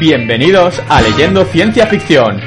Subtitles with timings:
[0.00, 2.40] Bienvenidos a Leyendo Ciencia Ficción.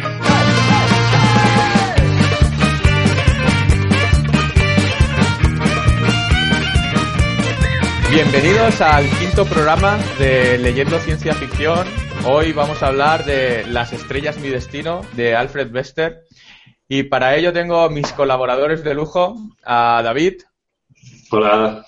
[8.10, 11.86] Bienvenidos al quinto programa de Leyendo Ciencia Ficción.
[12.26, 16.24] Hoy vamos a hablar de Las estrellas mi destino de Alfred Bester.
[16.88, 20.36] Y para ello tengo mis colaboradores de lujo, a David.
[21.32, 21.86] Hola.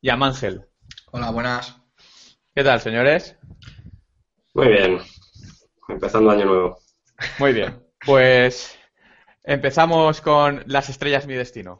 [0.00, 0.66] Y a Mangel.
[1.12, 1.76] Hola, buenas.
[2.52, 3.36] ¿Qué tal, señores?
[4.54, 4.98] Muy bien.
[5.88, 6.78] Empezando año nuevo.
[7.38, 7.82] Muy bien.
[8.04, 8.78] Pues
[9.44, 11.78] empezamos con Las estrellas mi destino.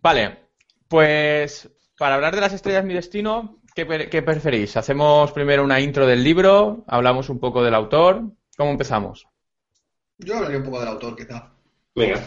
[0.00, 0.48] Vale,
[0.88, 4.76] pues para hablar de las estrellas mi destino, ¿qué, qué, preferís?
[4.76, 6.84] ¿Hacemos primero una intro del libro?
[6.86, 8.22] ¿Hablamos un poco del autor?
[8.56, 9.26] ¿Cómo empezamos?
[10.18, 11.52] Yo hablaría un poco del autor, quizá.
[11.94, 12.24] Venga.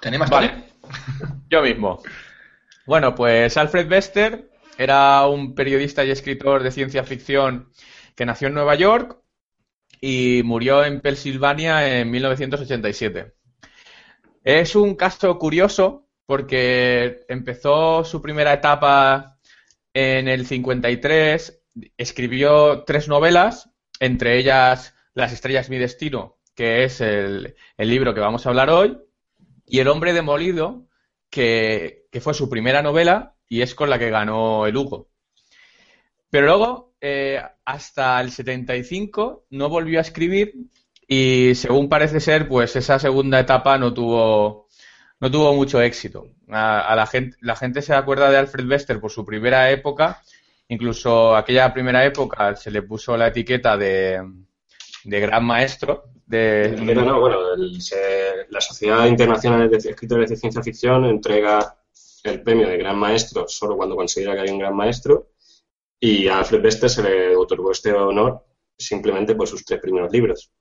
[0.00, 0.72] ¿Tenemos Vale.
[1.48, 2.02] Yo mismo.
[2.86, 7.70] Bueno, pues Alfred Bester era un periodista y escritor de ciencia ficción
[8.16, 9.18] que nació en Nueva York
[10.00, 13.34] y murió en Pensilvania en 1987.
[14.42, 19.38] Es un caso curioso porque empezó su primera etapa
[19.94, 21.62] en el 53,
[21.96, 28.20] escribió tres novelas, entre ellas Las estrellas mi destino, que es el, el libro que
[28.20, 28.98] vamos a hablar hoy,
[29.66, 30.88] y El hombre demolido,
[31.32, 35.08] que, fue su primera novela y es con la que ganó el Hugo.
[36.30, 40.54] Pero luego, eh, hasta el 75, no volvió a escribir
[41.08, 44.68] y según parece ser, pues esa segunda etapa no tuvo,
[45.20, 46.26] no tuvo mucho éxito.
[46.48, 50.22] A, a la, gente, la gente se acuerda de Alfred Bester por su primera época,
[50.68, 54.22] incluso aquella primera época se le puso la etiqueta de,
[55.04, 56.04] de gran maestro.
[56.26, 56.76] De...
[56.78, 57.38] No, no, bueno,
[57.78, 58.11] se,
[58.52, 61.74] la Sociedad Internacional de Escritores de Ciencia Ficción entrega
[62.22, 65.30] el premio de gran maestro solo cuando considera que hay un gran maestro
[65.98, 68.44] y a Alfred Bester se le otorgó este honor
[68.76, 70.52] simplemente por sus tres primeros libros.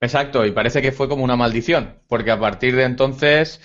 [0.00, 3.60] Exacto, y parece que fue como una maldición, porque a partir de entonces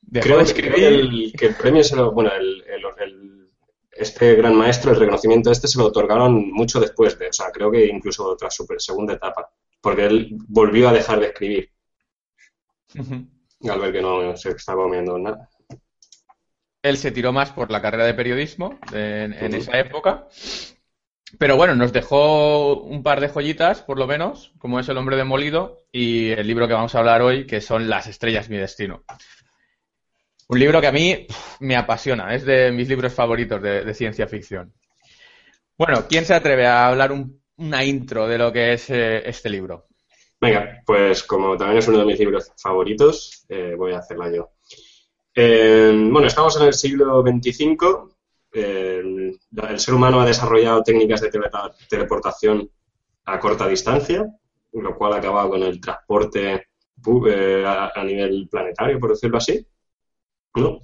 [0.00, 0.74] dejó creo, de escribir.
[0.74, 2.62] Creo que, el, que el premio se lo, bueno, el,
[3.00, 3.50] el,
[3.90, 7.72] este gran maestro, el reconocimiento este se lo otorgaron mucho después de, o sea, creo
[7.72, 9.50] que incluso tras su segunda etapa,
[9.80, 11.72] porque él volvió a dejar de escribir.
[12.94, 13.70] Uh -huh.
[13.70, 15.48] Al ver que no se estaba comiendo nada.
[16.82, 19.58] Él se tiró más por la carrera de periodismo en, en uh -huh.
[19.58, 20.28] esa época.
[21.36, 25.16] Pero bueno, nos dejó un par de joyitas, por lo menos, como es El hombre
[25.16, 29.04] demolido y el libro que vamos a hablar hoy, que son Las estrellas mi destino.
[30.48, 33.94] Un libro que a mí pff, me apasiona, es de mis libros favoritos de, de,
[33.94, 34.72] ciencia ficción.
[35.76, 39.50] Bueno, ¿quién se atreve a hablar un, una intro de lo que es eh, este
[39.50, 39.87] libro?
[40.40, 44.50] Venga, pues como también es uno de mis libros favoritos, eh, voy a hacerla yo.
[45.34, 48.12] Eh, bueno, estamos en el siglo XXV,
[48.52, 49.38] el,
[49.68, 51.50] el, ser humano ha desarrollado técnicas de tele
[51.88, 52.70] teleportación
[53.24, 54.26] a corta distancia,
[54.72, 56.68] lo cual ha acabado con el transporte
[57.28, 59.66] eh, a, a, nivel planetario, por decirlo así.
[60.54, 60.80] ¿no?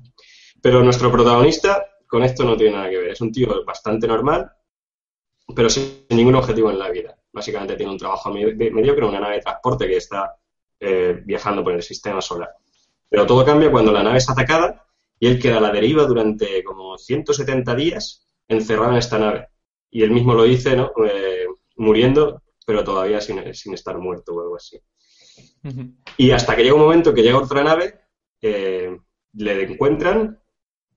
[0.61, 3.11] Pero nuestro protagonista con esto no tiene nada que ver.
[3.11, 4.51] Es un tío bastante normal,
[5.55, 7.17] pero sin ningún objetivo en la vida.
[7.35, 10.37] Básicamente tiene un trabajo mediocre, una nave de transporte que está
[10.79, 12.51] eh, viajando por el sistema solar.
[13.09, 14.87] Pero todo cambia cuando la nave es atacada
[15.19, 19.49] y él queda a la deriva durante como 170 días encerrado en esta nave.
[19.91, 20.93] Y él mismo lo dice, ¿no?
[21.05, 21.47] Eh,
[21.77, 24.81] muriendo, pero todavía sin, sin, estar muerto o algo así.
[25.65, 25.95] Uh -huh.
[26.17, 28.01] Y hasta que llega un momento que llega otra nave,
[28.41, 28.97] eh,
[29.33, 30.41] le encuentran,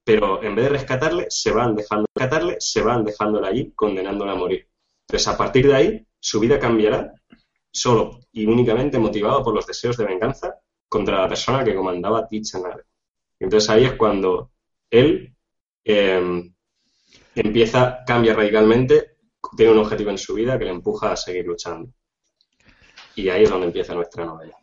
[0.04, 4.36] pero en vez de rescatarle, se van dejando rescatarle, se van dejándola allí, condenándola a
[4.36, 4.68] morir.
[5.06, 7.10] Entonces, a partir de ahí, su vida cambiará
[7.70, 12.58] solo y únicamente motivado por los deseos de venganza contra la persona que comandaba dicha
[12.58, 12.82] nave.
[13.40, 14.52] Entonces ahí es cuando
[14.90, 15.34] él
[15.84, 16.50] eh,
[17.34, 19.16] empieza, cambia radicalmente,
[19.56, 21.94] tiene un objetivo en su vida que le empuja a seguir luchando.
[23.14, 24.54] Y ahí es donde empieza nuestra novela.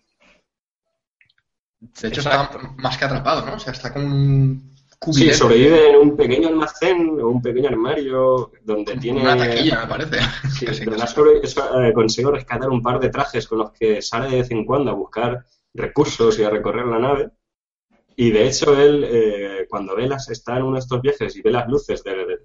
[1.80, 3.56] De hecho, está más que atrapado, ¿no?
[3.56, 4.75] O sea, está con un,
[5.12, 9.22] Sí, sobrevive en un pequeño almacén o un pequeño armario donde tiene...
[9.22, 10.18] Una taquilla, me parece.
[10.52, 10.66] Sí,
[11.08, 14.52] sobre- eso, eh, consigo rescatar un par de trajes con los que sale de vez
[14.52, 17.30] en cuando a buscar recursos y a recorrer la nave.
[18.16, 21.42] Y de hecho, él, eh, cuando ve las, está en uno de estos viajes y
[21.42, 22.40] ve las luces de,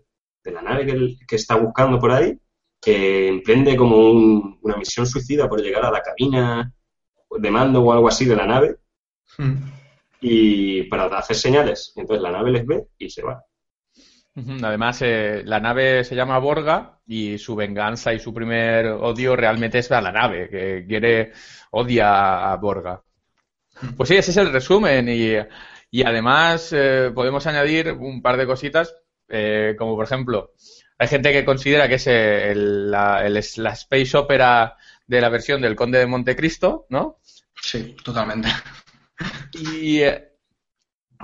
[0.44, 2.38] de la nave que, él- que está buscando por ahí,
[2.82, 6.72] que emprende como un- una misión suicida por llegar a la cabina
[7.30, 8.76] de mando o algo así de la nave
[9.38, 9.54] Mm.
[10.20, 11.92] Y para hacer señales.
[11.96, 13.42] Entonces la nave les ve y se va.
[14.62, 19.78] Además, eh, la nave se llama Borga y su venganza y su primer odio realmente
[19.78, 21.32] es a la nave, que quiere,
[21.72, 23.02] odia a Borga.
[23.96, 25.32] Pues sí, ese es el resumen y,
[25.90, 28.94] y además eh, podemos añadir un par de cositas,
[29.28, 30.52] eh, como por ejemplo,
[30.98, 34.76] hay gente que considera que es el- la, el- es la space opera
[35.06, 37.18] de la versión del Conde de Montecristo, ¿no?
[37.60, 38.48] Sí, totalmente.
[39.52, 40.28] Y eh,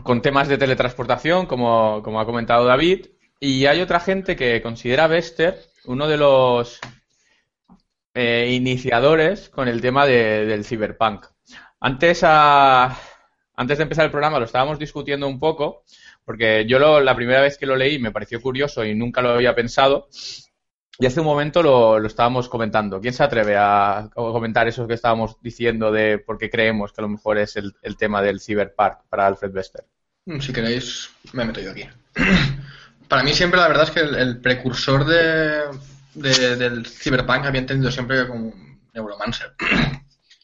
[0.05, 3.07] con temas de teletransportación, como, como ha comentado David.
[3.41, 6.81] Y hay otra gente que considera a Bester uno de los
[8.15, 11.27] eh, iniciadores con el tema de- del cyberpunk.
[11.81, 12.97] Antes, a-
[13.57, 15.85] antes de empezar el programa lo estábamos discutiendo un poco,
[16.25, 19.31] porque yo lo- la primera vez que lo leí me pareció curioso y nunca lo
[19.31, 20.09] había pensado.
[20.99, 23.01] Y hace un momento lo, lo estábamos comentando.
[23.01, 27.03] ¿Quién se atreve a comentar eso que estábamos diciendo de por qué creemos que a
[27.03, 29.85] lo mejor es el, el tema del cyberpunk para Alfred Bester?
[30.25, 31.85] Mm, Si queréis, me meto yo aquí.
[33.09, 35.63] Para mí siempre la verdad es que el, el precursor de,
[36.15, 38.53] de- del cyberpunk había entendido siempre como
[38.95, 39.53] Neuromancer.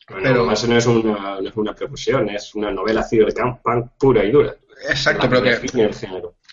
[0.08, 4.22] Bueno, Pero- más no es una, no es una precusión, es una novela cyberpunk pura
[4.24, 4.54] y dura.
[4.86, 5.52] Exacto, pero que,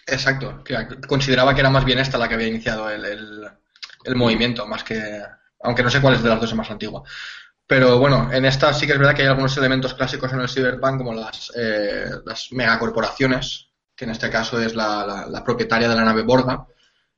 [0.07, 0.75] exacto, que
[1.07, 3.49] consideraba que era más bien esta la que había iniciado el, el-
[4.03, 5.01] el movimiento, más que,
[5.61, 7.03] aunque no sé cuál es de las dos es más antigua.
[7.67, 10.49] Pero bueno, en esta sí que es verdad que hay algunos elementos clásicos en el
[10.49, 15.87] cyberpunk, como las, eh, las megacorporaciones, que en este caso es la, la- la propietaria
[15.89, 16.65] de la nave Borga,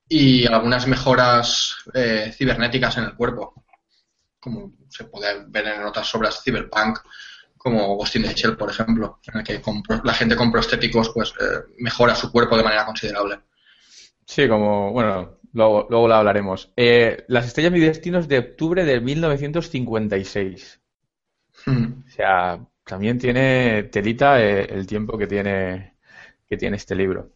[0.10, 3.64] y algunas mejoras eh, cibernéticas en el cuerpo,
[4.40, 7.00] como se puede ver en otras obras cyberpunk,
[7.58, 11.12] como Ghost in the Shell, por ejemplo, en el que con la gente con prostéticos
[11.14, 13.40] pues eh, mejora su cuerpo de manera considerable.
[14.26, 16.72] Sí, como, bueno, luego, luego lo hablaremos.
[16.76, 20.82] Eh, Las estrellas mi destino es de octubre de 1956.
[21.66, 22.04] Mm.
[22.08, 25.96] O sea, también tiene telita eh, el tiempo que tiene,
[26.48, 27.32] que tiene este libro.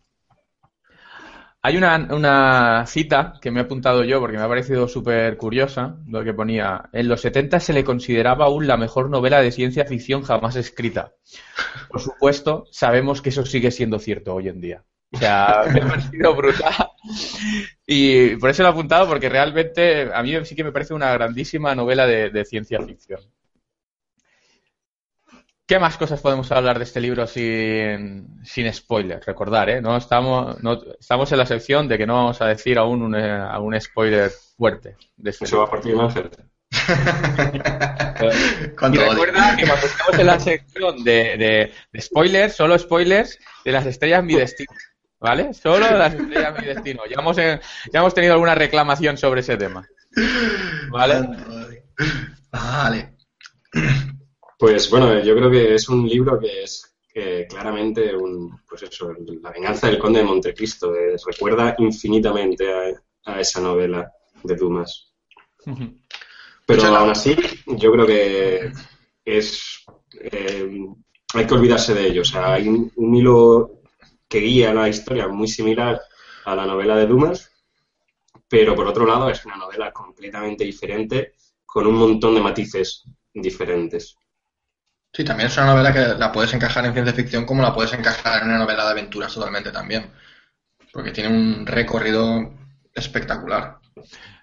[1.62, 5.97] Hay una, una cita que me he apuntado yo porque me ha parecido súper curiosa,
[6.07, 9.85] lo que ponía, en los 70 se le consideraba aún la mejor novela de ciencia
[9.85, 11.13] ficción jamás escrita.
[11.89, 14.85] Por supuesto, sabemos que eso sigue siendo cierto hoy en día.
[15.15, 16.73] O sea, me ha parecido brutal.
[17.88, 21.12] Y por eso lo he apuntado, porque realmente a mí sí que me parece una
[21.13, 23.19] grandísima novela de, de ciencia ficción.
[25.67, 29.25] ¿Qué más cosas podemos hablar de este libro sin, sin spoilers?
[29.25, 29.81] Recordar, ¿eh?
[29.81, 33.15] No estamos, no, estamos en la sección de que no vamos a decir aún un,
[33.15, 36.07] eh, algún spoiler fuerte de este Eso va libro.
[36.07, 36.29] por ti, Ángel.
[38.94, 39.09] Y odio.
[39.12, 43.85] recuerda que cuando estamos en la sección de, de- de spoilers, solo spoilers de las
[43.88, 44.71] estrellas mi destino.
[45.19, 45.53] ¿Vale?
[45.53, 47.01] Solo de las estrellas mi destino.
[47.09, 47.59] Ya hemos, eh,
[47.91, 49.88] ya hemos tenido alguna reclamación sobre ese tema.
[50.91, 51.27] ¿Vale?
[52.51, 53.15] Vale.
[54.57, 59.13] Pues bueno, yo creo que es un libro que es eh, claramente un, pues eso,
[59.41, 60.95] la venganza del conde de Montecristo.
[60.95, 64.12] eh, recuerda infinitamente a, a esa novela
[64.44, 65.12] de Dumas.
[65.65, 65.81] Pero
[66.65, 67.35] Pues, aún así,
[67.65, 68.71] yo creo que
[69.25, 69.84] es
[70.22, 70.69] eh,
[71.34, 72.22] hay que olvidarse de ello.
[72.22, 73.75] O sea, hay un, un hilo
[74.36, 76.01] que guía la historia muy similar
[76.44, 77.54] a la novela de Dumas,
[78.50, 84.18] pero por otro lado es una novela completamente diferente con un montón de matices diferentes.
[85.13, 87.94] Sí, también es una novela que la puedes encajar en ciencia ficción como la puedes
[87.94, 90.12] encajar en una novela de aventuras totalmente también.
[90.92, 92.51] Porque tiene un recorrido
[92.94, 93.80] espectacular.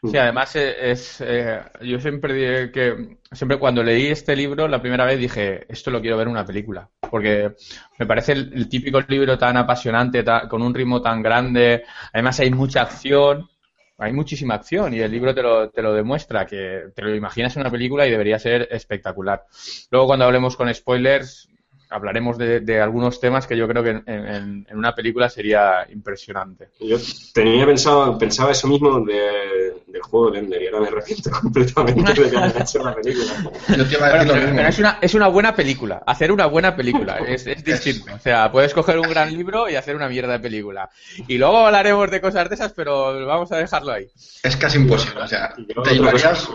[0.02, 5.04] Sí, además eh, es, eh, yo siempre que siempre cuando leí este libro la primera
[5.04, 7.54] vez dije esto lo quiero ver en una película porque
[7.98, 11.84] me parece el, típico libro tan apasionante con un ritmo tan grande.
[12.12, 13.50] Además hay mucha acción
[13.98, 17.54] hay muchísima acción y el libro te lo, te lo demuestra que te lo imaginas
[17.54, 19.44] en una película y debería ser espectacular.
[19.90, 21.48] Luego cuando hablemos con spoilers
[21.92, 25.86] hablaremos de, de algunos temas que yo creo que en, en- en una película sería
[25.90, 26.96] impresionante Yo
[27.34, 32.12] tenía pensado, pensaba eso mismo de, del juego de Ender y ahora me arrepiento completamente
[32.14, 33.32] de que hayan hecho la película.
[33.76, 34.56] Yo te iba a Bueno, decir lo pero, mismo.
[34.56, 36.02] pero es una, es una buena película.
[36.06, 38.14] Hacer una buena película es, es distinto.
[38.14, 40.90] O sea, puedes coger un gran libro y hacer una mierda de película.
[41.28, 44.06] Y luego hablaremos de cosas de esas, pero vamos a dejarlo ahí.
[44.42, 45.20] Es casi imposible.
[45.22, 46.48] O sea, Y yo te llevarías...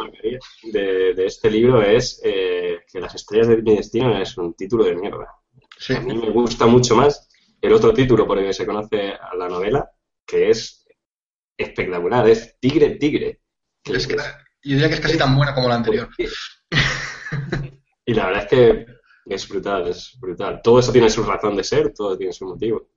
[0.64, 4.84] de, de este libro es eh, que Las estrellas de mi destino es un título
[4.84, 5.27] de mierda.
[5.78, 5.96] Sí.
[5.96, 7.28] A mí me gusta mucho más
[7.62, 9.90] el otro título por el que se conoce a la novela,
[10.26, 10.86] que es
[11.58, 13.42] espectacular, es Tigre Tigre.
[13.84, 14.22] Es que, yo
[14.64, 16.10] diría que es casi tan buena como la anterior.
[18.06, 18.86] y la verdad es que
[19.26, 20.62] es brutal, es brutal.
[20.64, 22.90] Todo eso tiene su razón de ser, todo tiene su motivo.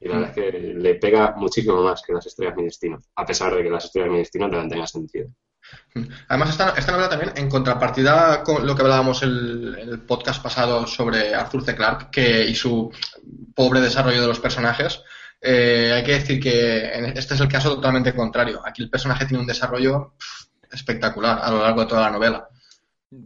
[0.00, 2.68] Y la verdad es que le pega muchísimo más que las estrellas mi
[3.16, 5.28] a pesar de que las estrellas mi destino también tengan sentido.
[6.28, 9.30] Además, esta, esta, novela también, en contrapartida con lo que hablábamos en
[9.78, 11.76] el, podcast pasado sobre Arthur C.
[11.76, 12.90] Clarke que, y su
[13.54, 15.02] pobre desarrollo de los personajes,
[15.40, 18.60] eh, hay que decir que este es el caso totalmente contrario.
[18.64, 20.14] Aquí el personaje tiene un desarrollo
[20.72, 22.48] espectacular a lo largo de toda la novela.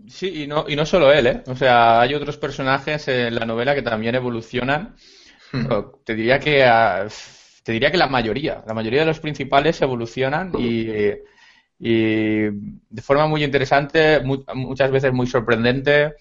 [0.06, 1.42] Sí, y no, y no solo él, ¿eh?
[1.46, 4.96] O sea, hay otros personajes en la novela que también evolucionan.
[5.52, 5.66] Hmm.
[6.04, 6.68] Te diría que
[7.62, 10.88] te diría que la mayoría, la mayoría de los principales evolucionan y
[11.78, 16.14] y de forma muy interesante, muchas veces muy sorprendente.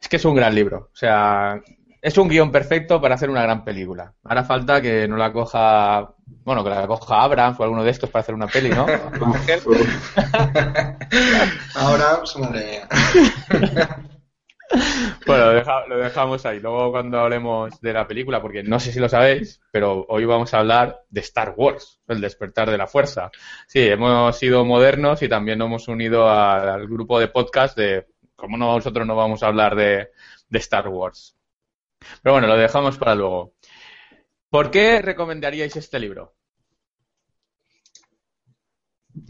[0.00, 0.90] Es que es un gran libro.
[0.92, 1.60] O sea,
[2.00, 4.12] es un guion perfecto para hacer una gran película.
[4.24, 8.10] Ahora falta que no la coja, bueno, que la coja Abrams o alguno de estos
[8.10, 8.86] para hacer una peli, ¿no?
[11.74, 12.82] Abrams, madre
[13.50, 14.10] mía.
[15.26, 15.52] Bueno,
[15.88, 16.60] lo, dejamos ahí.
[16.60, 20.52] Luego cuando hablemos de la película, porque no sé si lo sabéis, pero hoy vamos
[20.52, 23.30] a hablar de Star Wars, el despertar de la fuerza.
[23.66, 28.56] Sí, hemos sido modernos y también nos hemos unido al grupo de podcast de cómo
[28.56, 30.10] nosotros no vamos a hablar de,
[30.48, 31.36] de Star Wars.
[32.22, 33.54] Pero bueno, lo dejamos para luego.
[34.50, 36.34] ¿Por qué recomendaríais este libro?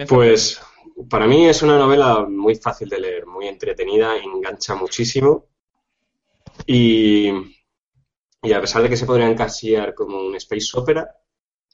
[0.09, 0.61] Pues
[1.09, 5.47] para mí es una novela muy fácil de leer, muy entretenida, engancha muchísimo.
[6.67, 11.17] Y, a pesar de que se podría encasillar como un space opera,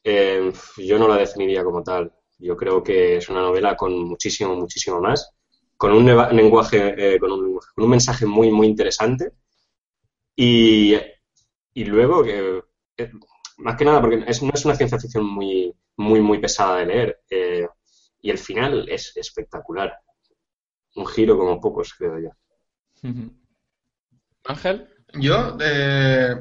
[0.02, 2.12] eh, yo no la definiría como tal.
[2.38, 5.32] Yo creo que es una novela con muchísimo, muchísimo más,
[5.76, 9.32] con un lenguaje, eh, con, un, mensaje muy, muy interesante.
[10.36, 10.96] Y,
[11.74, 12.62] luego, que
[12.96, 13.10] eh,
[13.58, 17.20] más que nada, porque no es una ciencia ficción muy, muy, muy pesada de leer.
[18.22, 19.98] Y el final es espectacular.
[20.96, 22.30] Un giro como pocos, creo yo.
[24.44, 24.88] Ángel.
[25.14, 26.34] Yo, eh,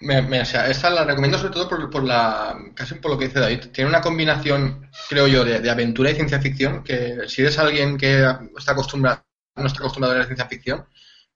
[0.00, 3.66] me, esta la recomiendo sobre todo por, la, casi por lo que dice David.
[3.72, 8.24] Tiene una combinación, creo yo, de, aventura y ciencia ficción, que si eres alguien que
[8.56, 9.24] está acostumbrado,
[9.56, 10.86] no está acostumbrado a la ciencia ficción,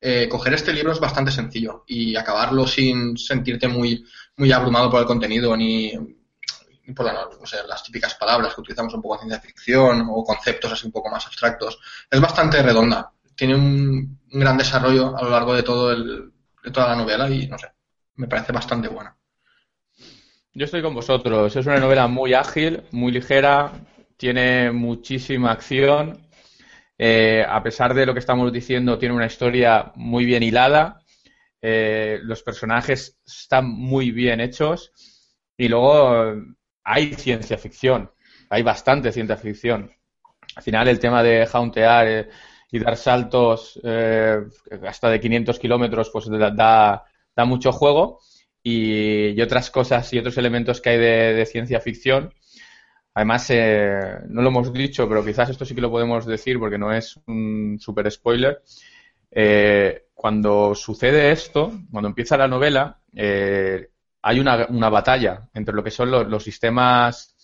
[0.01, 4.05] eh, coger este libro es bastante sencillo y acabarlo sin sentirte muy,
[4.37, 5.93] muy abrumado por el contenido ni
[6.93, 7.29] por la,
[7.67, 11.11] las típicas palabras que utilizamos un poco en ciencia ficción o conceptos así un poco
[11.11, 11.79] más abstractos.
[12.11, 13.11] Es bastante redonda.
[13.35, 17.47] Tiene un, gran desarrollo a lo largo de, todo el, de toda la novela y
[17.47, 17.69] no sé,
[18.17, 19.17] me parece bastante buena.
[20.53, 21.57] Yo estoy con vosotros.
[21.57, 23.73] Es una novela muy ágil, muy ligera,
[24.17, 26.29] tiene muchísima acción.
[26.97, 31.01] Eh, a pesar de lo que estamos diciendo, tiene una historia muy bien hilada.
[31.61, 34.93] Eh, los personajes están muy bien hechos.
[35.57, 36.35] Y luego
[36.85, 38.11] hay ciencia ficción,
[38.51, 39.91] hay bastante ciencia ficción.
[40.55, 42.29] Al final el tema de jauntear eh,
[42.71, 44.41] y dar saltos eh,
[44.87, 46.51] hasta de 500 kilómetros pues da,
[47.35, 48.21] da, mucho juego
[48.63, 52.33] y, otras cosas y otros elementos que hay de, ciencia ficción.
[53.15, 56.79] Además, eh, no lo hemos dicho, pero quizás esto sí que lo podemos decir porque
[56.79, 58.63] no es un super spoiler.
[60.15, 63.01] cuando sucede esto, cuando empieza la novela,
[64.25, 67.35] hay una, una batalla entre lo que son los, sistemas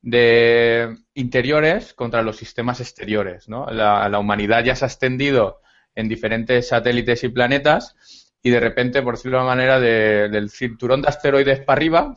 [0.00, 3.48] de interiores contra los sistemas exteriores.
[3.48, 3.66] ¿no?
[3.66, 5.60] La, humanidad ya se ha extendido
[5.96, 7.96] en diferentes satélites y planetas
[8.40, 12.14] y de repente, por decirlo de una manera, del cinturón de asteroides para arriba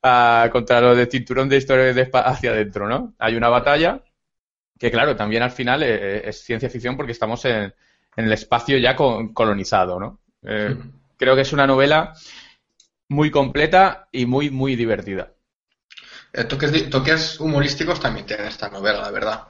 [0.52, 2.88] contra lo de cinturón de asteroides hacia adentro.
[2.88, 3.14] ¿no?
[3.20, 4.02] Hay una batalla
[4.80, 7.72] que, claro, también al final eh, eh, es, ciencia ficción porque estamos en,
[8.16, 10.00] el espacio ya colonizado.
[10.00, 10.18] ¿no?
[10.42, 10.76] Eh,
[11.16, 12.14] creo que es una novela
[13.12, 15.32] muy completa y muy, muy divertida.
[16.32, 19.42] Eh, toques, humorísticos también tiene esta novela, la verdad.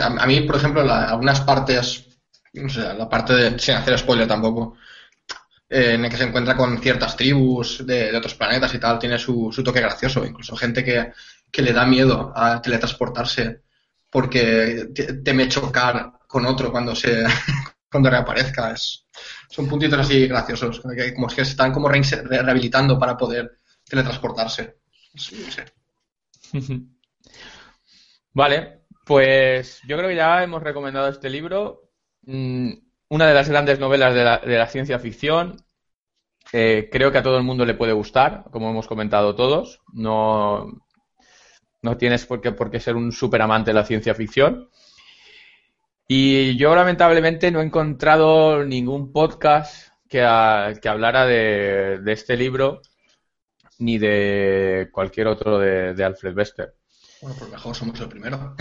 [0.00, 2.06] a, mí, por ejemplo, algunas partes,
[2.52, 4.76] la parte de, sin hacer spoiler tampoco,
[5.68, 9.18] eh, en el que se encuentra con ciertas tribus de, otros planetas y tal, tiene
[9.18, 10.24] su, toque gracioso.
[10.24, 11.12] Incluso gente que,
[11.62, 13.62] le da miedo a teletransportarse
[14.10, 14.88] porque
[15.24, 17.24] teme chocar con otro cuando se
[17.90, 18.72] cuando reaparezca.
[18.72, 19.05] Es,
[19.48, 23.58] son puntitos así graciosos, como que están como rehabilitando para poder
[23.88, 24.76] teletransportarse.
[28.32, 31.90] Vale, pues yo creo que ya hemos recomendado este libro.
[32.22, 32.72] Mm,
[33.08, 35.64] una de las grandes novelas de la, ciencia ficción.
[36.52, 39.80] Eh, creo que a todo el mundo le puede gustar, como hemos comentado todos.
[39.92, 40.66] No,
[41.82, 44.68] no tienes por qué, por qué ser un súper amante de la ciencia ficción.
[46.08, 52.80] Y yo lamentablemente no he encontrado ningún podcast que, hablara de, este libro
[53.78, 56.76] ni de cualquier otro de, Alfred Bester.
[57.20, 58.54] Bueno, pues mejor somos el primero.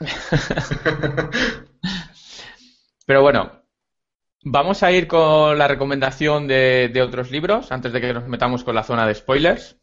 [3.06, 3.62] Pero bueno,
[4.44, 8.74] vamos a ir con la recomendación de, otros libros antes de que nos metamos con
[8.74, 9.79] la zona de spoilers.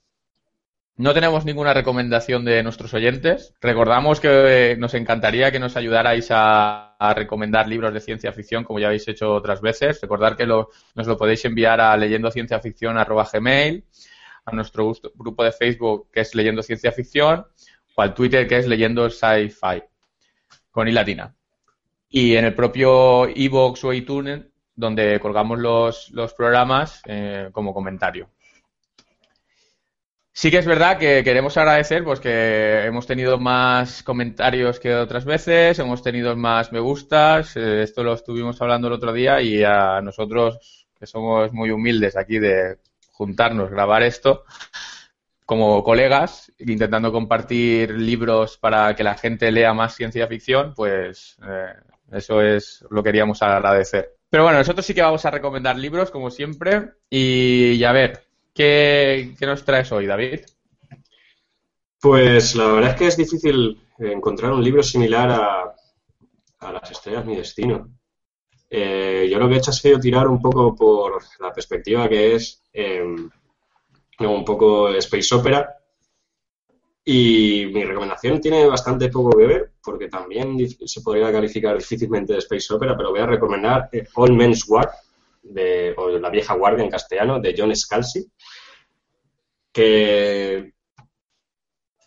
[0.98, 3.54] No tenemos ninguna recomendación de nuestros oyentes.
[3.62, 8.88] Recordamos que nos encantaría que nos ayudarais a, recomendar libros de ciencia ficción, como ya
[8.88, 10.02] habéis hecho otras veces.
[10.02, 13.86] Recordar que nos lo podéis enviar a leyendocienciaficción.gmail,
[14.46, 17.46] a nuestro grupo de Facebook, que es Leyendo Ciencia Ficción,
[17.96, 19.84] o al Twitter, que es Leyendo Sci-Fi,
[20.72, 21.36] con i latina.
[22.10, 28.32] Y en el propio iVoox o iTunes, donde colgamos los, programas eh, como comentario.
[30.40, 35.26] Sí que es verdad que queremos agradecer pues que hemos tenido más comentarios que otras
[35.26, 39.64] veces, hemos tenido más me gustas, eh, esto lo estuvimos hablando el otro día y
[39.64, 42.78] a nosotros que somos muy humildes aquí de
[43.14, 44.44] juntarnos, grabar esto
[45.44, 51.74] como colegas, intentando compartir libros para que la gente lea más ciencia ficción, pues eh,
[52.12, 54.14] eso es lo que queríamos agradecer.
[54.30, 58.27] Pero bueno, nosotros sí que vamos a recomendar libros, como siempre, y a ver,
[58.58, 60.40] ¿Qué, nos traes hoy, David?
[62.02, 67.36] Pues la verdad es que es difícil encontrar un libro similar a, Las estrellas, mi
[67.36, 67.88] destino.
[68.68, 72.34] Eh, yo lo que he hecho ha sido tirar un poco por la perspectiva que
[72.34, 73.30] es em,
[74.22, 75.78] un poco Space Opera.
[77.06, 82.40] Y mi recomendación tiene bastante poco que ver, porque también se podría calificar difícilmente de
[82.40, 84.90] Space Opera, pero voy a recomendar eh, All Men's War,
[85.44, 88.28] de, o La vieja guardia en castellano, de John Scalzi,
[89.78, 90.74] que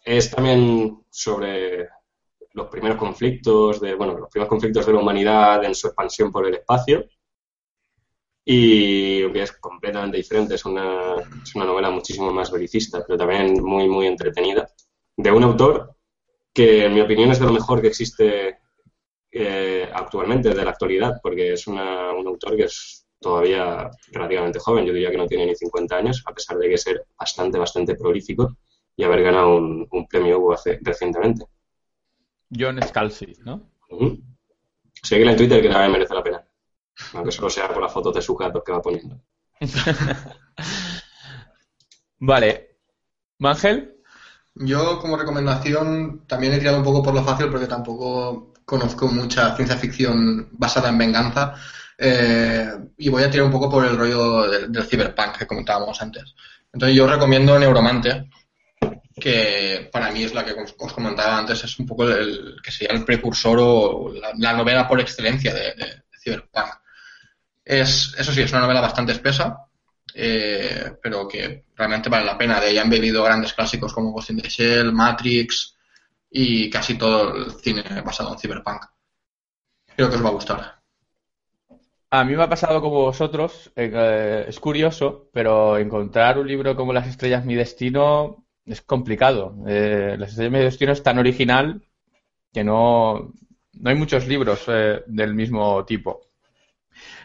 [0.05, 1.89] es también sobre
[2.55, 6.49] los primeros conflictos de, bueno, los primeros conflictos de la humanidad en su expansión por
[6.49, 7.05] el espacio.
[8.45, 13.63] Y que es completamente diferente, es una, es una novela muchísimo más belicista, pero también
[13.63, 14.69] muy, muy entretenida,
[15.17, 15.95] de un autor
[16.53, 18.59] que, en mi opinión, es de lo mejor que existe
[19.31, 24.93] eh, actualmente, de la actualidad, porque es un autor que es todavía relativamente joven, yo
[24.93, 28.57] diría que no tiene ni 50 años, a pesar de que ser bastante, bastante prolífico
[28.97, 31.47] y haber ganado un, premio Hugo hace, recientemente.
[32.51, 33.71] John Scalzi, ¿no?
[33.91, 34.17] Uh
[35.11, 36.45] en Twitter que también merece la pena,
[37.15, 39.21] aunque solo sea por las fotos de su gato que va poniendo.
[42.19, 42.79] vale.
[43.39, 43.97] ¿Mangel?
[44.55, 49.57] Yo como recomendación también he tirado un poco por lo fácil porque tampoco conozco mucha
[49.57, 51.55] ciencia ficción basada en venganza.
[52.03, 56.01] Eh, y voy a tirar un poco por el rollo del, del cyberpunk que comentábamos
[56.01, 56.35] antes.
[56.73, 58.31] Entonces yo recomiendo Neuromante,
[59.21, 62.97] que para mí es la que os comentaba antes, es un poco el, que sería
[62.97, 66.71] el precursor o la, novela por excelencia de, Cyberpunk.
[67.63, 69.67] Es, eso sí, es una novela bastante espesa,
[70.15, 72.61] eh, pero que realmente vale la pena.
[72.61, 75.77] De ella han bebido grandes clásicos como Ghost in the Shell, Matrix
[76.31, 78.87] y casi todo el cine basado en Cyberpunk.
[79.95, 80.80] Creo que os va a gustar.
[82.13, 86.93] A mí me ha pasado como vosotros, eh, es curioso, pero encontrar un libro como
[86.93, 89.55] Las estrellas mi destino es complicado.
[89.67, 91.83] Eh, Las estrellas mi destino es tan original
[92.53, 93.33] que no,
[93.75, 96.21] no hay muchos libros eh, del mismo tipo.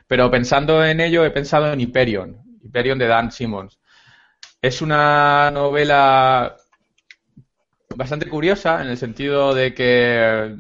[0.08, 3.80] Pero pensando en ello, he pensado en Hyperion, Hyperion de Dan Simmons.
[4.62, 6.58] Es una novela
[7.96, 10.56] bastante curiosa en el sentido de que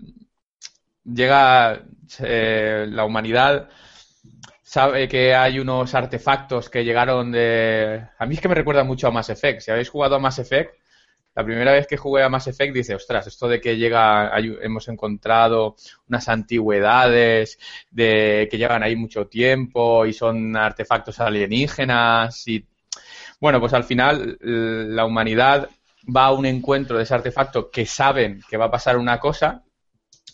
[1.04, 1.82] llega
[2.20, 3.70] la humanidad
[4.76, 8.10] sabe que hay unos artefactos que llegaron de...
[8.20, 9.62] A mí es que me recuerda mucho a Mass Effect.
[9.62, 10.74] Si habéis jugado a Mass Effect,
[11.34, 14.90] la primera vez que jugué a Mass Effect dice, ostras, esto de que llega, hemos
[14.90, 15.78] encontrado
[16.10, 17.58] unas antigüedades
[17.90, 22.68] de que llevan ahí mucho tiempo y son artefactos alienígenas y
[23.40, 25.70] bueno, pues al final la humanidad
[26.14, 29.64] va a un encuentro de ese artefacto que saben que va a pasar una cosa,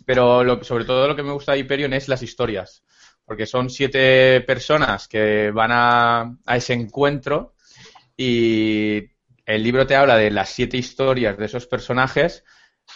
[0.04, 2.84] pero sobre todo lo que me gusta de Hyperion es las historias
[3.32, 7.54] porque son siete personas que van a, ese encuentro
[8.18, 8.98] y
[9.46, 12.44] el libro te habla de las siete historias de esos personajes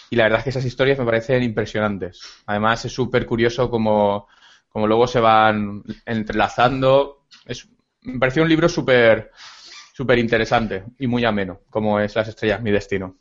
[0.10, 2.20] y la verdad es que esas historias me parecen impresionantes.
[2.48, 4.28] Además es súper curioso como,
[4.74, 7.28] luego se van entrelazando.
[7.46, 7.70] Es,
[8.02, 9.32] me pareció un libro súper
[9.94, 13.16] súper interesante y muy ameno, como es Las estrellas, mi destino.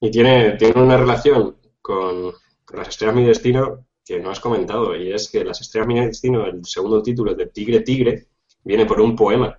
[0.00, 2.32] Y tiene, tiene una relación con
[2.74, 6.46] Las estrellas, mi destino que no has comentado, y es que Las estrellas mi destino,
[6.46, 8.26] el segundo título de Tigre Tigre,
[8.64, 9.58] viene por un poema.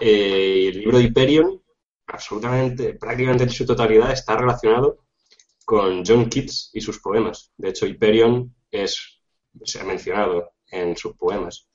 [0.00, 1.62] Eh, el libro de Hyperion,
[2.06, 5.04] absolutamente, prácticamente en su totalidad, está relacionado
[5.64, 7.52] con John Keats y sus poemas.
[7.56, 9.20] De hecho, Hyperion es,
[9.64, 11.68] se ha mencionado en sus poemas.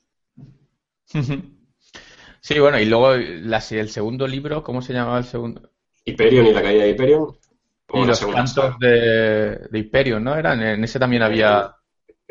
[2.42, 5.70] Sí, bueno, y luego el segundo libro, ¿cómo se llamaba el segundo?
[6.06, 7.36] Hyperion y la caída de Hyperion.
[7.92, 10.36] O Y los cantos de, de Hyperion, ¿no?
[10.36, 11.74] Eran, en ese también había...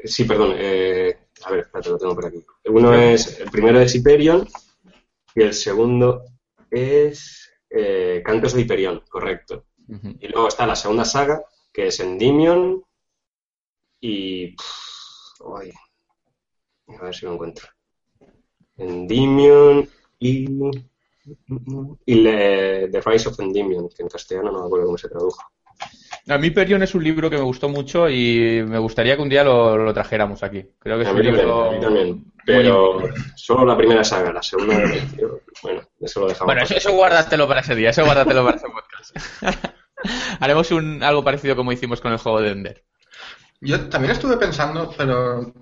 [0.03, 0.53] Sí, perdón.
[0.55, 2.43] eh, a ver, espérate, lo tengo por aquí.
[2.65, 4.47] Uno es, el primero es Hyperion
[5.35, 6.23] y el segundo
[6.71, 9.65] es eh, Cantos de Hyperion, correcto.
[10.19, 11.41] Y luego está la segunda saga,
[11.73, 12.83] que es Endymion
[13.99, 14.55] y...
[14.55, 15.71] pff, ay,
[16.99, 17.67] a ver si lo encuentro.
[18.77, 20.47] Endymion y...
[22.05, 25.41] Y le- The Rise of Endymion, que en castellano no me acuerdo cómo se tradujo.
[26.27, 29.29] A mí Hyperion es un libro que me gustó mucho y me gustaría que un
[29.29, 30.65] día lo, lo trajéramos aquí.
[30.77, 31.63] Creo que es A un también, libro...
[31.63, 32.25] a mí también.
[32.45, 32.99] Pero
[33.35, 34.75] solo la primera saga, la segunda,
[35.63, 36.45] bueno, eso lo dejamos.
[36.47, 39.15] Bueno, eso, eso guárdatelo para ese día, eso guárdatelo para ese podcast.
[40.39, 42.83] Haremos un, algo parecido como hicimos con el juego de Ender.
[43.61, 45.53] Yo también estuve pensando, pero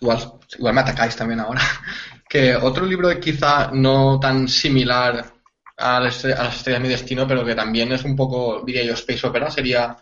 [0.00, 1.60] igual, igual me atacáis también ahora,
[2.28, 5.32] que otro libro quizá no tan similar
[5.76, 8.62] a las, estre- a las estrellas de mi destino, pero que también es un poco,
[8.64, 9.96] diría yo, space opera, sería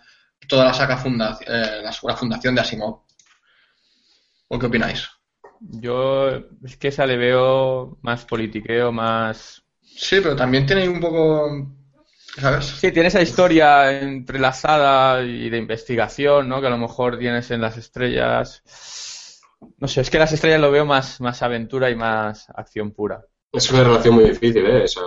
[0.48, 3.02] toda la saga funda, eh, la, la fundación de Asimov.
[4.52, 5.00] ¿O qué opináis?
[5.61, 6.28] Yo
[6.64, 9.62] es que esa le veo más politiqueo, más...
[9.96, 11.68] Sí, pero también tiene un poco,
[12.38, 12.74] ¿sabes?
[12.81, 16.61] Sí, tiene esa historia entrelazada y de investigación, ¿no?
[16.61, 18.62] Que a lo mejor tienes en las estrellas...
[19.79, 23.25] No sé, es que las estrellas lo veo más, más aventura y más acción pura.
[23.53, 24.85] Es una relación muy difícil, ¿eh?
[24.85, 25.01] Esa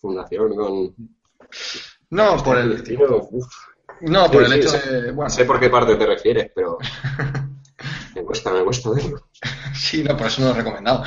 [0.00, 0.94] fundación con
[2.10, 3.28] No, por el, destino.
[4.02, 4.88] no, por Sí, el sí, hecho sí.
[4.88, 6.78] de, bueno, Sé por qué parte te refieres, pero
[8.14, 9.28] me cuesta, me cuesta verlo.
[9.74, 11.04] sí, no, por eso no lo he recomendado.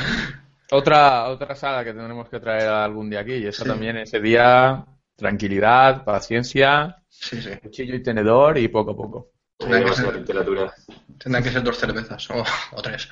[0.71, 3.69] Otra, otra saga que tendremos que traer algún día aquí, y eso Sí.
[3.69, 4.85] también ese día,
[5.15, 7.51] tranquilidad, paciencia, Sí, sí.
[7.61, 9.31] cuchillo y tenedor y poco a poco.
[9.59, 10.73] Literatura.
[11.17, 12.43] Tendrán que ser dos cervezas o,
[12.73, 13.09] o tres.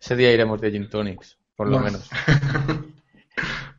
[0.00, 1.98] Ese día iremos de gin tonics, por lo Bueno.
[1.98, 2.10] menos.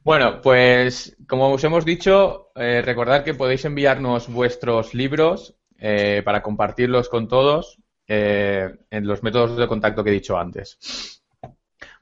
[0.03, 6.41] Bueno, pues como os hemos dicho, eh, recordad que podéis enviarnos vuestros libros eh, para
[6.41, 11.21] compartirlos con todos eh, en los métodos de contacto que he dicho antes.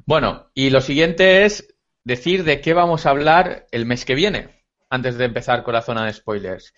[0.05, 4.63] Bueno, y lo siguiente es decir de qué vamos a hablar el mes que viene,
[4.89, 6.73] antes de empezar con la zona de spoilers.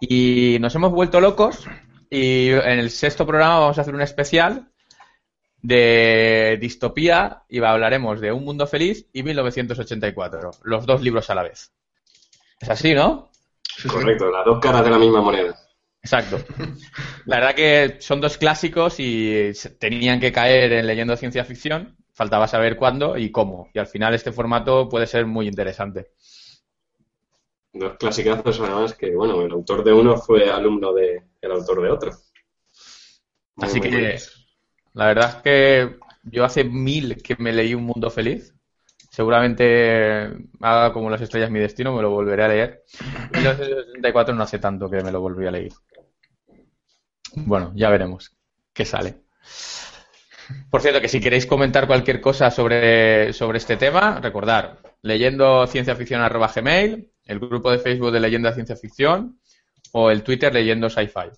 [0.00, 1.66] Y nos hemos vuelto locos
[2.14, 4.68] y en el sexto programa vamos a hacer un especial
[5.62, 11.44] de distopía y hablaremos de Un Mundo Feliz y 1984, los dos libros a la
[11.44, 11.72] vez.
[12.60, 13.30] Es así, ¿no?
[13.88, 15.58] Correcto, las dos caras de la misma moneda.
[16.02, 16.38] Exacto.
[17.24, 21.96] La verdad que son dos clásicos y tenían que caer en leyendo ciencia ficción.
[22.12, 23.70] Faltaba saber cuándo y cómo.
[23.72, 26.10] Y al final este formato puede ser muy interesante.
[27.72, 30.92] Dos clasicazos, además, que, bueno, el autor de uno fue alumno
[31.42, 32.12] del autor de otro.
[33.56, 34.18] Muy, Así muy que
[34.94, 38.54] la verdad es que yo hace mil que me leí Un Mundo Feliz.
[39.10, 42.82] Seguramente haga como las estrellas mi destino, me lo volveré a leer.
[43.32, 45.72] Y 1984 no hace tanto que me lo volví a leer.
[47.34, 48.34] Bueno, ya veremos
[48.72, 49.16] qué sale.
[50.70, 55.94] Por cierto, que si queréis comentar cualquier cosa sobre, sobre este tema, recordar, leyendo ciencia
[55.94, 59.38] ficción arroba gmail, el grupo de Facebook de Leyenda Ciencia Ficción
[59.92, 61.30] o el Twitter leyendo sci-fi.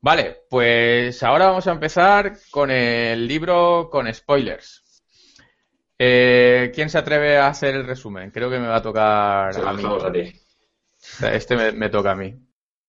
[0.00, 4.82] Vale, pues ahora vamos a empezar con el libro con spoilers.
[5.98, 8.30] Eh, ¿Quién se atreve a hacer el resumen?
[8.32, 9.76] Creo que me va a tocar a mí.
[9.76, 10.32] dejamos a ti.
[11.32, 12.34] Este me, me toca a mí.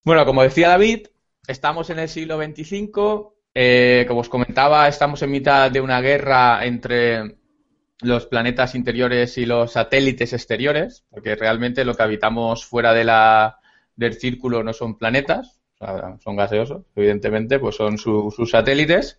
[0.04, 1.06] Bueno, como decía David,
[1.46, 3.32] estamos en el siglo XXV.
[3.54, 7.36] eh, como os comentaba, estamos en mitad de una guerra entre
[8.02, 13.58] los planetas interiores y los satélites exteriores, porque realmente lo que habitamos fuera de la,
[13.96, 15.60] del círculo no son planetas,
[16.22, 19.18] son gaseosos, evidentemente, pues son su- sus satélites.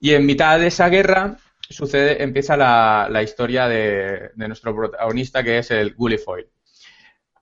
[0.00, 1.36] Y en mitad de esa guerra
[1.68, 6.46] sucede, empieza la, la historia de, de nuestro protagonista, que es el Gullifoil.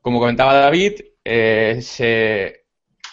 [0.01, 2.67] Como comentaba David, eh, se-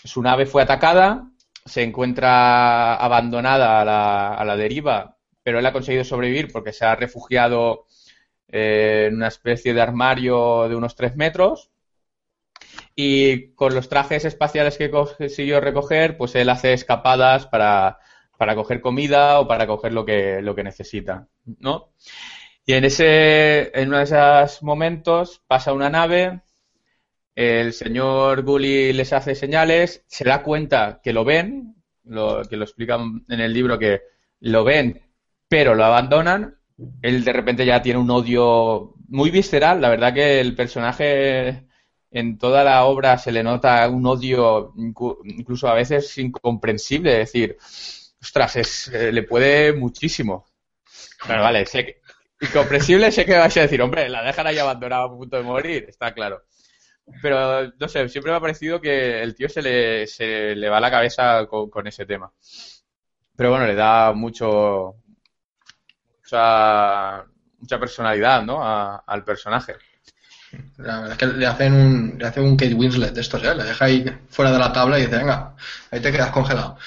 [0.04, 1.30] su nave fue atacada,
[1.66, 6.86] se encuentra abandonada a la, a la deriva, pero él ha conseguido sobrevivir porque se
[6.86, 7.88] ha refugiado
[8.50, 11.72] eh, en una especie de armario de unos tres metros.
[12.96, 18.00] Y con los trajes espaciales que consiguió recoger, pues él hace escapadas para,
[18.38, 21.28] para coger comida o para coger lo que, lo que necesita,
[21.60, 21.94] ¿no?
[22.66, 26.42] Y en ese, en uno de esos momentos pasa una nave,
[27.36, 32.64] el señor Gully les hace señales, se da cuenta que lo ven, lo, que lo
[32.64, 34.02] explican en el libro que
[34.40, 35.02] lo ven,
[35.48, 36.58] pero lo abandonan.
[37.02, 39.82] Él de repente ya tiene un odio muy visceral.
[39.82, 41.68] La verdad que el personaje
[42.14, 47.22] en toda la obra se le nota un odio incluso a veces incomprensible.
[47.22, 47.58] Es decir,
[48.22, 50.46] ostras, eh, le puede muchísimo.
[51.28, 52.02] Pero vale, sé que
[52.42, 55.86] incomprensible sé que vais a decir, hombre, la dejan ahí abandonada a punto de morir,
[55.88, 56.44] está claro.
[57.22, 60.80] Pero, no sé, siempre me ha parecido que el tío se le, se le va
[60.80, 62.32] la cabeza con, ese tema.
[63.36, 64.96] Pero bueno, le da mucho,
[66.20, 67.26] mucha,
[67.58, 68.62] mucha personalidad, ¿no?
[68.64, 69.76] al personaje.
[70.78, 73.56] La verdad es que le hacen un, le hacen un Kate Winslet de estos, ¿eh?
[73.56, 75.56] Le deja ahí fuera de la tabla y dice, venga,
[75.92, 76.78] ahí te quedas congelado.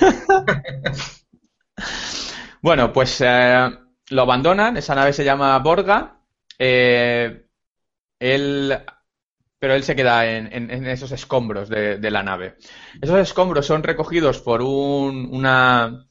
[2.62, 3.70] bueno, pues eh,
[4.10, 6.20] lo abandonan, esa nave se llama Borga.
[6.58, 7.46] Eh,
[8.18, 8.78] él,
[9.58, 12.56] pero él se queda en, esos escombros de, la nave.
[13.00, 16.06] Esos escombros son recogidos por un, una,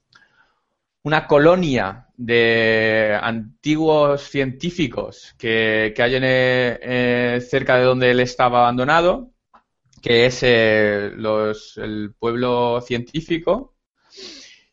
[1.06, 9.32] una colonia de antiguos científicos que, hay eh, cerca de donde él estaba abandonado,
[10.02, 11.12] que es eh,
[11.76, 13.76] el pueblo científico,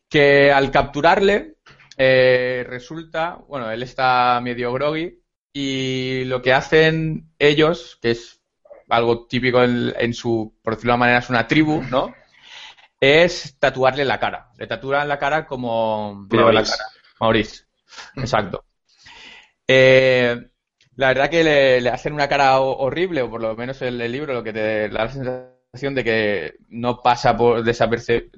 [0.09, 1.57] que al capturarle
[1.97, 5.21] eh, resulta, bueno, él está medio groggy
[5.53, 8.41] y lo que hacen ellos, que es
[8.89, 12.11] algo típico en, su, por decirlo de manera, es una tribu, ¿no?
[13.03, 14.47] Es tatuarle la cara.
[14.57, 16.25] Le tatúan la cara como...
[16.31, 16.73] Maurice.
[17.19, 17.65] Maurice.
[18.15, 18.63] Exacto.
[19.67, 20.37] Eh,
[20.95, 24.33] la verdad que le, hacen una cara horrible, o por lo menos en el libro
[24.33, 28.29] lo que te da la sensación de que no pasa por desapercibido.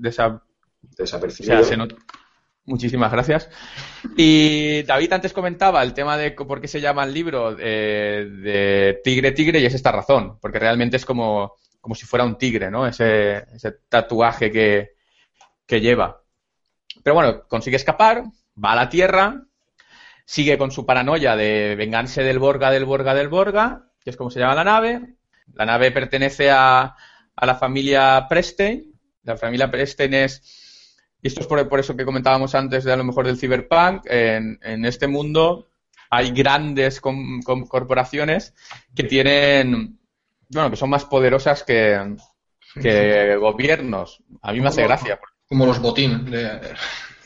[2.66, 3.48] Muchísimas gracias.
[4.18, 9.00] Y David antes comentaba el tema de por qué se llama el libro eh, de
[9.04, 11.54] Tigre Tigre y es esta razón, porque realmente es como
[11.86, 12.88] como si fuera un tigre, ¿no?
[12.88, 13.46] Ese,
[13.90, 16.20] tatuaje que, lleva.
[17.04, 18.24] Pero bueno, consigue escapar,
[18.58, 19.44] va a la Tierra,
[20.26, 24.32] sigue con su paranoia de vengarse del Borga, del Borga, del Borga, que es como
[24.32, 25.16] se llama la nave.
[25.54, 26.96] La nave pertenece a,
[27.40, 28.92] la familia Prestein.
[29.22, 33.04] La familia Prestein es, y esto es por, eso que comentábamos antes de a lo
[33.04, 35.70] mejor del cyberpunk, en, en este mundo
[36.10, 38.56] hay grandes corporaciones
[38.96, 40.00] que tienen
[40.50, 42.16] bueno, que son más poderosas que,
[43.40, 44.24] gobiernos.
[44.42, 45.20] A mí me hace gracia.
[45.48, 46.32] Como los botín.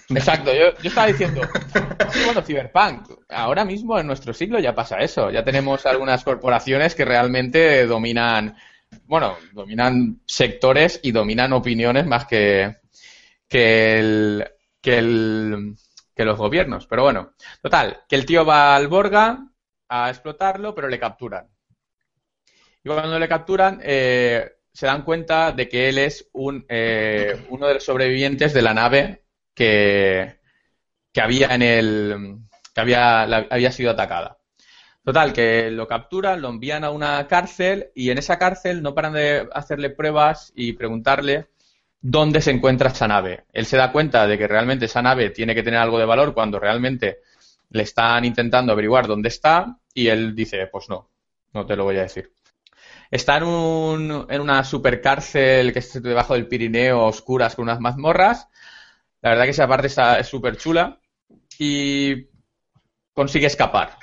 [0.10, 1.42] Exacto, yo, estaba diciendo,
[2.26, 7.06] bueno, Cyberpunk, ahora mismo en nuestro siglo ya pasa eso, ya tenemos algunas corporaciones que
[7.06, 8.58] realmente dominan,
[9.06, 12.78] bueno, dominan sectores y dominan opiniones más que,
[13.48, 14.52] que, el,
[14.82, 15.76] que, el,
[16.16, 16.88] que los gobiernos.
[16.88, 19.46] Pero bueno, total, que el tío va al Borga
[19.90, 21.48] a explotarlo, pero le capturan.
[22.84, 27.68] Y cuando le capturan, eh, se dan cuenta de que él es un, eh, uno
[27.68, 30.40] de los sobrevivientes de la nave que,
[31.22, 32.38] había en el.
[32.74, 34.38] que había, había sido atacada.
[35.04, 39.14] Total, que lo capturan, lo envían a una cárcel y en esa cárcel no paran
[39.14, 41.48] de hacerle pruebas y preguntarle
[42.02, 43.46] dónde se encuentra esa nave.
[43.52, 46.34] Él se da cuenta de que realmente esa nave tiene que tener algo de valor
[46.34, 47.20] cuando realmente
[47.72, 51.10] le están intentando averiguar dónde está y él dice, pues no,
[51.54, 52.32] no te lo voy a decir.
[53.12, 58.48] Está en, un, en una supercárcel que es debajo del Pirineo, oscuras, con unas mazmorras.
[59.22, 61.00] La verdad que esa parte está súper chula.
[61.58, 62.28] Y
[63.14, 63.98] consigue escapar.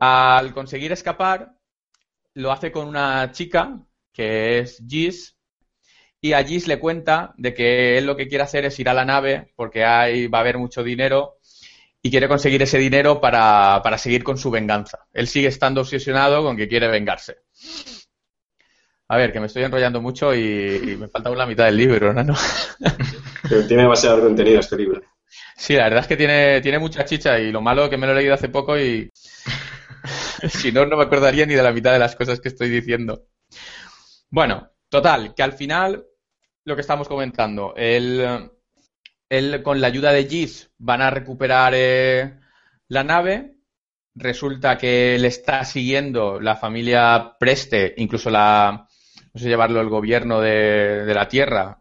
[0.00, 1.54] Al conseguir escapar,
[2.34, 3.78] lo hace con una chica,
[4.12, 5.36] que es Gis,
[6.20, 8.94] y a Gis le cuenta de que él lo que quiere hacer es ir a
[8.94, 11.38] la nave porque ahí va a haber mucho dinero
[12.02, 15.06] y quiere conseguir ese dinero para, para seguir con su venganza.
[15.12, 17.38] Él sigue estando obsesionado con que quiere vengarse.
[19.08, 22.32] A ver, que me estoy enrollando mucho y, me falta una mitad del libro, ¿no?
[23.48, 25.02] Pero tiene demasiado contenido este libro.
[25.56, 28.06] Sí, la verdad es que tiene, tiene mucha chicha y lo malo es que me
[28.06, 29.10] lo he leído hace poco y
[30.48, 33.26] si no, no me acordaría ni de la mitad de las cosas que estoy diciendo.
[34.30, 36.06] Bueno, total, que al final
[36.64, 38.50] lo que estamos comentando, él,
[39.28, 42.38] él con la ayuda de Gis van a recuperar eh,
[42.86, 43.56] la nave
[44.14, 48.86] resulta que le está siguiendo la familia Preste, incluso la,
[49.32, 51.78] no sé llevarlo el gobierno de, la Tierra,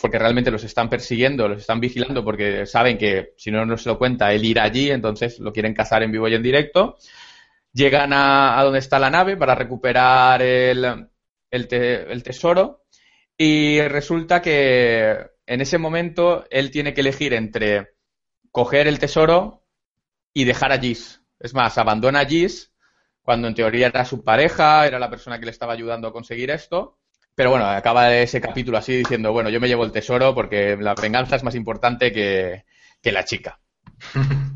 [0.00, 3.88] porque realmente los están persiguiendo, los están vigilando porque saben que si no, no se
[3.88, 6.96] lo cuenta, él irá allí, entonces lo quieren cazar en vivo y en directo.
[7.72, 11.08] Llegan a, donde está la nave para recuperar el,
[12.24, 12.84] tesoro
[13.36, 15.16] y resulta que
[15.46, 17.94] en ese momento él tiene que elegir entre
[18.50, 19.64] coger el tesoro
[20.32, 21.19] y dejar a.
[21.40, 22.70] Es más, abandona a Gis
[23.22, 26.50] cuando en teoría era su pareja, era la persona que le estaba ayudando a conseguir
[26.50, 26.98] esto.
[27.34, 30.94] Pero bueno, acaba ese capítulo así diciendo, bueno, yo me llevo el tesoro porque la
[30.94, 32.64] venganza es más importante que,
[33.04, 33.60] la chica.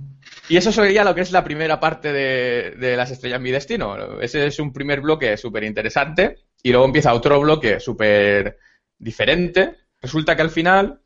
[0.46, 4.20] Y eso sería lo que es la primera parte de, Las estrellas mi destino.
[4.20, 8.58] Ese es un primer bloque súper interesante y luego empieza otro bloque súper
[8.98, 9.76] diferente.
[10.02, 11.00] Resulta que al final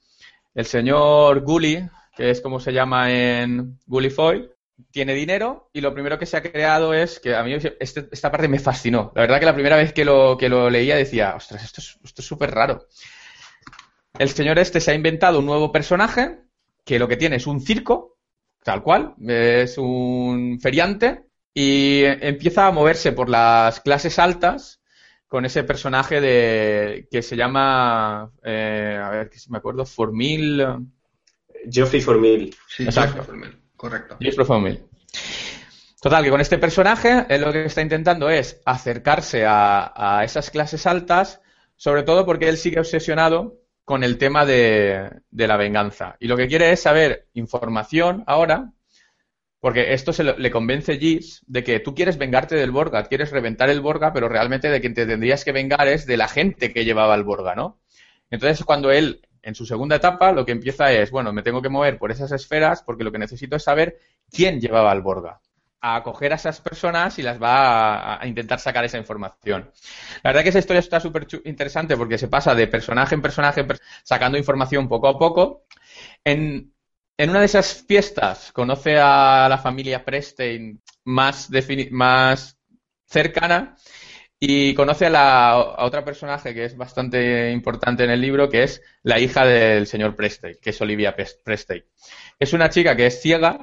[0.57, 4.51] el señor Gully, que es como se llama en Gully Foy,
[4.91, 8.31] tiene dinero y lo primero que se ha creado es que a mí este, esta
[8.31, 9.13] parte me fascinó.
[9.15, 11.99] La verdad que la primera vez que lo, que lo leía decía, ostras, esto es
[12.05, 12.87] esto súper raro.
[14.19, 16.39] El señor este se ha inventado un nuevo personaje
[16.85, 18.19] que lo que tiene es un circo,
[18.63, 24.81] tal cual, es un feriante y empieza a moverse por las clases altas
[25.27, 30.65] con ese personaje de que se llama, eh, a ver si me acuerdo, Formil.
[31.71, 32.57] Geoffrey Formil.
[32.67, 33.23] Sí, Exacto.
[33.23, 33.68] Formil.
[33.79, 34.17] Correcto.
[34.21, 34.83] Geoffrey Formil.
[36.03, 40.51] Total, que con este personaje él lo que está intentando es acercarse a, a esas
[40.51, 41.41] clases altas,
[41.77, 46.17] sobre todo porque él sigue obsesionado con el tema de, de, la venganza.
[46.19, 48.73] Y lo que quiere es saber información ahora,
[49.61, 53.71] porque esto se le convence Gis de que tú quieres vengarte del Borga, quieres reventar
[53.71, 56.85] el Borga, pero realmente de quien te tendrías que vengar es de la gente que
[56.85, 57.81] llevaba el Borga, ¿no?
[58.31, 61.69] Entonces, cuando él, en su segunda etapa, lo que empieza es, bueno, me tengo que
[61.69, 63.99] mover por esas esferas porque lo que necesito es saber
[64.31, 65.41] quién llevaba el Borga
[65.81, 69.71] a acoger a esas personas y las va a, intentar sacar esa información.
[70.23, 73.65] La verdad que esa historia está súper interesante porque se pasa de personaje en personaje
[74.03, 75.67] sacando información poco a poco.
[76.25, 76.73] En,
[77.17, 81.49] en, una de esas fiestas conoce a la familia Prestein más,
[81.91, 82.59] más
[83.07, 83.77] cercana
[84.41, 88.83] y conoce a, la, otra personaje que es bastante importante en el libro, que es
[89.03, 91.85] la hija del señor Prestein, que es Olivia Prestein.
[92.39, 93.59] Es una chica que es ciega,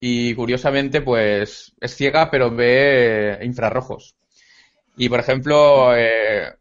[0.00, 4.16] y curiosamente, pues es ciega, pero ve infrarrojos.
[4.96, 6.54] Y por ejemplo, eh,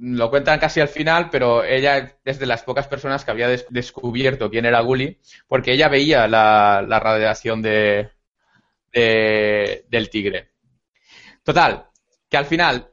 [0.00, 4.50] lo cuentan casi al final, pero ella es de las pocas personas que había descubierto
[4.50, 5.18] quién era Gully,
[5.48, 8.10] porque ella veía la, radiación de,
[8.92, 10.50] del tigre.
[11.44, 11.86] Total,
[12.36, 12.90] que al final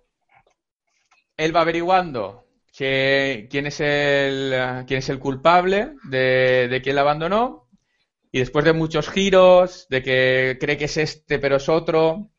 [1.35, 7.67] él va averiguando que, quién, es el, quién es el culpable de, quién la abandonó
[8.31, 12.29] y después de muchos giros, de que cree que es este pero es otro,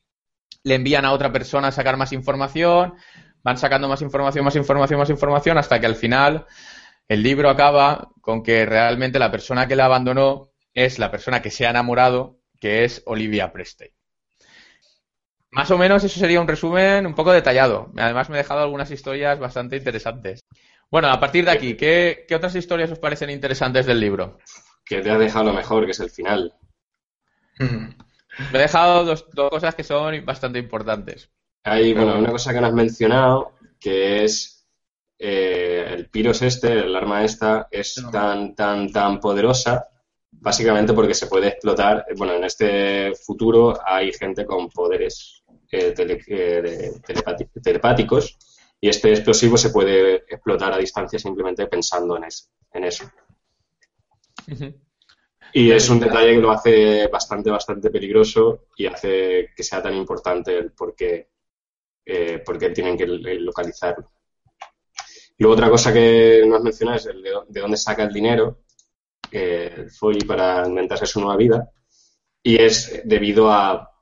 [0.62, 2.95] le envían a otra persona a sacar más información,
[3.43, 6.47] van sacando más información, más información, más información, hasta que al final
[7.07, 11.51] el libro acaba con que realmente la persona que la abandonó es la persona que
[11.51, 13.93] se ha enamorado, que es Olivia Prestey.
[15.55, 17.93] Más o menos eso sería un resumen un poco detallado.
[17.97, 20.40] Además me he dejado algunas historias bastante interesantes.
[20.90, 24.38] Bueno, a partir de aquí, ¿qué, qué otras historias os parecen interesantes del libro?
[24.85, 26.55] que te ha dejado lo mejor, que es el final.
[27.59, 31.31] Me he dejado dos, cosas que son bastante importantes.
[31.62, 34.67] Hay, bueno, una cosa que no has mencionado, que es
[35.19, 39.88] eh, el Piros este, el arma esta, es tan, tan, tan poderosa,
[40.33, 42.05] básicamente porque se puede explotar.
[42.17, 45.44] Bueno, en este futuro hay gente con poderes
[45.75, 45.95] eh,
[46.29, 46.93] eh,
[47.63, 48.37] telepáticos
[48.81, 52.25] y este explosivo se puede explotar a distancia simplemente pensando en,
[52.73, 53.11] en eso.
[55.57, 59.95] Y es un detalle que lo hace bastante, bastante peligroso y hace que sea tan
[59.95, 61.29] importante el por qué,
[62.05, 62.43] eh,
[62.75, 64.11] tienen que localizarlo.
[65.39, 68.65] luego otra cosa que no has mencionado es el de, dónde saca el dinero,
[69.31, 71.71] eh, fue para inventarse su nueva vida,
[72.43, 73.94] y es debido a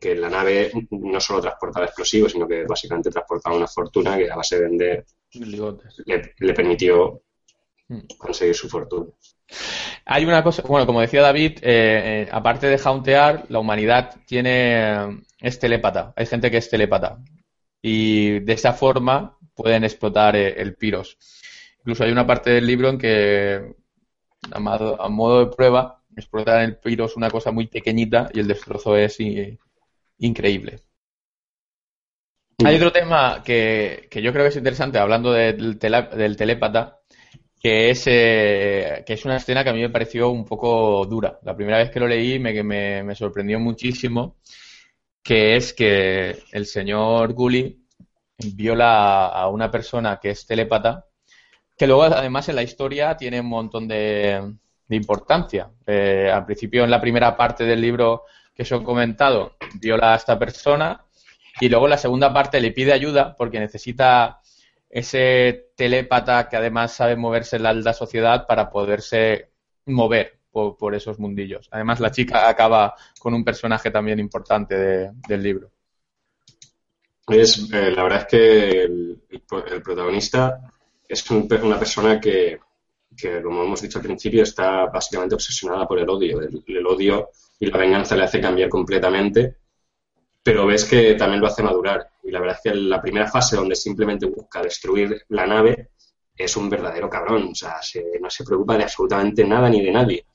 [0.00, 4.36] que la nave no solo transportaba explosivos, sino que básicamente transportaba una fortuna que a
[4.36, 5.04] base de vender
[6.06, 7.22] le, le permitió
[7.88, 8.00] mm.
[8.18, 9.10] conseguir su fortuna.
[10.04, 15.22] Hay una cosa, bueno, como decía David, eh, eh, aparte de jauntear, la humanidad tiene
[15.40, 16.12] es telépata.
[16.16, 17.18] Hay gente que es telépata.
[17.82, 21.18] Y de esa forma pueden explotar eh, el piros.
[21.78, 23.74] Incluso hay una parte del libro en que,
[24.50, 29.18] a, modo de prueba, explotar el piros una cosa muy pequeñita y el destrozo es
[30.18, 30.80] increíble.
[32.64, 37.00] Hay otro tema que, yo creo que es interesante, hablando del, del telépata,
[37.60, 41.38] que es, eh, que es una escena que a mí me pareció un poco dura.
[41.42, 44.38] La primera vez que lo leí me, me, me sorprendió muchísimo,
[45.22, 47.86] que es que el señor Gully
[48.54, 51.06] viola a una persona que es telépata,
[51.76, 54.54] que luego además en la historia tiene un montón de,
[54.90, 55.70] de importancia.
[55.86, 60.16] Eh, al principio, en la primera parte del libro que os he comentado, viola a
[60.16, 61.04] esta persona
[61.60, 64.40] y luego en la segunda parte le pide ayuda porque necesita
[64.88, 69.52] ese telépata que además sabe moverse en la alta sociedad para poderse
[69.86, 71.68] mover por, esos mundillos.
[71.70, 74.74] Además, la chica acaba con un personaje también importante
[75.28, 75.70] del libro.
[77.28, 79.22] Es, eh, la verdad es que el,
[79.84, 80.60] protagonista
[81.08, 82.58] es una persona que,
[83.42, 86.40] como hemos dicho al principio, está básicamente obsesionada por el odio.
[86.40, 89.56] el odio y la venganza le hace cambiar completamente
[90.42, 92.10] pero ves que también lo hace madurar.
[92.22, 95.90] Y la verdad es que la primera fase donde simplemente busca destruir la nave
[96.36, 97.48] es un verdadero cabrón.
[97.52, 97.80] O sea,
[98.20, 100.26] no se preocupa de absolutamente nada ni de nadie.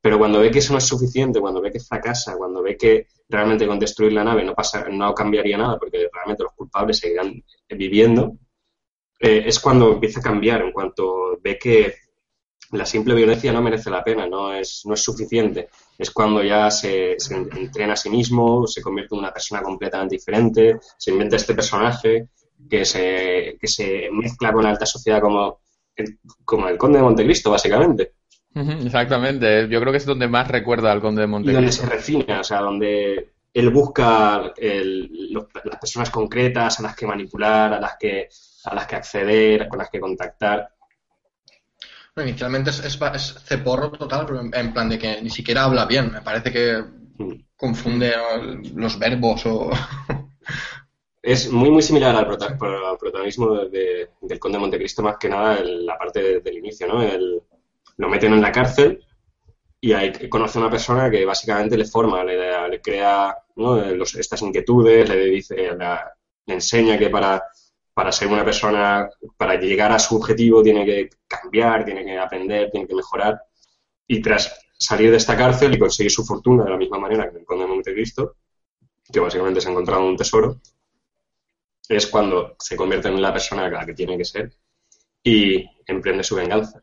[0.00, 3.08] Pero cuando ve que eso no es suficiente, cuando ve que fracasa, cuando ve que
[3.28, 7.42] realmente con destruir la nave no, pasa, no cambiaría nada, porque realmente los culpables seguirán
[7.68, 8.36] viviendo,
[9.18, 11.94] eh, es cuando empieza a cambiar, en cuanto ve que
[12.72, 15.68] la simple violencia no merece la pena, no es, no es suficiente.
[15.96, 20.16] Es cuando ya se, se, entrena a sí mismo, se convierte en una persona completamente
[20.16, 22.28] diferente, se inventa este personaje
[22.68, 25.60] que se, que se mezcla con la alta sociedad como
[25.96, 28.12] el, como el conde de Montecristo, básicamente.
[28.54, 31.60] Exactamente, yo creo que es donde más recuerda al conde de Montecristo.
[31.60, 36.96] Y donde se refina, o sea, donde él busca el, las personas concretas a las
[36.96, 38.28] que manipular, a las que,
[38.68, 40.70] a las que acceder, con las que contactar.
[42.16, 46.12] inicialmente es, es, ceporro total, pero en, plan de que ni siquiera habla bien.
[46.12, 46.84] Me parece que
[47.18, 47.32] mm.
[47.56, 48.12] confunde
[48.74, 49.70] los verbos o...
[51.20, 55.84] Es muy, muy similar al, protagonismo de, del Conde de Montecristo, más que nada en
[55.84, 57.02] la parte del inicio, ¿no?
[57.02, 57.42] El,
[57.98, 59.04] lo meten en la cárcel
[59.80, 63.36] y ahí conoce a una persona que básicamente le forma, le, le crea
[64.18, 65.70] estas inquietudes, le dice,
[66.46, 67.44] le enseña que para,
[67.98, 72.70] para ser una persona, para llegar a su objetivo tiene que cambiar, tiene que aprender,
[72.70, 73.42] tiene que mejorar.
[74.06, 77.38] Y tras salir de esta cárcel y conseguir su fortuna de la misma manera que
[77.38, 78.36] el conde de Montecristo,
[79.12, 80.60] que básicamente se ha encontrado un tesoro,
[81.88, 84.52] es cuando se convierte en la persona que tiene que ser
[85.24, 86.80] y emprende su venganza.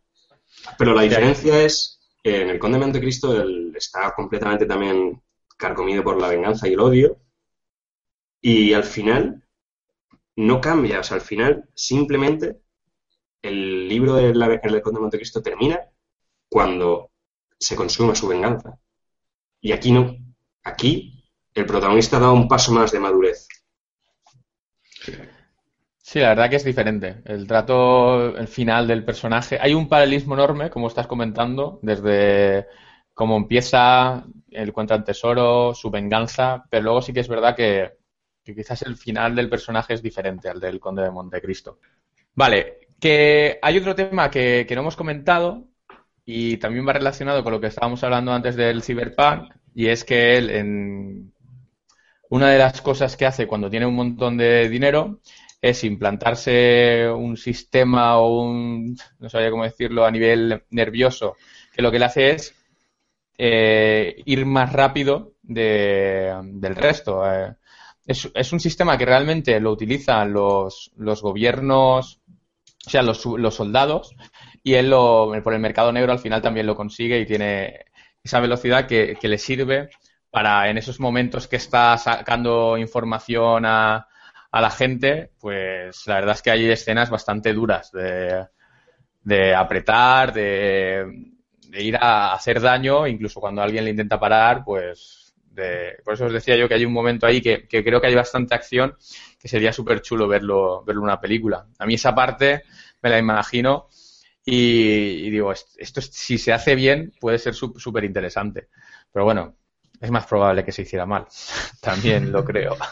[0.78, 5.22] Pero la diferencia es, en el Conde de Montecristo él está completamente también
[5.56, 7.18] carcomido por la venganza y el odio,
[8.42, 9.45] y al final
[10.36, 12.58] no cambia, o sea, al final simplemente
[13.42, 15.80] el libro de Conde de Montecristo termina
[16.50, 17.12] cuando
[17.60, 18.78] se consuma su venganza.
[19.62, 20.16] Y aquí no,
[20.64, 21.24] aquí
[21.54, 23.48] el protagonista da un paso más de madurez.
[25.98, 27.22] Sí, la verdad que es diferente.
[27.26, 29.58] El trato, el final del personaje.
[29.60, 32.68] Hay un paralelismo enorme, como estás comentando, desde
[33.14, 37.94] cómo empieza, el cuenta el tesoro, su venganza, pero luego sí que es verdad que,
[38.54, 41.80] quizás el final del personaje es diferente al del Conde de Montecristo.
[42.36, 45.64] Vale, que hay otro tema que, que no hemos comentado
[46.26, 50.38] y también va relacionado con lo que estábamos hablando antes del Cyberpunk, y es que
[50.38, 51.34] él, en
[52.30, 55.20] una de las cosas que hace cuando tiene un montón de dinero
[55.62, 61.36] es implantarse un sistema o un, no sabía cómo decirlo, a nivel nervioso,
[61.74, 62.56] que lo que le hace es
[63.38, 67.24] eh, ir más rápido del resto.
[67.32, 67.56] Eh,
[68.06, 72.20] es, un sistema que realmente lo utilizan los, los gobiernos,
[72.86, 74.16] o sea, los, los soldados,
[74.64, 77.86] y él lo, por el mercado negro al final también lo consigue y tiene
[78.24, 79.90] esa velocidad que, que le sirve
[80.30, 84.08] para en esos momentos que está sacando información a,
[84.52, 88.48] a la gente, pues la verdad es que hay escenas bastante duras de,
[89.22, 91.06] de apretar, de,
[91.74, 95.25] ir a hacer daño, incluso cuando alguien le intenta parar, pues
[95.56, 98.16] de, por eso os decía yo que hay un momento ahí que, creo que hay
[98.16, 98.96] bastante acción,
[99.40, 101.66] que sería súper chulo verlo, verlo en una película.
[101.80, 102.64] A mí esa parte
[103.02, 103.88] me la imagino
[104.46, 108.70] y, digo, esto si se hace bien puede ser súper interesante.
[109.12, 109.56] Pero bueno,
[110.00, 111.26] es más probable que se hiciera mal.
[111.82, 112.78] También lo creo.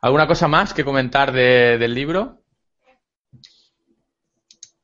[0.00, 2.40] ¿Alguna cosa más que comentar del libro?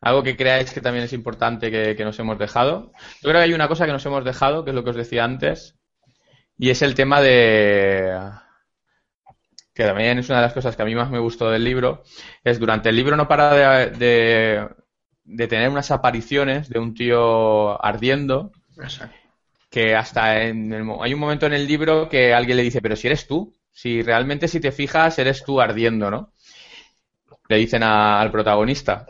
[0.05, 2.93] ¿Algo que creáis que también es importante que, nos hemos dejado?
[3.23, 4.97] Yo creo que hay una cosa que nos hemos dejado, que es lo que os
[4.97, 5.77] decía antes,
[6.59, 8.15] y es el tema de
[9.73, 12.05] que también es una de las cosas que a mí más me gustó del libro,
[12.45, 14.69] es durante el libro no para de,
[15.25, 18.53] de, tener unas apariciones de un tío ardiendo,
[19.71, 23.07] que hasta en hay un momento en el libro que alguien le dice, pero si
[23.07, 26.31] eres tú, si realmente si te fijas eres tú ardiendo, ¿no?
[27.49, 29.07] Le dicen al protagonista.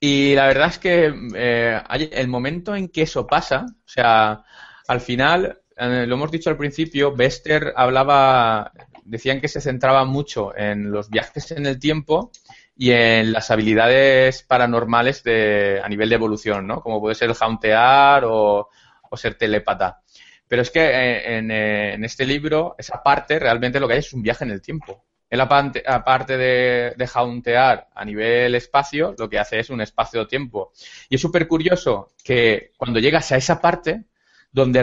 [0.00, 1.82] Y la verdad es que eh,
[2.12, 4.44] el momento en que eso pasa, o sea,
[4.86, 8.72] al final, eh, lo hemos dicho al principio, Bester hablaba,
[9.04, 12.30] decían que se centraba mucho en los viajes en el tiempo
[12.76, 16.80] y en las habilidades paranormales de, a nivel de evolución, ¿no?
[16.80, 18.70] Como puede ser el jauntear o,
[19.14, 20.00] ser telépata.
[20.46, 24.12] Pero es que eh, eh, en, este libro, esa parte realmente lo que hay es
[24.12, 25.04] un viaje en el tiempo.
[25.30, 30.72] Él, aparte de, jauntear a nivel espacio, lo que hace es un espacio-tiempo.
[31.08, 34.04] Y es súper curioso que cuando llegas a esa parte,
[34.50, 34.82] donde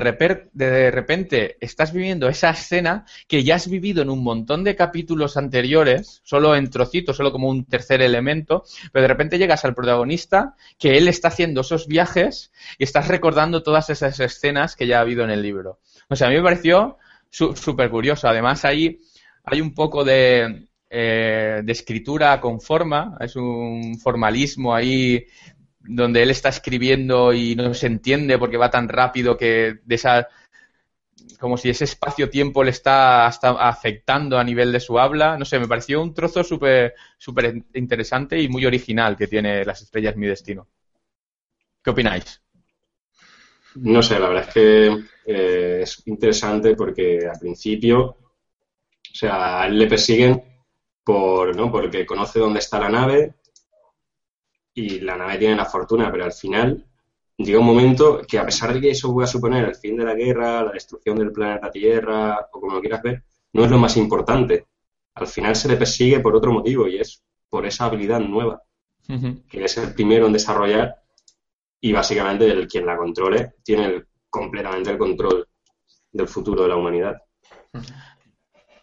[0.54, 5.38] de repente estás viviendo esa escena que ya has vivido en un montón de capítulos
[5.38, 10.56] anteriores, solo en trocitos, solo como un tercer elemento, pero de repente llegas al protagonista
[10.78, 15.02] que él está haciendo esos viajes y estás recordando todas esas escenas que ya ha
[15.02, 15.80] habido en el libro.
[16.10, 16.98] O sea, a mí me pareció
[17.32, 18.28] súper curioso.
[18.28, 19.02] Además, ahí
[19.46, 25.26] hay un poco de, eh, de escritura con forma, es un formalismo ahí
[25.80, 30.28] donde él está escribiendo y no se entiende porque va tan rápido que de esa
[31.40, 35.38] como si ese espacio-tiempo le está afectando a nivel de su habla.
[35.38, 39.82] No sé, me pareció un trozo súper súper interesante y muy original que tiene Las
[39.82, 40.68] estrellas mi destino.
[41.84, 42.42] ¿Qué opináis?
[43.76, 48.18] No sé, la verdad es que eh, es interesante porque al principio,
[49.16, 50.44] o sea, le persiguen
[51.02, 51.72] por, ¿no?
[51.72, 53.36] porque conoce dónde está la nave
[54.74, 56.86] y la nave tiene la fortuna, pero al final
[57.38, 60.16] llega un momento que a pesar de que eso pueda suponer el fin de la
[60.16, 63.96] guerra, la destrucción del planeta Tierra, o como lo quieras ver, no es lo más
[63.96, 64.68] importante.
[65.14, 68.64] Al final se le persigue por otro motivo y es por esa habilidad nueva,
[69.48, 70.94] que es el primero en desarrollar
[71.80, 75.48] y básicamente el quien la controle tiene completamente el control
[76.12, 77.16] del futuro de la humanidad.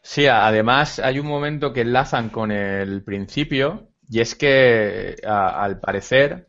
[0.03, 6.49] Sí, además hay un momento que enlazan con el principio y es que al parecer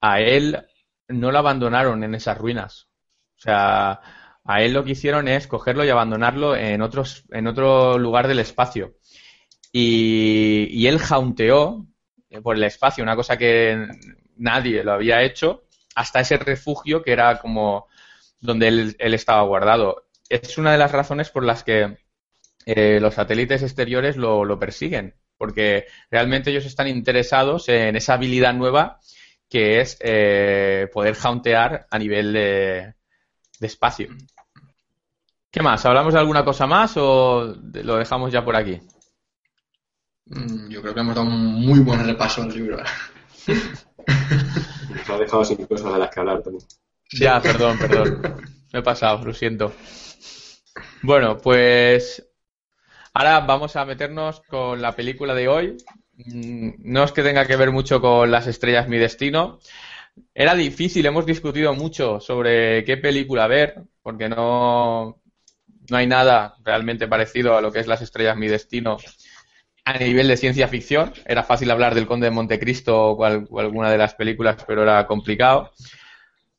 [0.00, 0.66] a él
[1.08, 2.88] no lo abandonaron en esas ruinas.
[3.38, 4.00] O sea,
[4.44, 8.40] a él lo que hicieron es cogerlo y abandonarlo en, otros, en otro lugar del
[8.40, 8.96] espacio.
[9.72, 11.86] Y, él jaunteó
[12.42, 13.88] por el espacio, una cosa que
[14.36, 15.64] nadie lo había hecho,
[15.94, 17.86] hasta ese refugio que era como
[18.40, 20.06] donde él, estaba guardado.
[20.28, 21.98] Es una de las razones por las que
[22.66, 28.54] eh, los satélites exteriores lo, lo, persiguen, porque realmente ellos están interesados en esa habilidad
[28.54, 29.00] nueva
[29.48, 32.94] que es eh, poder jauntear a nivel de,
[33.60, 34.08] de espacio.
[35.50, 35.84] ¿Qué más?
[35.84, 38.80] ¿Hablamos de alguna cosa más o lo dejamos ya por aquí?
[40.24, 42.78] Mm, yo creo que hemos dado un muy buen repaso al libro.
[44.88, 46.64] Nos ha dejado sin cosas de las que hablar también.
[47.12, 48.22] Ya, perdón, perdón.
[48.72, 49.74] Me he pasado, lo siento.
[51.02, 52.26] Bueno, pues
[53.14, 55.76] ahora vamos a meternos con la película de hoy.
[56.16, 59.58] Mm, no es que tenga que ver mucho con las estrellas mi destino.
[60.34, 65.22] Era difícil, hemos discutido mucho sobre qué película ver, porque no,
[65.90, 68.98] no hay nada realmente parecido a lo que es las estrellas mi destino
[69.84, 71.12] a nivel de ciencia ficción.
[71.24, 75.70] Era fácil hablar del Conde de Montecristo o, alguna de las películas, pero era complicado.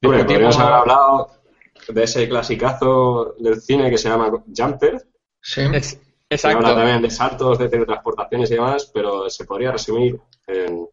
[0.02, 1.32] Bueno, podríamos haber hablado
[1.88, 5.08] de ese clasicazo del cine que se llama Jumper.
[5.42, 5.62] Sí.
[6.34, 6.60] Exacto.
[6.60, 10.88] habla también de saltos, de teletransportaciones y demás, pero se podría resumir en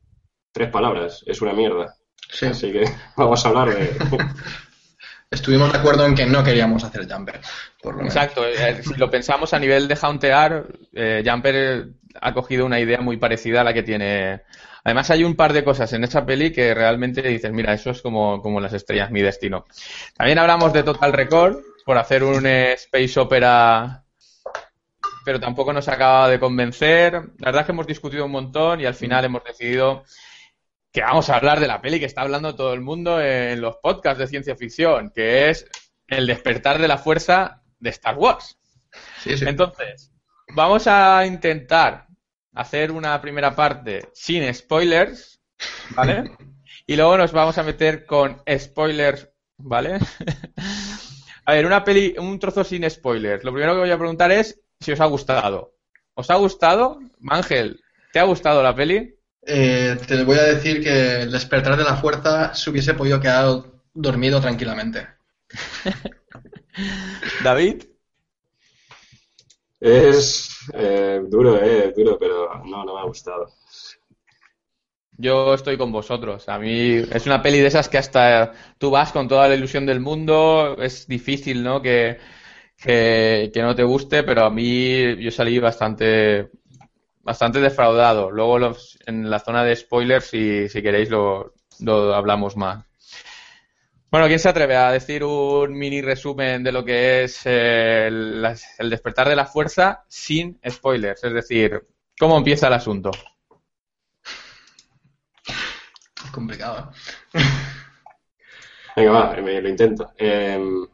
[0.53, 1.23] tres palabras.
[1.27, 1.95] Es una mierda.
[2.31, 2.47] Sí.
[2.47, 2.85] Así que
[3.17, 3.97] vamos a hablar de...
[5.31, 7.41] Estuvimos de acuerdo en que no queríamos hacer Jumper.
[8.03, 8.45] Exacto.
[8.45, 11.87] Eh, si lo pensamos a nivel de Hauntear, eh, Jumper
[12.21, 14.43] ha cogido una idea muy parecida a la que tiene.
[14.83, 18.03] Además, hay un par de cosas en esa peli que realmente dices, mira, eso es
[18.03, 19.67] como, como las estrellas, mi destino.
[20.17, 24.05] También hablamos de Total Record por hacer un space opera,
[25.31, 27.13] pero tampoco nos acaba de convencer.
[27.13, 30.03] La verdad es que hemos discutido un montón y al final hemos decidido
[30.91, 33.77] que vamos a hablar de la peli que está hablando todo el mundo en los
[33.77, 35.71] podcasts de ciencia ficción, que es
[36.09, 38.59] El despertar de la fuerza de Star Wars.
[39.25, 40.13] Entonces,
[40.49, 42.09] vamos a intentar
[42.53, 45.41] hacer una primera parte sin spoilers,
[45.91, 46.25] ¿vale?
[46.89, 50.01] y luego nos vamos a meter con spoilers, ¿vale?
[51.45, 53.45] a ver, una peli, un trozo sin spoilers.
[53.45, 55.75] Lo primero que voy a preguntar es si os ha gustado.
[56.15, 57.01] ¿Os ha gustado?
[57.29, 57.81] Ángel,
[58.13, 59.15] ¿te ha gustado la peli?
[59.47, 63.63] Eh, te voy a decir que el despertar de la fuerza se hubiese podido quedar
[63.93, 65.07] dormido tranquilamente.
[67.45, 67.85] David.
[69.79, 73.49] Es eh, duro, eh, duro, pero no, no me ha gustado.
[75.17, 76.49] Yo estoy con vosotros.
[76.49, 79.85] A mí es una peli de esas que hasta tú vas con toda la ilusión
[79.85, 80.77] del mundo.
[80.79, 81.83] Es difícil, ¿no?
[81.83, 82.19] Que,
[82.83, 86.51] que, no te guste, pero a mí yo salí bastante
[87.23, 88.31] bastante defraudado.
[88.31, 88.75] Luego
[89.07, 92.85] en la zona de spoilers, si, si queréis, lo, lo hablamos más.
[94.11, 98.45] Bueno, ¿quién se atreve a decir un mini resumen de lo que es el,
[98.81, 101.23] despertar de la fuerza sin spoilers?
[101.23, 101.87] Es decir,
[102.19, 103.13] ¿cómo empieza el asunto?
[106.33, 106.91] complicado.
[108.97, 110.13] Venga, va, me, lo intento.
[110.17, 110.87] Em,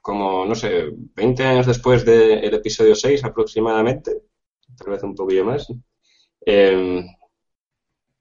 [0.00, 4.22] como, no sé, 20 años después del episodio 6 aproximadamente,
[4.76, 5.68] tal vez un poquillo más,
[6.46, 7.06] em,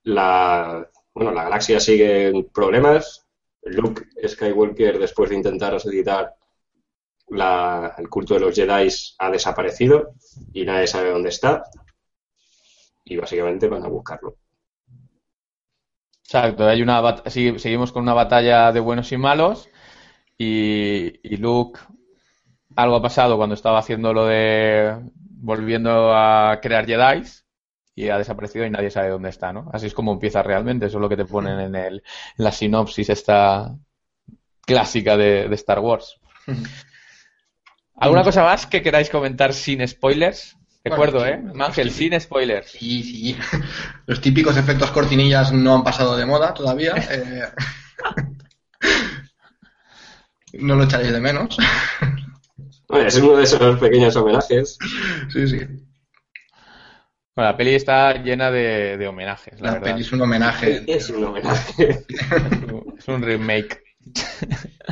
[0.04, 3.28] la, bueno, la galaxia sigue en problemas,
[3.64, 6.36] Luke Skywalker, después de intentar resucitar
[7.30, 10.14] el culto de los Jedi, ha desaparecido
[10.54, 11.64] y nadie sabe dónde está.
[13.06, 14.38] Y básicamente van a buscarlo.
[16.24, 19.70] Exacto, hay una seguimos con una batalla de buenos y malos.
[20.40, 21.80] Y, y Luke,
[22.76, 24.98] algo ha pasado cuando estaba haciendo lo de
[25.42, 27.24] volviendo a crear Jedi.
[27.96, 29.70] y ha desaparecido y nadie sabe dónde está, ¿no?
[29.74, 32.04] Así es como empieza realmente, eso es lo que te ponen en, el, en
[32.46, 33.76] la sinopsis esta
[34.66, 36.18] clásica de, de Star Wars.
[37.98, 40.56] ¿Alguna cosa más que queráis comentar sin spoilers?
[40.84, 41.44] Recuerdo, ¿eh?
[41.60, 42.72] Ángel, sin spoilers.
[42.72, 43.38] Sí, sí.
[44.06, 46.94] Los típicos efectos cortinillas no han pasado de moda todavía.
[47.10, 47.44] Eh...
[50.54, 51.58] no lo echaréis de menos.
[52.88, 54.78] Bueno, es uno de esos pequeños homenajes.
[55.32, 55.58] Sí, sí.
[57.36, 59.91] Bueno, la peli está llena de, de homenajes, la, La verdad.
[59.91, 60.84] peli es un homenaje.
[60.88, 62.06] Es un homenaje.
[62.97, 63.82] es un remake.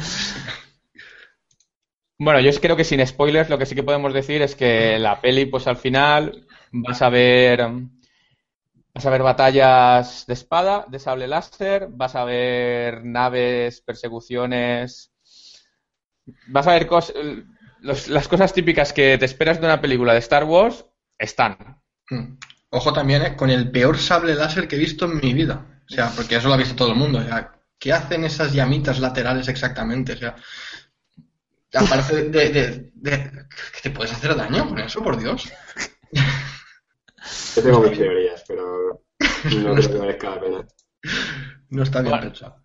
[2.20, 5.22] Bueno, yo creo que sin spoilers lo que sí que podemos decir es que la
[5.22, 7.62] peli, pues al final vas a ver
[8.94, 15.12] vas a ver batallas de espada, de sable láser, vas a ver naves, persecuciones,
[16.48, 17.14] vas a ver cos-
[17.82, 20.86] los- las cosas típicas que te esperas de una película de Star Wars
[21.18, 21.82] están.
[22.10, 22.38] Mm.
[22.70, 25.82] Ojo también eh, con el peor sable láser que he visto en mi vida.
[25.90, 27.20] O sea, porque eso lo ha visto todo el mundo.
[27.20, 30.14] O sea, ¿qué hacen esas llamitas laterales exactamente?
[30.14, 30.36] O sea,
[31.74, 33.32] aparte de, de- de-
[33.74, 35.50] que te puedes hacer daño con eso, por Dios.
[37.56, 39.04] Yo tengo mis teorías, pero
[39.46, 40.68] no creo que merezca la pena.
[41.70, 42.28] No está bien Bueno.
[42.28, 42.64] pensado.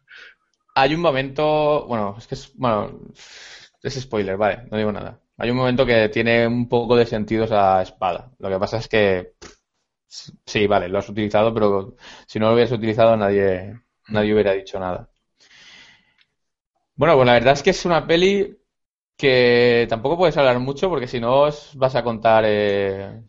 [0.75, 3.01] Hay un momento, bueno, es que es, bueno,
[3.83, 5.21] es spoiler, vale, no digo nada.
[5.39, 8.33] Hay un momento que tiene un poco de sentido esa espada.
[8.39, 9.35] Lo que pasa es que,
[10.09, 14.79] sí, vale, lo has utilizado, pero si no lo hubieras utilizado nadie, nadie hubiera dicho
[14.79, 15.09] nada.
[16.95, 18.57] Bueno, pues la verdad es que es una peli
[19.17, 22.45] que tampoco puedes hablar mucho porque si no os vas a contar...
[22.47, 23.23] eh,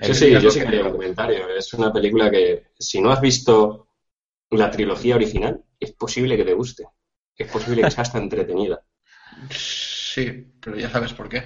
[0.00, 1.48] Sí, sí, yo sí que haría un comentario.
[1.50, 3.88] Es una película que, si no has visto
[4.50, 6.86] la trilogía original, es posible que te guste.
[7.36, 8.82] Es posible que sea hasta entretenida.
[9.50, 11.44] Sí, pero ya sabes por qué.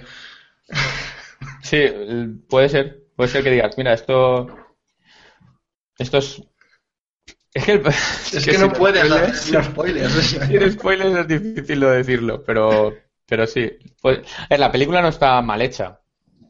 [1.63, 1.79] Sí,
[2.49, 3.05] puede ser.
[3.17, 4.47] Puede ser que digas, mira, esto.
[5.99, 6.43] Esto es.
[7.53, 10.13] Es que, el- Es que no sin puedes spoilers- hacer spoilers.
[10.13, 12.95] Sin spoilers es difícil de decirlo, pero,
[13.27, 13.71] pero sí.
[14.01, 14.21] Pues,
[14.51, 16.01] eh, la película no está mal hecha.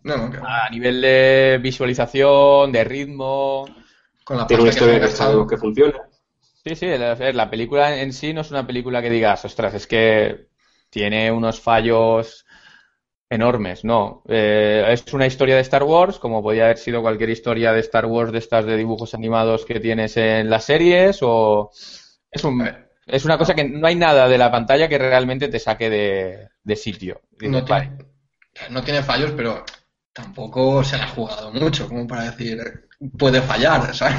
[0.03, 0.39] No, no, que.
[0.39, 3.67] A nivel de visualización, de ritmo.
[4.25, 5.31] con la Tiene una que historia que gastado.
[5.31, 5.99] sabemos que funciona.
[6.65, 9.87] Sí, sí, la, la película en sí no es una película que digas, ostras, es
[9.87, 10.49] que
[10.95, 12.47] tiene unos fallos
[13.29, 14.23] enormes, no.
[14.29, 18.07] Eh, es una historia de Star Wars, como podía haber sido cualquier historia de Star
[18.07, 21.73] Wars de estas de dibujos animados que tienes en las series, o
[22.31, 22.71] es un,
[23.07, 26.49] es una cosa que no hay nada de la pantalla que realmente te saque de,
[26.63, 27.23] de sitio.
[27.41, 27.99] No tiene,
[28.71, 29.65] no tiene fallos, pero
[30.13, 32.87] tampoco se la ha jugado mucho, como para decir,
[33.19, 34.17] puede fallar, ¿sabes?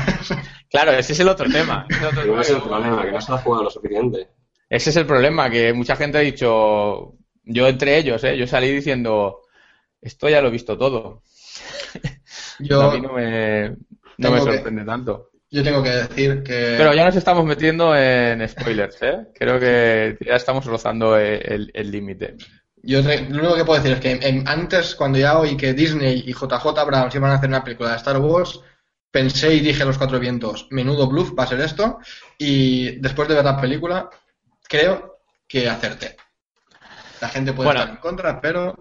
[0.70, 1.86] Claro, ese es el otro tema.
[1.90, 4.28] es el otro tema es el problema, que no se ha jugado lo suficiente.
[4.70, 7.14] Ese es el problema, que mucha gente ha dicho,
[7.44, 8.38] yo entre ellos, ¿eh?
[8.38, 9.42] yo salí diciendo,
[10.02, 11.22] esto ya lo he visto todo.
[12.60, 13.78] Yo, a mí no me, no me
[14.18, 15.30] tengo que- sorprende tanto.
[15.52, 19.28] yo tengo que decir que Pero ya nos estamos metiendo en spoilers, ¿eh?
[19.34, 22.36] Creo que ya estamos rozando el límite.
[22.84, 26.24] yo lo único que puedo decir es que en- antes, cuando ya oí que Disney
[26.26, 28.60] y JJ Abrams iban a hacer una película de Star Wars,
[29.12, 32.00] pensé y dije a los cuatro vientos, menudo bluff va a ser esto,
[32.38, 34.10] y después de ver la película,
[34.68, 36.16] creo que acerté.
[37.22, 37.80] La gente puede Bueno.
[37.82, 38.76] estar en contra, pero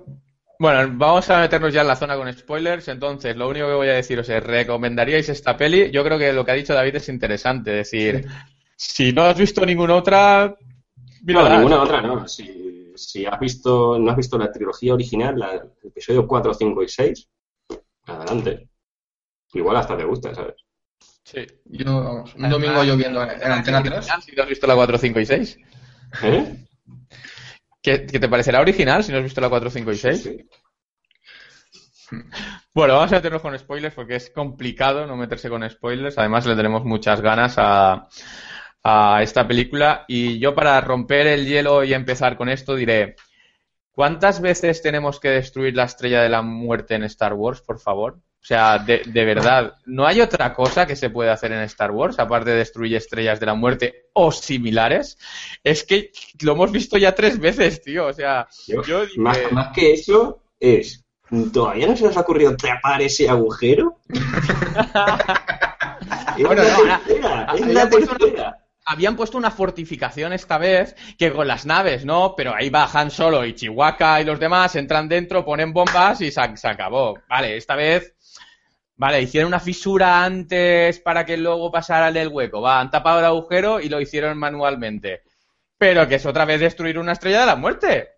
[0.59, 2.87] Bueno, vamos a meternos ya en la zona con spoilers.
[2.89, 5.91] Entonces, lo único que voy a deciros es, ¿recomendaríais esta peli?
[5.91, 7.71] Yo creo que lo que ha dicho David es interesante.
[7.81, 8.27] Es decir,
[8.77, 10.55] si no has visto ninguna otra,
[11.25, 12.27] No, ninguna otra no.
[12.29, 16.83] Si, si has visto, no has visto la trilogía original, la, el episodio 4, 5
[16.85, 17.29] y 6,
[18.07, 18.69] adelante.
[19.55, 20.55] Igual hasta te gusta, ¿sabes?
[21.25, 21.47] Sí.
[21.65, 24.75] yo, vamos, un domingo yo viendo en, en Antena 3, Si no has visto la
[24.77, 25.59] 4, 5 y 6.
[26.23, 26.67] ¿Eh?
[27.83, 30.23] ¿Qué, qué te parecerá original si no has visto la 4, 5 y 6?
[30.23, 30.49] Sí.
[32.75, 36.19] Bueno, vamos a meternos con spoilers porque es complicado no meterse con spoilers.
[36.19, 38.09] Además, le tenemos muchas ganas a,
[38.83, 40.05] a esta película.
[40.09, 43.17] Y yo, para romper el hielo y empezar con esto, diré:
[43.93, 48.21] ¿Cuántas veces tenemos que destruir la estrella de la muerte en Star Wars, por favor?
[48.45, 51.91] O sea, de, de verdad, ¿no hay otra cosa que se puede hacer en Star
[51.93, 55.17] Wars aparte de destruir estrellas de la muerte o similares?
[55.63, 56.11] Es que
[56.43, 58.05] lo hemos visto ya tres veces, tío.
[58.07, 61.03] O sea, Yo- yo dije- más, más que eso, es.
[61.55, 63.97] ¿Todavía no se os ha ocurrido trepar ese agujero?
[66.37, 67.01] es Bueno, la
[67.49, 68.59] no, es la tercera.
[68.85, 72.35] habían puesto una fortificación esta vez que con las naves, ¿no?
[72.37, 76.31] Pero ahí va Han Solo y Chihuahua y los demás, entran dentro, ponen bombas y
[76.31, 77.19] se, se acabó.
[77.29, 78.15] Vale, esta vez,
[78.97, 82.61] vale, hicieron una fisura antes para que luego pasara el hueco.
[82.61, 85.23] Va, han tapado el agujero y lo hicieron manualmente.
[85.79, 88.09] Pero que es otra vez destruir una estrella de la muerte.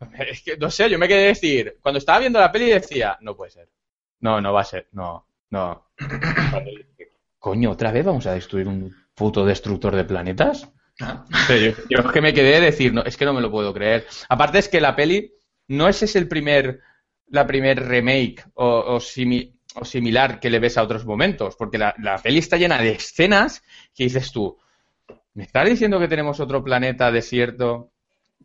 [0.18, 3.36] Es que, no sé, yo me quedé decir, cuando estaba viendo la peli decía, no
[3.36, 3.68] puede ser.
[4.20, 5.90] No, no va a ser, no, No.
[7.38, 10.68] Coño, ¿otra vez vamos a destruir un puto destructor de planetas?
[11.00, 11.24] Ah.
[11.46, 13.50] Pero yo, yo es que me quedé de decir, no, es que no me lo
[13.50, 14.06] puedo creer.
[14.28, 15.32] Aparte es que la peli
[15.68, 16.80] no ese es el primer,
[17.28, 21.78] la primer remake o, o, simi- o similar que le ves a otros momentos, porque
[21.78, 23.62] la, la peli está llena de escenas
[23.94, 24.56] que dices tú,
[25.34, 27.90] ¿me estás diciendo que tenemos otro planeta desierto?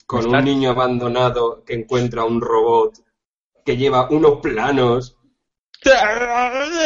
[0.06, 2.96] Con un niño abandonado que encuentra un robot
[3.66, 5.16] que lleva unos planos.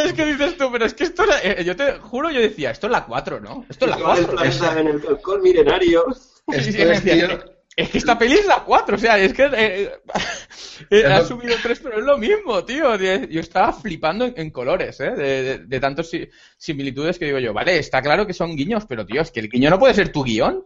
[0.06, 2.72] Es que dices tú, pero es que esto, era- eh, yo te juro, yo decía,
[2.72, 3.66] esto es la 4, ¿no?
[3.70, 4.38] Esto es la que va del 4.
[4.38, 6.06] planeta en el milenario.
[6.48, 9.92] Esto es, tío, Es que esta peli es la 4, o sea, es que eh,
[10.92, 12.96] eh, ha lo- subido 3, pero es lo mismo, tío.
[12.96, 15.12] Yo estaba flipando en, en colores, ¿eh?
[15.12, 18.86] De, de, de tantas si- similitudes que digo yo, vale, está claro que son guiños,
[18.88, 20.66] pero tío, es que el guiño no puede ser tu guion.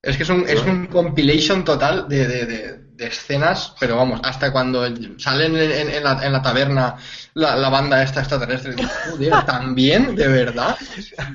[0.00, 4.20] Es que es un, es un compilation total de, de- de- de escenas, pero vamos,
[4.22, 4.86] hasta cuando
[5.18, 6.96] salen en, en- en la, en la taberna
[7.34, 8.74] la, la banda esta extraterrestre,
[9.10, 10.76] joder, también, de verdad.
[10.80, 11.32] O sea,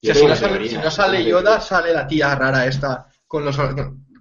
[0.00, 0.70] Yo si, tengo no una sale, teoría.
[0.70, 3.58] si no sale Yoda, sale la tía rara esta con los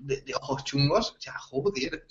[0.01, 1.11] de, de ojos chungos.
[1.17, 2.05] O sea, joder.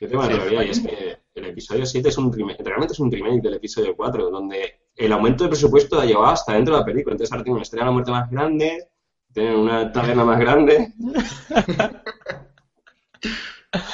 [0.00, 3.00] Yo tengo una teoría y es que el episodio 7 es un remake, realmente es
[3.00, 6.80] un remake del episodio 4, donde el aumento de presupuesto ha llevado hasta dentro de
[6.80, 7.14] la película.
[7.14, 8.88] Entonces ahora tienen una estrella de la muerte más grande,
[9.32, 10.92] tienen una taberna más grande.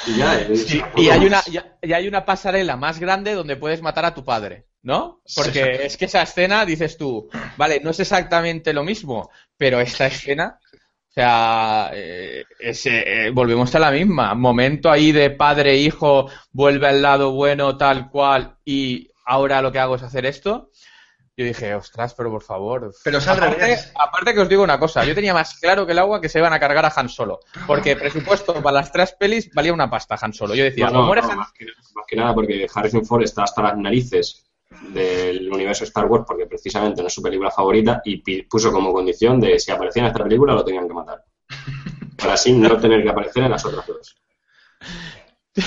[0.07, 3.81] y ya, es- Y hay una, ya, ya hay una pasarela más grande donde puedes
[3.81, 5.21] matar a tu padre, ¿no?
[5.35, 10.07] Porque es que esa escena, dices tú, vale, no es exactamente lo mismo, pero esta
[10.07, 10.59] escena,
[11.13, 14.33] o sea, eh, ese, eh, volvemos a la misma.
[14.33, 19.77] Momento ahí de padre, hijo, vuelve al lado bueno, tal cual, y ahora lo que
[19.77, 20.71] hago es hacer esto.
[21.37, 22.91] Yo dije, ostras, pero por favor.
[23.03, 23.93] Pero es al aparte, revés.
[23.95, 26.39] aparte que os digo una cosa, yo tenía más claro que el agua que se
[26.39, 27.41] iban a cargar a Han Solo.
[27.67, 30.55] Porque presupuesto para las tres pelis valía una pasta Han Solo.
[30.55, 33.43] Yo decía, No, muere no, Han más, que, más que nada porque Harrison Ford está
[33.43, 34.47] hasta las narices
[34.91, 39.39] del universo Star Wars porque precisamente no es su película favorita y puso como condición
[39.39, 41.23] de si aparecía en esta película lo tenían que matar.
[42.17, 44.15] Para así no tener que aparecer en las otras dos.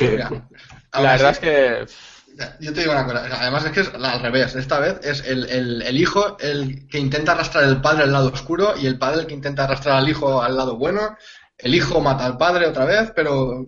[0.00, 0.30] Mira,
[0.92, 1.86] La verdad es que.
[2.58, 5.48] Yo te digo una cosa, además es que es al revés, esta vez es el,
[5.48, 9.20] el- el hijo el que intenta arrastrar al padre al lado oscuro y el padre
[9.20, 11.16] el que intenta arrastrar al hijo al lado bueno,
[11.58, 13.66] el hijo mata al padre otra vez, pero...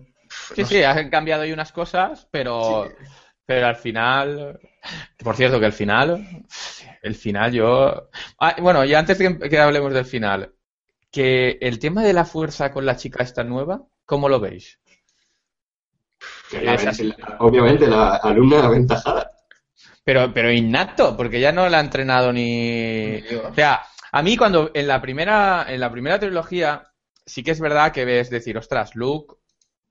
[0.53, 2.87] Sí, no sí, han cambiado ahí unas cosas, pero.
[2.87, 3.05] Sí.
[3.47, 4.59] Pero al final.
[5.23, 6.43] Por cierto, que el final.
[7.01, 8.09] El final yo.
[8.39, 10.53] Ah, bueno, y antes que, que hablemos del final,
[11.11, 14.79] que el tema de la fuerza con la chica esta nueva, ¿cómo lo veis?
[16.51, 19.31] la- la- obviamente la alumna aventajada.
[20.03, 23.21] Pero, pero innato, porque ya no la ha entrenado ni.
[23.21, 23.45] Dios.
[23.45, 26.87] O sea, a mí cuando en la primera, en la primera trilogía,
[27.25, 29.35] sí que es verdad que ves decir, ostras, Luke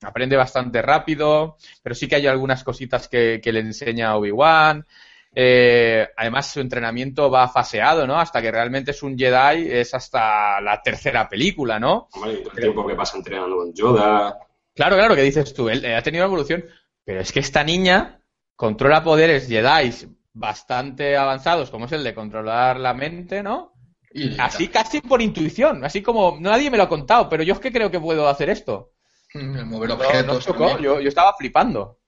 [0.07, 4.87] aprende bastante rápido, pero sí que hay algunas cositas que, que le enseña a Obi-Wan.
[5.35, 8.19] Eh, además, su entrenamiento va faseado, ¿no?
[8.19, 12.09] Hasta que realmente es un Jedi, es hasta la tercera película, ¿no?
[12.15, 14.39] Hombre, todo el tiempo que pasa entrenando con Yoda.
[14.75, 16.65] Claro, claro, que dices tú, él eh, ha tenido evolución,
[17.05, 18.21] pero es que esta niña
[18.55, 19.93] controla poderes Jedi
[20.33, 23.75] bastante avanzados, como es el de controlar la mente, ¿no?
[24.13, 27.61] Y- Así casi por intuición, así como nadie me lo ha contado, pero yo es
[27.61, 28.93] que creo que puedo hacer esto.
[29.41, 30.27] El mover No, objetos.
[30.35, 30.79] no chocó, también.
[30.85, 31.99] yo, yo estaba flipando.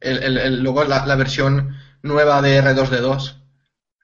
[0.00, 3.38] El- el- el- luego la, la versión nueva de R2D2.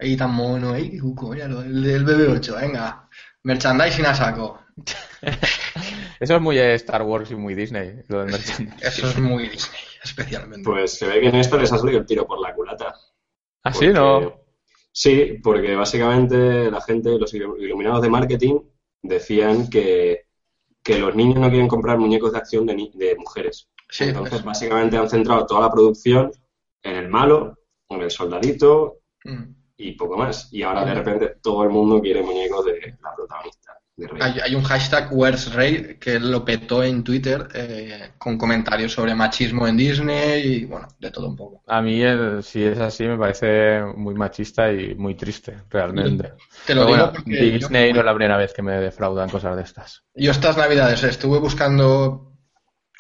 [0.01, 3.09] Ahí tan mono, ahí, uh, míralo, el del BB8, venga.
[3.43, 4.61] Merchandising a saco.
[6.21, 8.75] Eso es muy Star Wars y muy Disney, lo del merchandising.
[8.81, 10.65] Eso es muy Disney, especialmente.
[10.69, 12.95] Pues se ve que en esto les ha salido el tiro por la culata.
[13.65, 14.41] Así, Porque- ¿no?
[14.93, 18.59] Sí, porque básicamente la gente, los ilu- iluminados de marketing,
[19.03, 20.28] decían que,
[20.89, 23.69] que los niños no quieren comprar muñecos de acción de, ni- de mujeres.
[23.91, 26.33] Sí, Entonces, pues, básicamente han centrado toda la producción
[26.83, 27.59] en el malo,
[27.91, 29.43] en el soldadito mm.
[29.77, 30.51] y poco más.
[30.51, 32.97] Y ahora de repente todo el mundo quiere muñecos de
[33.99, 34.21] de Rey.
[34.23, 39.15] Hay, hay un hashtag Where's Rey que lo petó en Twitter eh, con comentarios sobre
[39.15, 41.63] machismo en Disney y bueno, de todo un poco.
[41.67, 46.33] A mí, el- si es así, me parece muy machista y muy triste, realmente.
[46.65, 48.73] Te lo Pero digo bueno, porque Disney yo, no es la primera vez que me
[48.79, 50.05] defraudan cosas de estas.
[50.15, 52.33] yo estas navidades estuve buscando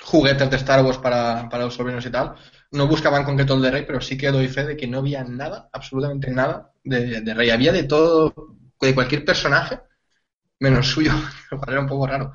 [0.04, 2.34] juguetes de Star Wars para, para los sobrinos y tal.
[2.72, 4.98] No buscaba en concreto el de Rey, pero sí que doy fe de que no
[5.00, 7.50] había nada, absolutamente nada de, de Rey.
[7.50, 8.34] Había de todo,
[8.80, 9.80] de cualquier personaje,
[10.60, 11.12] menos suyo,
[11.50, 12.34] lo cual era un poco raro.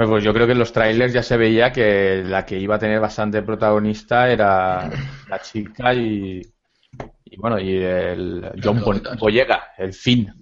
[0.00, 2.76] Pues, pues yo creo que en los trailers ya se veía que la que iba
[2.76, 4.90] a tener bastante protagonista era
[5.28, 6.40] la chica y,
[7.24, 8.82] y bueno, y el John.
[9.18, 10.32] Boyega, el fin.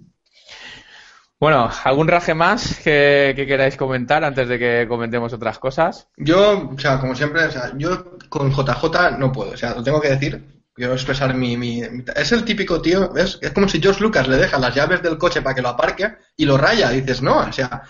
[1.39, 6.09] Bueno, ¿algún raje más que, que queráis comentar antes de que comentemos otras cosas?
[6.17, 9.83] Yo, o sea, como siempre, o sea, yo con JJ no puedo, o sea, lo
[9.83, 10.58] tengo que decir.
[10.79, 11.83] Quiero expresar mi, mi,
[12.15, 13.37] Es el típico tío, ¿ves?
[13.41, 16.15] Es como si George Lucas le deja las llaves del coche para que lo aparque
[16.37, 16.89] y lo raya.
[16.89, 17.83] dices, no, o sea,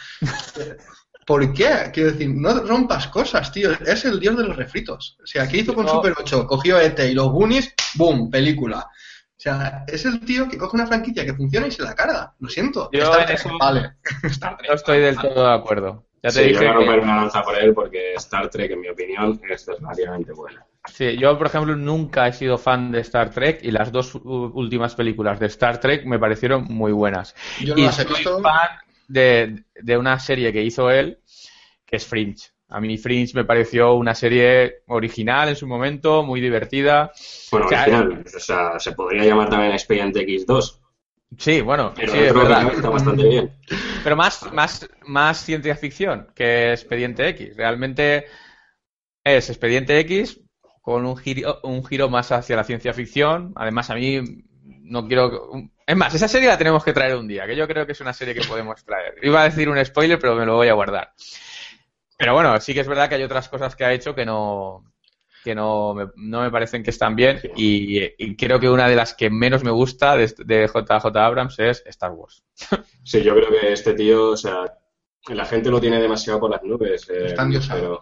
[1.27, 1.91] ¿por qué?
[1.93, 3.71] Quiero decir, no rompas cosas, tío.
[3.85, 5.17] Es el dios de los refritos.
[5.23, 6.47] O sea, ¿qué hizo con Super 8?
[6.47, 8.31] Cogió ET y los Goonies, ¡boom!
[8.31, 8.79] Película.
[8.79, 12.33] O sea, es el tío que coge una franquicia que funciona y se la carga.
[12.39, 12.89] Lo siento.
[12.91, 13.93] Yo en eso vale.
[14.67, 16.08] no estoy del todo de acuerdo.
[16.21, 18.81] Ya te sí, yo voy a romper una lanza por él porque Star Trek, en
[18.81, 20.65] mi opinión, es relativamente buena.
[20.85, 24.95] Sí, yo, por ejemplo, nunca he sido fan de Star Trek y las dos últimas
[24.95, 27.35] películas de Star Trek me parecieron muy buenas.
[27.61, 28.41] Yo no y las he visto.
[28.41, 28.69] fan
[29.07, 31.19] de, de una serie que hizo él,
[31.85, 32.49] que es Fringe.
[32.69, 37.11] A mí Fringe me pareció una serie original en su momento, muy divertida.
[37.51, 40.79] Bueno, original, o sea, se podría llamar también Expediente X2.
[41.37, 42.73] Sí, bueno, Pero sí, es verdad.
[42.73, 43.51] está bastante bien.
[44.03, 47.55] Pero más, más, más ciencia ficción que Expediente X.
[47.55, 48.25] Realmente
[49.23, 50.41] es Expediente X
[50.81, 53.53] con un giro, un giro más hacia la ciencia ficción.
[53.55, 54.21] Además, a mí
[54.63, 55.51] no quiero...
[55.85, 58.01] Es más, esa serie la tenemos que traer un día, que yo creo que es
[58.01, 59.15] una serie que podemos traer.
[59.21, 61.13] Iba a decir un spoiler, pero me lo voy a guardar.
[62.17, 64.83] Pero bueno, sí que es verdad que hay otras cosas que ha hecho que no
[65.43, 68.95] que no me, no me parecen que están bien y, y creo que una de
[68.95, 72.43] las que menos me gusta de, de JJ Abrams es Star Wars.
[73.03, 74.71] Sí, yo creo que este tío, o sea,
[75.29, 77.09] la gente lo tiene demasiado por las nubes.
[77.09, 77.33] eh,
[77.71, 77.99] pero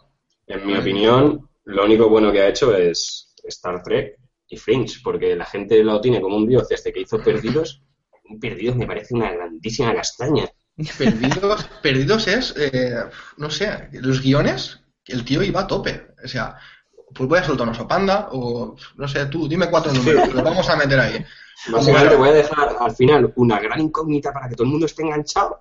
[0.47, 4.17] en mi opinión, lo único bueno que ha hecho es Star Trek
[4.49, 7.81] y Fringe, porque la gente lo tiene como un dios desde que hizo Perdidos.
[8.41, 10.49] Perdidos me parece una grandísima castaña.
[10.97, 12.95] Perdidos, perdidos es, eh,
[13.37, 16.07] no sé, los guiones, el tío iba a tope.
[16.23, 16.55] O sea,
[17.13, 20.43] pues voy a soltar un oso panda o, no sé, tú, dime cuatro números, los
[20.43, 21.25] vamos a meter ahí.
[21.71, 25.03] Básicamente voy a dejar al final una gran incógnita para que todo el mundo esté
[25.03, 25.59] enganchado,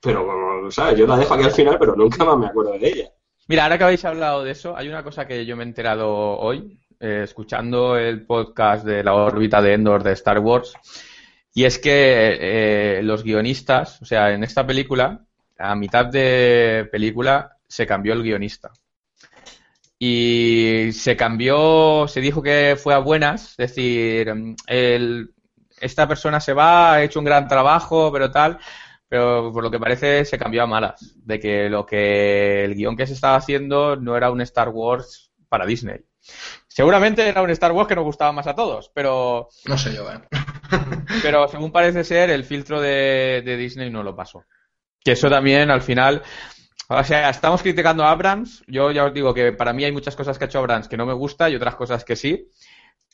[0.00, 0.98] pero como, ¿sabes?
[0.98, 3.10] Yo la dejo aquí al final, pero nunca más me acuerdo de ella.
[3.48, 6.10] Mira, ahora que habéis hablado de eso, hay una cosa que yo me he enterado
[6.10, 10.74] hoy, eh, escuchando el podcast de la órbita de Endor de Star Wars,
[11.54, 15.24] y es que eh, los guionistas, o sea, en esta película,
[15.58, 18.72] a mitad de película, se cambió el guionista.
[19.98, 24.30] Y se cambió, se dijo que fue a buenas, es decir,
[24.66, 25.30] el,
[25.80, 28.58] esta persona se va, ha hecho un gran trabajo, pero tal,
[29.08, 32.96] pero por lo que parece se cambió a malas, de que lo que el guion
[32.96, 36.00] que se estaba haciendo no era un Star Wars para Disney.
[36.68, 40.10] Seguramente era un Star Wars que nos gustaba más a todos, pero, No sé yo,
[40.12, 40.20] ¿eh?
[41.22, 44.44] pero según parece ser, el filtro de, de Disney no lo pasó.
[45.02, 46.22] Que eso también al final,
[46.88, 48.62] o sea, estamos criticando a Abrams.
[48.68, 50.96] Yo ya os digo que para mí hay muchas cosas que ha hecho Abrams que
[50.96, 52.48] no me gusta y otras cosas que sí.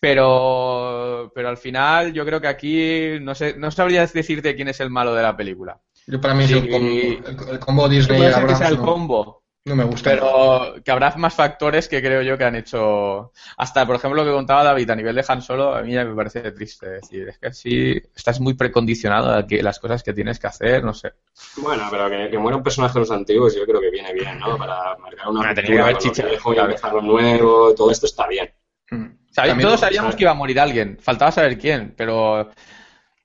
[0.01, 4.81] Pero, pero al final yo creo que aquí no sé, no sabría decirte quién es
[4.81, 5.81] el malo de la película.
[6.07, 6.55] Yo para mí Sí.
[6.55, 9.77] el, combo, el, el combo Disney Puede ser que Abrams sea el no, combo, no
[9.77, 10.11] me gusta.
[10.11, 13.33] pero que habrá más factores que creo yo que han hecho.
[13.57, 16.05] Hasta, por ejemplo, lo que contaba David a nivel de Han Solo, a mí ya
[16.05, 16.97] me parece triste.
[16.97, 20.49] Es decir, es que sí, estás muy precondicionado a que las cosas que tienes que
[20.49, 21.13] hacer, no sé.
[21.59, 24.39] Bueno, pero que, que muera un personaje de los antiguos yo creo que viene bien,
[24.39, 24.57] ¿no?
[24.59, 28.51] Para marcar una tenía que haber chicha, y empezar lo nuevo, todo esto está bien.
[28.91, 29.23] Mm.
[29.61, 32.51] Todos sabíamos que iba a morir alguien, faltaba saber quién, pero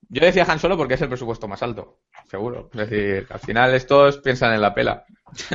[0.09, 2.69] yo decía Han Solo porque es el presupuesto más alto, seguro.
[2.73, 5.05] Es decir, al final estos piensan en la pela.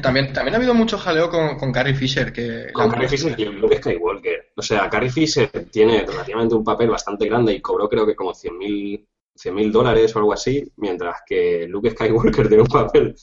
[0.03, 3.45] También, también ha habido mucho jaleo con, con Carrie Fisher, que Con Carrie Fisher y
[3.47, 4.53] Luke Skywalker.
[4.57, 8.33] O sea, Carrie Fisher tiene relativamente un papel bastante grande y cobró creo que como
[8.33, 9.07] 100.000
[9.53, 13.14] mil dólares o algo así, mientras que Luke Skywalker tiene un papel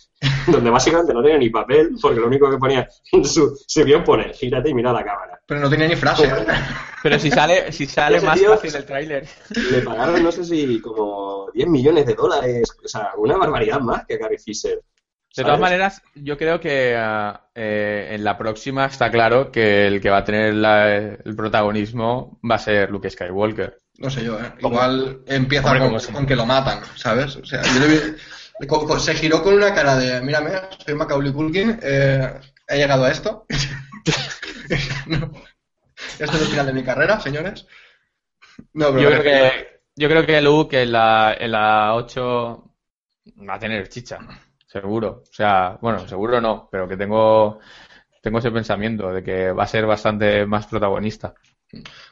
[0.48, 4.04] donde básicamente no tiene ni papel, porque lo único que ponía en su, su guion
[4.04, 5.40] pone, gírate y mira la cámara.
[5.46, 6.26] pero no tenía ni frase.
[6.26, 6.46] ¿eh?
[7.04, 9.28] Pero si sale, si sale más tío- fácil el tráiler.
[9.72, 14.06] Le pagaron, no sé si como 10 millones de dólares, o sea, una barbaridad más
[14.06, 14.82] que a Carrie Fisher.
[15.36, 20.02] De todas maneras, yo creo que ah, eh, en la próxima está claro que el
[20.02, 23.78] que va a tener la- el protagonismo va a ser Luke Skywalker.
[24.00, 24.52] No sé yo, ¿eh?
[24.60, 27.36] Igual empieza Hombre, con, con que lo matan, ¿sabes?
[27.36, 28.16] O sea, yo le vi-
[28.60, 30.52] le- co- co- se giró con una cara de, mírame,
[30.86, 32.34] soy Macaulay Culkin, eh,
[32.68, 33.46] he llegado a esto.
[35.08, 35.32] No.
[36.20, 37.66] Esto es el final de mi carrera, señores.
[38.74, 42.72] No, pero Yo creo que, yo creo que Luke en la, en la 8
[43.50, 44.20] va a tener chicha,
[44.72, 45.24] seguro.
[45.30, 47.60] O sea, bueno, seguro no, pero que tengo,
[48.22, 51.34] tengo ese pensamiento de que va a ser bastante más protagonista.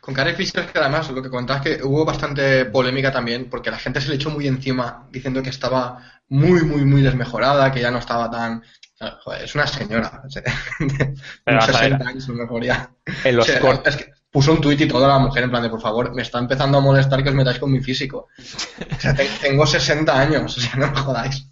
[0.02, 3.80] Con Carrie Fisher, que además lo que contás que hubo bastante polémica también, porque la
[3.80, 5.98] gente se le echó muy encima diciendo que estaba
[6.30, 8.64] muy, muy, muy desmejorada, que ya no estaba tan.
[9.24, 10.24] Joder, es una señora.
[11.44, 11.92] Pero unos vas a ver.
[11.92, 12.92] 60 años, a lo mejor ya.
[13.24, 13.96] En los O sea, cortos.
[13.96, 16.22] es que puso un tuit y toda la mujer en plan de, por favor, me
[16.22, 18.28] está empezando a molestar que os metáis con mi físico.
[18.38, 21.48] O sea, te- tengo 60 años, o sea, no me jodáis.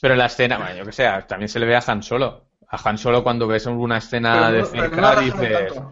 [0.00, 2.50] Pero en la escena, bueno, yo que sé, también se le ve a Han Solo.
[2.68, 5.82] A Han Solo cuando ves una escena de Pero no- no cerca la razono dices.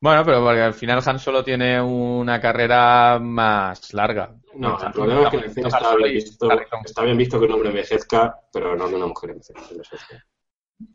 [0.00, 4.34] Bueno, pero porque al final Han Solo tiene una carrera más larga.
[4.54, 6.48] No, el problema es que en el cine está bien, visto,
[6.84, 10.24] está bien visto que un hombre envejezca, pero no que una mujer envejezca.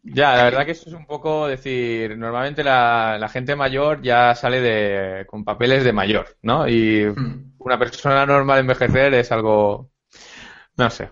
[0.03, 4.61] Ya, la verdad que eso es un poco decir, normalmente la, gente mayor ya sale
[4.61, 6.67] de, con papeles de mayor, ¿no?
[6.67, 7.55] Y hmm.
[7.59, 9.91] una persona normal envejecer es algo,
[10.77, 11.09] no sé.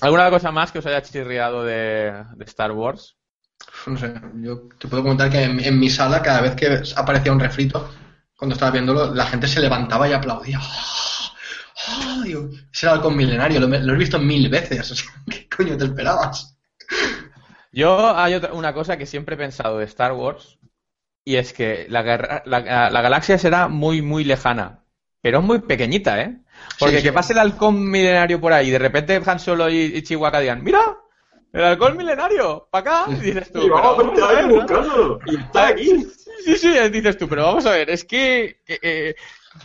[0.00, 3.16] ¿Alguna cosa más que os haya chirriado de, Star Wars?
[3.86, 7.40] No sé, yo te puedo comentar que en, mi sala cada vez que aparecía un
[7.40, 7.90] refrito,
[8.36, 10.60] cuando estaba viéndolo, la gente se levantaba y aplaudía.
[10.60, 12.24] ¡Oh!
[12.72, 15.04] ese era el milenario, lo, lo, he visto mil veces.
[15.30, 16.56] ¿Qué coño te esperabas?
[17.72, 20.58] Yo hay otra, una cosa que siempre he pensado de Star Wars
[21.24, 22.02] y es que la,
[22.44, 24.84] la, galaxia será muy, muy lejana,
[25.22, 26.43] pero es muy pequeñita, ¿eh?
[26.78, 30.40] Porque que pase el halcón milenario por ahí y de repente Han Solo y, Chihuahua
[30.40, 30.80] digan, mira,
[31.52, 36.06] el halcón milenario, para acá, y dices tú, y vamos, a buscarlo, y está aquí.
[36.44, 39.14] Sí, sí, dices tú, pero vamos a ver, es que, eh,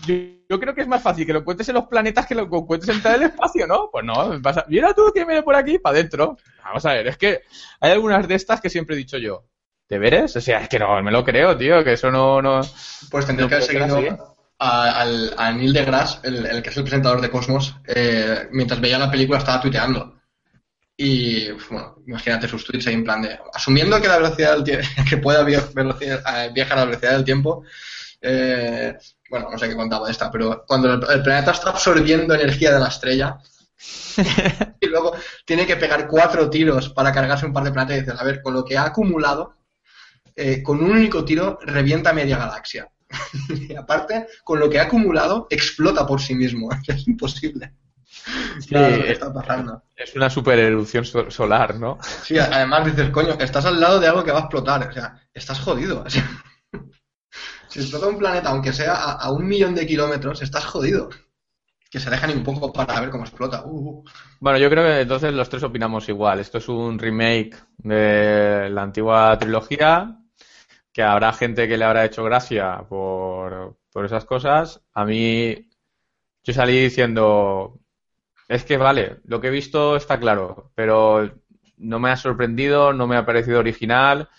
[0.06, 3.04] yo, creo que es más fácil que lo encuentres en los planetas que lo encuentres
[3.04, 3.90] en el espacio, ¿no?
[3.92, 6.38] Pues no, pasa, mira tú que viene por aquí, para adentro.
[6.64, 7.42] Vamos a ver, es que
[7.80, 9.46] hay algunas de estas que siempre he dicho yo.
[9.88, 10.36] ¿Te veres?
[10.36, 12.42] O sea, es que no, me lo creo, tío, que eso no...
[12.42, 12.62] no
[13.10, 15.02] pues tendría que haber seguido a,
[15.38, 19.10] a, Neil deGrasse, el, el que es el presentador de Cosmos, eh, mientras veía la
[19.10, 20.20] película estaba tuiteando.
[20.98, 23.40] Y, bueno, imagínate sus tweets ahí en plan de...
[23.54, 27.64] Asumiendo que la velocidad del tiempo, que pueda viajar a la velocidad del tiempo,
[28.22, 28.98] eh,
[29.30, 32.80] bueno, no sé qué contaba de esta, pero cuando el, planeta está absorbiendo energía de
[32.80, 33.38] la estrella
[34.82, 38.20] y luego tiene que pegar cuatro tiros para cargarse un par de planetas y dices,
[38.20, 39.56] a ver, con lo que ha acumulado,
[40.36, 42.90] eh, con un único tiro revienta media galaxia.
[43.50, 46.70] y aparte, con lo que ha acumulado, explota por sí mismo.
[46.88, 47.74] es imposible.
[48.60, 49.84] Sí, está pasando.
[49.96, 51.98] Es una super erupción solar, ¿no?
[52.24, 54.88] Sí, además dices, coño, estás al lado de algo que va a explotar.
[54.88, 56.04] O sea, estás jodido.
[57.70, 61.10] Si explota un planeta, aunque sea a, un millón de kilómetros, estás jodido.
[61.92, 63.64] Que se dejan un poco para ver cómo explota.
[63.64, 64.04] Uh, uh.
[64.40, 66.40] Bueno, yo creo que entonces los tres opinamos igual.
[66.40, 70.19] Esto es un remake de la antigua trilogía,
[70.94, 74.82] que habrá gente que le habrá hecho gracia por, por esas cosas.
[74.94, 75.70] A mí,
[76.44, 77.80] yo salí diciendo,
[78.48, 81.32] es que vale, lo que he visto está claro, pero
[81.78, 84.30] no me ha sorprendido, no me ha parecido original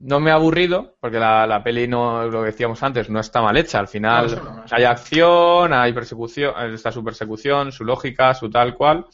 [0.00, 3.42] no me ha aburrido, porque la, la, peli, no, lo que decíamos antes, no está
[3.42, 3.80] mal hecha.
[3.80, 9.06] Al final hay acción, hay persecución, está su persecución, su lógica, su tal cual,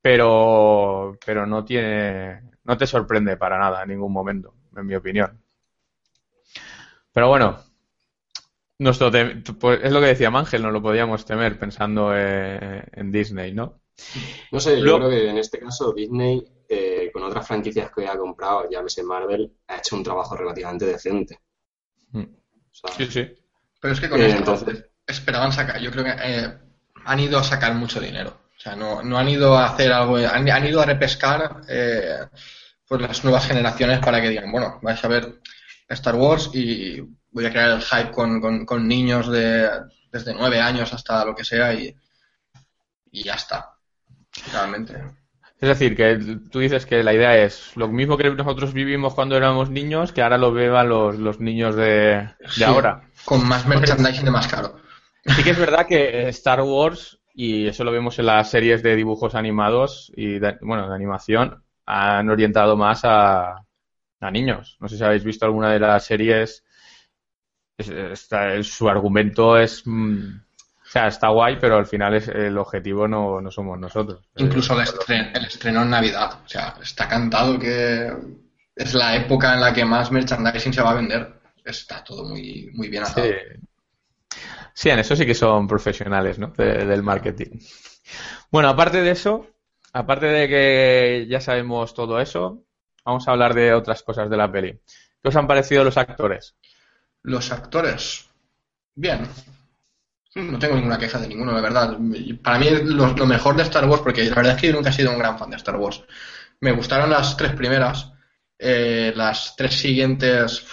[0.00, 5.40] pero, pero no tiene, no te sorprende para nada en ningún momento, en mi opinión.
[7.12, 7.58] Pero bueno,
[8.78, 9.10] nuestro
[9.58, 13.80] pues es lo que decía Ángel, no lo podíamos temer pensando eh, en Disney, ¿no?
[14.50, 16.42] No sé, yo creo que en este caso Disney
[16.72, 21.40] eh, con otras franquicias que ha comprado, llámese Marvel, ha hecho un trabajo relativamente decente.
[22.12, 22.22] Mm.
[22.96, 23.28] sí, sí.
[23.80, 24.84] Pues es que con eh, esto entonces...
[25.04, 26.58] esperaban sacar, yo creo que eh,
[27.06, 28.42] han ido a sacar mucho dinero.
[28.56, 31.62] O sea, no, no han ido a hacer algo, han, ido a repescar
[32.86, 35.40] pues las nuevas generaciones para que digan, bueno, vais a ver
[35.94, 39.68] Star Wars y voy a crear el hype con, con, niños de
[40.12, 41.94] desde nueve años hasta lo que sea y,
[43.10, 43.74] y ya está.
[44.52, 44.94] Realmente.
[45.60, 49.36] Es decir, que tú dices que la idea es lo mismo que nosotros vivimos cuando
[49.36, 52.30] éramos niños, que ahora lo beban los, los niños de,
[52.64, 53.02] ahora.
[53.26, 54.76] Con más merchandising de más caro.
[55.26, 58.96] Sí que es verdad que Star Wars, y eso lo vemos en las series de
[58.96, 63.66] dibujos animados y bueno, de animación, han orientado más a,
[64.20, 64.76] a niños.
[64.80, 66.64] No sé si habéis visto alguna de las series.
[68.62, 70.40] su argumento es mm,
[70.90, 74.28] o sea, está guay, pero al final es, el objetivo no, somos nosotros.
[74.38, 74.88] Incluso el,
[75.32, 76.40] el estreno en Navidad.
[76.44, 78.12] O sea, está cantado que
[78.74, 81.40] es la época en la que más merchandising se va a vender.
[81.64, 83.28] Está todo muy, muy bien atado.
[84.74, 84.90] Sí.
[84.90, 86.48] en eso sí que son profesionales, ¿no?
[86.56, 87.60] del marketing.
[88.50, 89.46] Bueno, aparte de eso,
[89.92, 92.64] aparte de que ya sabemos todo eso,
[93.04, 94.72] vamos a hablar de otras cosas de la peli.
[95.22, 96.54] ¿Qué os han parecido los actores?
[97.22, 98.26] Los actores.
[98.94, 99.26] Bien,
[100.34, 101.98] no tengo ninguna queja de ninguno, la verdad.
[102.42, 104.90] Para mí lo, lo, mejor de Star Wars, porque la verdad es que yo nunca
[104.90, 106.02] he sido un gran fan de Star Wars.
[106.60, 108.12] Me gustaron las tres primeras,
[108.58, 110.64] eh, las tres siguientes,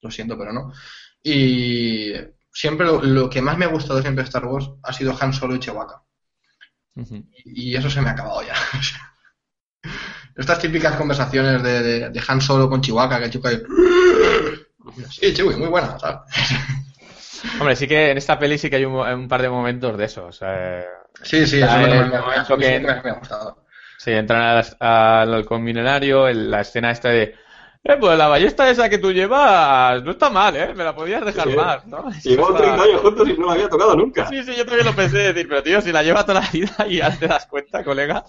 [0.00, 0.72] lo siento, pero no.
[1.22, 2.12] Y
[2.52, 5.54] siempre lo, que más me ha gustado siempre de Star Wars ha sido Han Solo
[5.54, 6.02] y Chewbacca.
[7.44, 8.54] y, eso se me ha acabado ya.
[10.38, 13.58] Estas típicas conversaciones de, de, Han Solo con Chewbacca, que Chewbacca...
[15.10, 16.20] Sí, Chewie, muy buena, ¿sabes?
[17.60, 20.30] Hombre, sí que en esta peli sí que hay un, par de momentos de eso.
[20.32, 21.88] sí, sí, eso es
[22.58, 23.64] que me, ha gustado.
[23.98, 27.34] Sí, entran al, milenario, la escena esta de
[27.84, 30.72] Eh, pues la ballesta esa que tú llevas no está mal, ¿eh?
[30.74, 31.56] Me la podías dejar Sí.
[31.56, 32.10] más, ¿no?
[32.24, 34.28] Llevamos Está- 30 años juntos y no la había tocado nunca.
[34.28, 36.86] Sí, sí, yo también lo pensé decir, pero tío, si la lleva toda la vida
[36.88, 38.24] y ya te das cuenta, colega.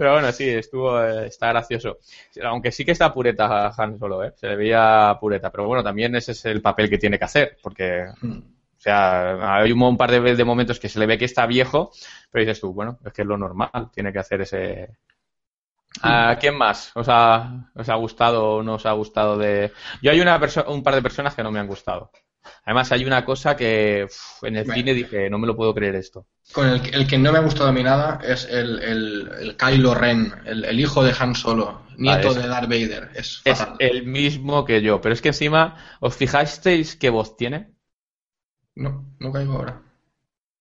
[0.00, 1.98] Pero bueno, sí, estuvo, eh, está gracioso.
[2.42, 4.32] Aunque sí que está pureta Han Solo, ¿eh?
[4.34, 7.58] Se le veía pureta, pero bueno, también ese es el papel que tiene que hacer,
[7.62, 8.38] porque, Hmm.
[8.38, 11.44] o sea, hay un, un par de, de momentos que se le ve que está
[11.46, 11.90] viejo,
[12.30, 14.88] pero dices tú, bueno, es que es lo normal, tiene que hacer ese...
[16.02, 19.72] ¿A quién más os ha, os ha gustado o no os ha gustado de...?
[20.02, 22.10] Yo hay una un par de personas que no me han gustado.
[22.64, 24.80] Además, hay una cosa que uf, en el Bueno.
[24.80, 26.26] cine dije, no me lo puedo creer esto.
[26.52, 29.30] Con el, que- el que no me ha gustado a mí nada es el, el,
[29.40, 33.10] el Kylo Ren, el, hijo de Han Solo, nieto de Darth Vader.
[33.14, 33.42] Es
[33.78, 37.72] el mismo que yo, pero es que encima, ¿os fijasteis qué voz tiene?
[38.74, 39.80] No, no caigo ahora.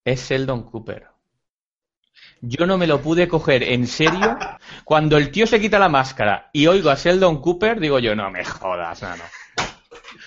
[0.04, 1.08] Es Sheldon Cooper.
[2.42, 4.38] Yo no me lo pude coger en serio.
[4.84, 8.30] Cuando el tío se quita la máscara y oigo a Sheldon Cooper, digo yo, no
[8.30, 9.24] me jodas, nano.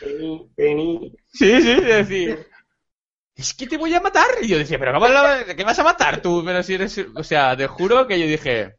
[0.00, 1.14] Penny, Penny.
[1.28, 2.46] Sí, sí, es decir,
[3.36, 4.26] es que te voy a matar.
[4.42, 6.42] Y yo decía, pero ¿cómo la- ¿qué vas a matar tú?
[6.44, 8.76] Pero si eres, o sea, te juro que yo dije,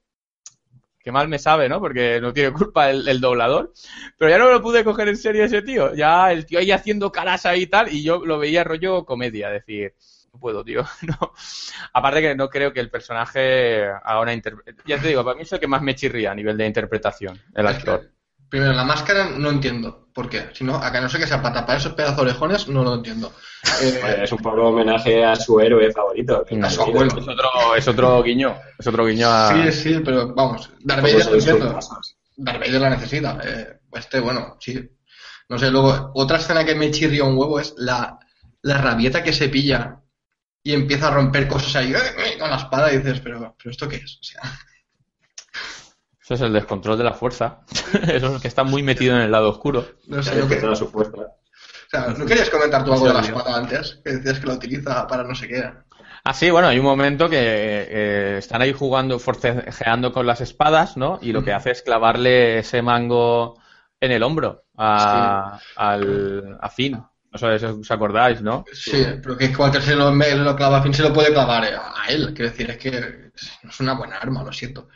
[1.00, 1.80] qué mal me sabe, ¿no?
[1.80, 3.74] Porque no tiene culpa el, el doblador.
[4.18, 5.94] Pero ya no me lo pude coger en serio ese tío.
[5.96, 9.50] Ya el tío ahí haciendo caras ahí y tal, y yo lo veía rollo comedia,
[9.50, 9.94] decir,
[10.34, 11.34] no puedo, tío, no.
[11.94, 14.86] Aparte que no creo que el personaje haga una interpretación.
[14.88, 17.40] Ya te digo, para mí es el que más me chirría a nivel de interpretación,
[17.54, 18.10] el actor.
[18.54, 20.50] Que, primero, la máscara no entiendo por qué.
[20.54, 22.96] Si no, acá no sé que sea para tapar esos pedazos de orejones, no lo
[22.96, 23.34] entiendo.
[23.82, 26.44] Eh, Joder, es un poco homenaje a su héroe favorito.
[26.44, 27.18] que su abuelo.
[27.18, 29.54] Es otro, es otro guiño, es otro guiño a...
[29.54, 31.80] sí, sí, pero vamos, Darth Vader lo entiendo.
[32.36, 33.40] Darth Vader la necesita.
[33.42, 34.86] Eh, este, bueno, sí.
[35.48, 38.20] No sé, luego, otra escena que me chirrió un huevo es la,
[38.64, 40.02] la rabieta que se pilla
[40.62, 43.72] y empieza a romper cosas ahí eh, eh, con la espada y dices, pero, pero
[43.72, 44.20] ¿esto qué es?
[44.22, 44.42] O sea,
[46.24, 47.60] Eso es el descontrol de la fuerza.
[47.94, 49.86] Eso es el que está muy metido en el lado oscuro.
[50.08, 51.18] no sé, no, que- empezó su fuerza.
[51.22, 54.00] o sea, ¿no querías comentar tú algo de la Sí, espada antes?
[54.04, 55.70] Que decías que la utiliza para no sé qué.
[56.26, 60.96] Ah, sí, bueno, hay un momento que eh, están ahí jugando, forcejeando con las espadas,
[60.96, 61.20] ¿no?
[61.22, 63.60] Y lo que hace es clavarle ese mango
[64.00, 66.94] en el hombro a, al, a Finn.
[67.32, 68.64] No sé si os acordáis, ¿no?
[68.72, 71.66] Sí, pero que cualquier se lo, me- lo clava, a fin se lo puede clavar
[71.66, 72.32] a él.
[72.34, 73.32] Quiero decir, es que
[73.64, 74.88] no es una buena arma, lo siento.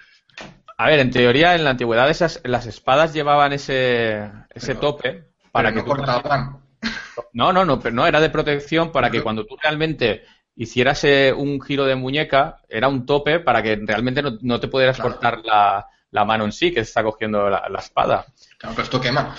[0.78, 5.24] A ver, en teoría, en la antigüedad esas, las espadas llevaban ese, ese Pero- tope
[5.52, 6.62] para Pero que no cortaban.
[7.34, 10.24] No, no, no, pero no, era de protección para que cuando tú realmente
[10.56, 14.68] hicieras eh, un giro de muñeca, era un tope para que realmente no, no te
[14.68, 15.12] pudieras Claro.
[15.12, 18.26] cortar la, la mano en sí, que está cogiendo la, la espada.
[18.60, 19.36] Claro, pero esto quema.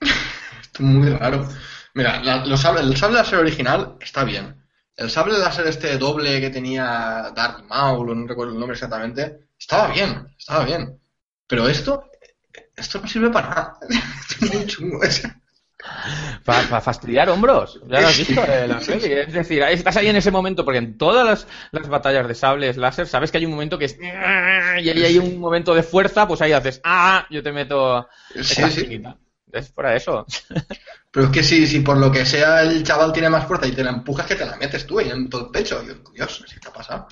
[0.00, 1.46] esto es muy raro.
[1.94, 4.62] Mira, la- los el sable láser original está bien.
[4.96, 9.92] El sable láser este doble que tenía Darth Maul, no recuerdo el nombre exactamente, estaba
[9.92, 11.00] bien, estaba bien.
[11.46, 12.04] Pero esto,
[12.76, 13.78] esto no sirve para nada.
[14.40, 15.02] Es muy chungo.
[15.02, 15.22] es-
[16.44, 19.12] Para fastidiar hombros, ya lo has visto en la peli.
[19.12, 22.34] Es decir, ahí estás ahí en ese momento, porque en todas las, las batallas de
[22.34, 23.96] sables láser, sabes que hay un momento que es.
[24.00, 26.80] Y ahí hay un momento de fuerza, pues ahí haces.
[26.84, 27.26] ¡Ah!
[27.30, 28.06] Yo te meto.
[28.34, 29.02] Sí, sí.
[29.52, 30.26] Es para eso.
[31.10, 33.72] Pero es que si, si por lo que sea el chaval tiene más fuerza y
[33.72, 35.80] te la empujas, que te la metes tú ahí en todo el pecho.
[35.82, 37.08] Dios, Dios, ¿qué te ha pasado?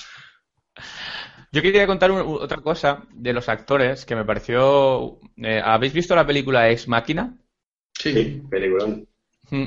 [1.56, 5.18] Yo quería contar un- otra cosa de los actores que me pareció.
[5.38, 7.34] eh, ¿Habéis visto la película Ex Máquina?
[7.98, 8.12] Sí.
[8.12, 9.08] Sí, peliculón.
[9.50, 9.64] Mm.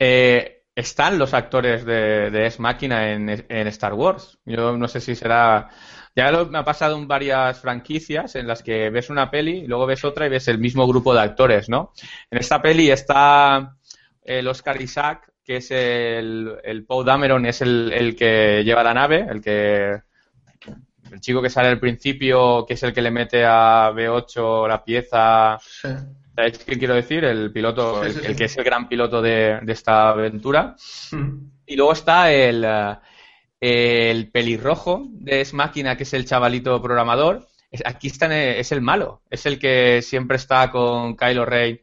[0.00, 4.38] Eh, están los actores de, de Ex Máquina en, en Star Wars.
[4.44, 5.68] Yo no sé si será.
[6.16, 9.66] Ya lo- me ha pasado en varias franquicias en las que ves una peli y
[9.68, 11.92] luego ves otra y ves el mismo grupo de actores, ¿no?
[12.30, 13.76] En esta peli está
[14.22, 18.94] el Oscar Isaac, que es el, el Poe Dameron, es el, el que lleva la
[18.94, 20.00] nave, el que.
[21.12, 24.84] El chico que sale al principio, que es el que le mete a B8 la
[24.84, 25.58] pieza.
[25.60, 25.88] Sí.
[26.34, 27.24] ¿Sabéis qué quiero decir?
[27.24, 28.36] El piloto, Sí, el, sí, el sí.
[28.36, 30.76] que es el gran piloto de, de esta aventura.
[31.12, 31.34] Mm.
[31.66, 32.64] Y luego está el,
[33.60, 37.46] eh, el pelirrojo de Es Máquina, que es el chavalito programador.
[37.84, 41.80] Aquí está, es el malo, es el que siempre está con Kylo Ren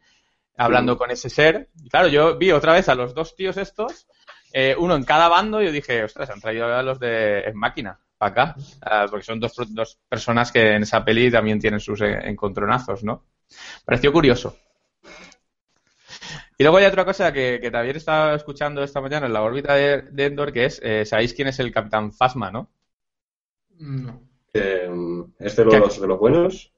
[0.58, 0.98] hablando Mm.
[0.98, 1.70] con ese ser.
[1.84, 4.08] Y claro, yo vi otra vez a los dos tíos estos,
[4.54, 7.54] eh, uno en cada bando, y yo dije, ostras, han traído a los de Es
[7.54, 11.80] Máquina acá, Ah, porque son dos, pro- dos personas que en esa peli también tienen
[11.80, 13.24] sus eh, encontronazos, ¿no?
[13.86, 14.58] Pareció curioso.
[16.58, 19.74] Y luego hay otra cosa que, que también estaba escuchando esta mañana en la órbita
[19.76, 22.70] de, de Endor, que es, eh, ¿sabéis quién es el Capitán Phasma, no?
[23.78, 24.22] No.
[24.54, 24.90] Eh,
[25.40, 26.72] ¿Es de los, de los buenos?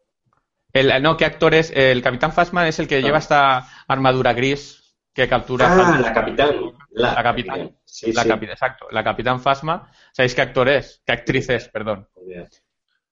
[0.74, 1.72] El, no, ¿qué actor es?
[1.76, 5.68] El Capitán Phasma es el que lleva esta armadura gris que captura...
[5.72, 6.56] Ah, la capitán.
[6.98, 7.78] La, La capitán.
[7.86, 8.30] Sí, la sí.
[8.30, 9.90] capi- exacto, la Capitán Phasma.
[10.12, 11.02] ¿Sabéis qué actor es?
[11.06, 11.70] ¿Qué actriz es?
[11.70, 12.08] Perdón.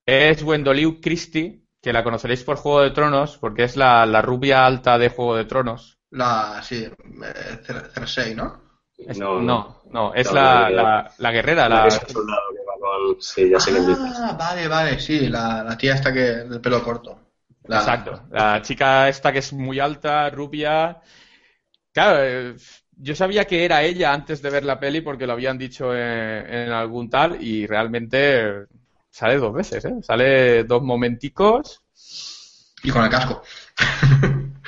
[0.08, 4.66] Es Wendoliu Christie, que la conoceréis por Juego de Tronos, porque es la, la rubia
[4.66, 6.00] alta de Juego de Tronos.
[6.12, 8.48] La, sí, eh, Cer- Cersei, ¿no?
[8.98, 12.42] Es- No, no, no, es la, la, la guerrera, La la, que es un soldado
[12.54, 13.22] que va con...
[13.22, 14.18] Sí, ya sé quién dices.
[14.18, 17.20] Ah, vale, vale, sí, la, la tía esta que del pelo corto.
[17.68, 18.28] La- Exacto.
[18.32, 21.02] La chica esta que es muy alta, rubia.
[21.94, 22.56] Claro, eh,
[22.98, 26.02] yo sabía que era ella antes de ver la peli porque lo habían dicho en,
[26.54, 28.66] en algún tal y realmente
[29.10, 29.96] sale dos veces, ¿eh?
[30.02, 31.82] Sale dos momenticos
[32.84, 33.42] Y con el casco.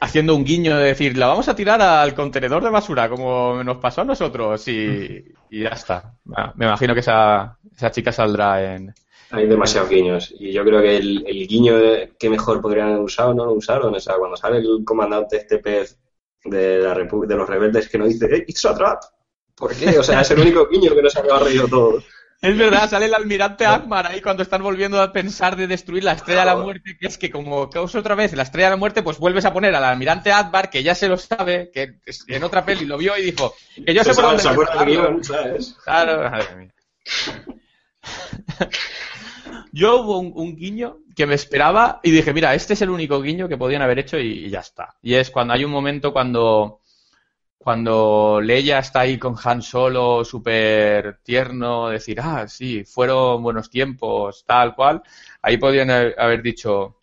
[0.00, 3.76] haciendo un guiño de decir, la vamos a tirar al contenedor de basura como nos
[3.78, 6.14] pasó a nosotros y, y ya está.
[6.34, 8.92] Ah, Me imagino que esa, esa chica saldrá en...
[9.30, 10.34] Hay demasiados guiños.
[10.38, 11.74] Y yo creo que el, el guiño
[12.18, 13.94] que mejor podrían haber usado no lo usaron.
[13.94, 15.98] O sea, cuando sale el comandante este pez
[16.44, 19.02] de, la repu- de los rebeldes que no dice "Eh, It's a trap.
[19.54, 19.98] ¿Por qué?
[19.98, 22.04] O sea, es el único guiño que nos había reído todos.
[22.40, 26.14] Es verdad, sale el almirante Akbar ahí cuando están volviendo a pensar de destruir la
[26.14, 28.76] estrella de la muerte, que es que como causa otra vez la estrella de la
[28.78, 32.42] muerte, pues vuelves a poner al almirante Akbar, que ya se lo sabe, que en
[32.42, 33.54] otra peli lo vio y dijo,
[33.86, 35.10] que yo sé por dónde se acuerda del empezarlo".
[35.20, 35.76] guion, ¿sabes?
[35.84, 36.72] Claro, madre mía.
[39.72, 43.48] Yo hubo un, guiño que me esperaba y dije, mira, este es el único guiño
[43.48, 44.96] que podían haber hecho y, ya está.
[45.02, 46.80] Y es cuando hay un momento cuando,
[47.58, 54.44] cuando Leia está ahí con Han Solo, súper tierno, decir, ah, sí, fueron buenos tiempos,
[54.46, 55.02] tal cual.
[55.42, 56.98] Ahí podían haber haber dicho,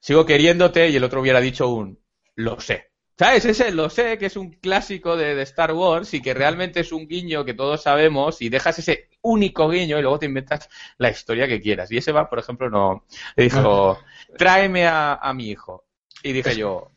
[0.00, 1.98] sigo queriéndote y el otro hubiera dicho un,
[2.36, 2.89] lo sé.
[3.20, 3.44] ¿Sabes?
[3.44, 6.90] Ese lo sé, que es un clásico de, de Star Wars y que realmente es
[6.90, 11.10] un guiño que todos sabemos y dejas ese único guiño y luego te inventas la
[11.10, 11.92] historia que quieras.
[11.92, 13.04] Y ese va, por ejemplo, no.
[13.36, 13.98] Le dijo,
[14.38, 15.84] tráeme a, a mi hijo.
[16.22, 16.90] Y dije yo,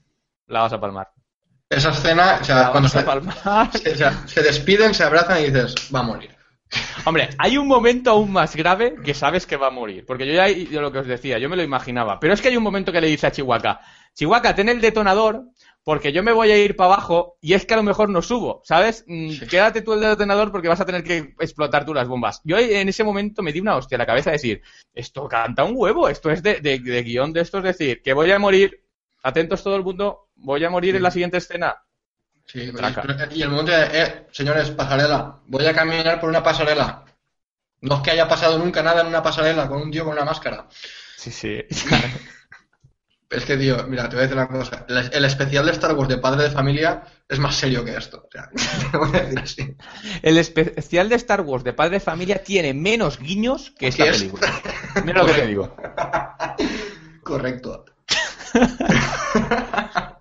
[0.47, 1.11] la vas a palmar.
[1.69, 3.69] Esa escena, o La sea, cuando vas a se, palmar.
[3.69, 6.31] se- o sea, se despiden, se abrazan y dices, va a morir.
[7.05, 10.05] Hombre, hay un momento aún más grave que sabes que va a morir.
[10.05, 12.19] Porque yo ya, yo lo que os decía, yo me lo imaginaba.
[12.19, 13.81] Pero es que hay un momento que le dice a Chihuahua,
[14.13, 15.43] Chihuahua, ten el detonador,
[15.83, 18.21] porque yo me voy a ir para abajo y es que a lo mejor no
[18.21, 19.03] subo, ¿sabes?
[19.07, 22.41] Mm, Quédate tú el detonador porque vas a tener que explotar tú las bombas.
[22.43, 24.61] Yo en ese momento me di una hostia a la cabeza de decir,
[24.93, 28.13] esto canta un huevo, esto es de, de, de guion de esto, es decir, que
[28.13, 28.83] voy a morir,
[29.23, 31.75] atentos todo el mundo, voy a morir en la siguiente escena.
[32.45, 33.29] Sí, Traca.
[33.33, 37.05] y el momento de, eh, señores, pasarela, voy a caminar por una pasarela.
[37.81, 40.25] No es que haya pasado nunca nada en una pasarela con un tío con una
[40.25, 40.67] máscara.
[41.17, 41.59] Sí, sí.
[43.33, 44.85] Es que, tío, mira, te voy a decir una cosa.
[44.87, 48.27] El, el especial de Star Wars de Padre de Familia es más serio que esto.
[48.27, 48.49] O sea,
[48.91, 49.77] te voy a decir así.
[50.21, 54.47] El especial de Star Wars de Padre de Familia tiene menos guiños que esta película.
[55.05, 55.75] Mira lo que te digo.
[57.23, 57.85] Correcto.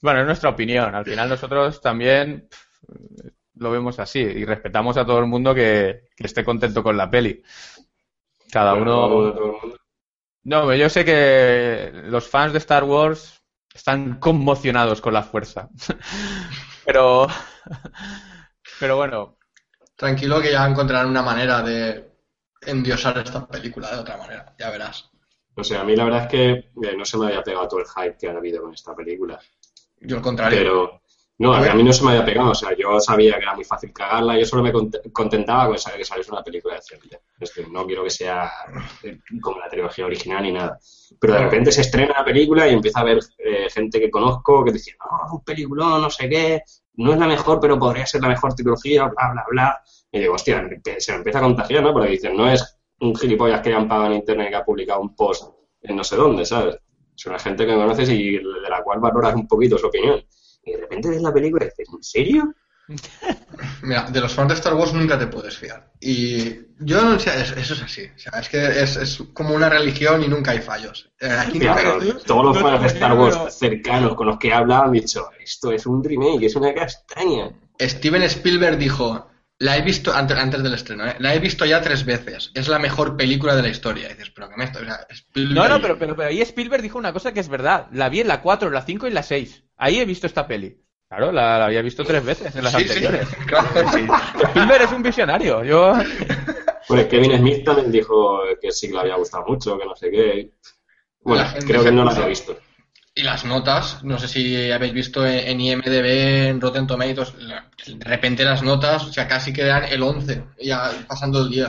[0.00, 0.94] Bueno, es nuestra opinión.
[0.94, 2.66] Al final nosotros también pff,
[3.56, 7.10] lo vemos así y respetamos a todo el mundo que, que esté contento con la
[7.10, 7.42] peli.
[8.50, 9.32] Cada Bueno, uno...
[9.32, 9.76] todo el mundo.
[10.48, 13.42] No, pero yo sé que los fans de Star Wars
[13.74, 15.68] están conmocionados con la fuerza.
[16.86, 17.26] Pero...
[18.80, 19.36] Pero bueno,
[19.94, 22.12] Tranquilo que ya encontrarán una manera de
[22.62, 24.54] endiosar esta película de otra manera.
[24.58, 25.10] Ya verás.
[25.54, 27.80] O sea, a mí la verdad es que eh, no se me había pegado todo
[27.80, 29.38] el hype que ha habido con esta película.
[30.00, 30.58] Yo al contrario.
[30.58, 31.02] Pero,
[31.38, 32.50] no, a mí no se me había pegado.
[32.50, 34.38] O sea, yo sabía que era muy fácil cagarla.
[34.38, 37.20] Yo solo me cont- contentaba con saber que saliese una película de Zelda.
[37.38, 38.50] Es decir, no quiero que sea
[39.04, 40.78] eh, como la trilogía original ni nada.
[41.20, 44.64] Pero de repente se estrena la película y empieza a haber eh, gente que conozco
[44.64, 46.62] que dice, no, un peliculón, no sé qué,
[46.94, 49.82] no es la mejor, pero podría ser la mejor trilogía, bla, bla, bla.
[50.10, 51.92] Y digo, hostia, se me empieza a contagiar, ¿no?
[51.92, 55.14] Porque dicen, no es un gilipollas que han pagado en internet que ha publicado un
[55.14, 55.52] post
[55.82, 56.76] en no sé dónde, ¿sabes?
[57.16, 60.20] Es una gente que conoces y de la cual valoras un poquito su opinión.
[60.68, 62.54] Y de repente ves la película y dices, ¿en serio?
[63.82, 65.90] Mira, de los fans de Star Wars nunca te puedes fiar.
[66.00, 66.50] Y
[66.80, 68.02] yo no sé, es- eso es así.
[68.14, 71.10] O sea, es que es, es como una religión y nunca hay fallos.
[71.20, 71.76] Eh, aquí Mira,
[72.26, 75.72] todos los fans de Star Wars cercanos con los que he hablado han dicho, esto
[75.72, 77.50] es un remake, es una castaña.
[77.80, 79.28] Steven Spielberg dijo,
[79.58, 81.16] la he visto antes, antes del estreno, ¿eh?
[81.18, 82.50] la he visto ya tres veces.
[82.54, 84.06] Es la mejor película de la historia.
[84.06, 84.82] Y dices, pero que me estoy...
[84.82, 85.54] O sea, Spielberg...
[85.56, 87.86] No, no, pero, pero, pero ahí Spielberg dijo una cosa que es verdad.
[87.92, 89.64] La vi en la 4, la 5 y la 6.
[89.78, 90.76] Ahí he visto esta peli.
[91.08, 93.28] Claro, la, la había visto tres veces en las Sí, sí, anteriores.
[93.46, 93.68] claro.
[94.48, 95.64] Spielberg es un visionario.
[95.64, 95.94] Yo...
[96.86, 100.10] Pues Kevin Smith también dijo que sí que le había gustado mucho, que no sé
[100.10, 100.52] qué.
[101.20, 102.56] Bueno, creo que no la había visto.
[103.14, 108.42] Y las notas, no sé si habéis visto en IMDB, en Rotten Tomatoes, de repente
[108.42, 111.68] las notas, o sea, casi quedan el 11, ya pasando el 10.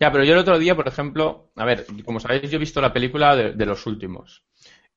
[0.00, 2.82] Ya, pero yo el otro día, por ejemplo, a ver, como sabéis, yo he visto
[2.82, 4.44] la película de, de los últimos.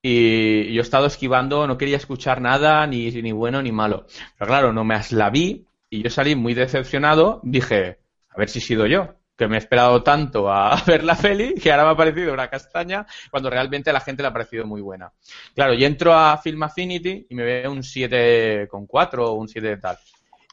[0.01, 4.07] Y yo he estado esquivando, no quería escuchar nada, ni, ni bueno ni malo.
[4.37, 7.39] Pero claro, no me la vi y yo salí muy decepcionado.
[7.43, 7.99] Dije,
[8.29, 9.15] a ver si he sido yo.
[9.37, 12.47] que me he esperado tanto a ver la peli que ahora me ha parecido una
[12.47, 15.11] castaña cuando realmente a la gente le ha parecido muy buena.
[15.53, 19.77] Claro, y entro a Film Affinity y me veo un 7,4 o un 7 de
[19.77, 19.97] tal.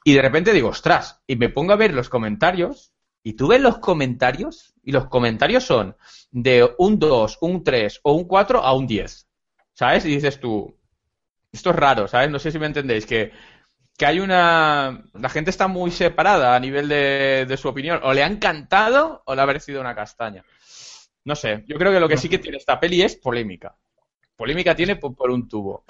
[0.05, 2.93] Y de repente digo, ostras, y me pongo a ver los comentarios
[3.23, 5.97] y tú ves los comentarios y los comentarios son
[6.31, 9.28] de un 2, un 3 o un 4 a un 10.
[9.79, 10.05] ¿Sabes?
[10.05, 10.75] Y dices tú,
[11.53, 12.31] esto es raro, ¿sabes?
[12.31, 13.33] No sé si me entendéis, que,
[13.99, 15.05] que hay una...
[15.15, 18.01] La gente está muy separada a nivel de, de su opinión.
[18.03, 20.45] O le ha encantado o le ha parecido una castaña.
[21.25, 23.77] No sé, yo creo que lo que sí que tiene esta peli es polémica.
[24.37, 25.85] Polémica tiene por, un tubo.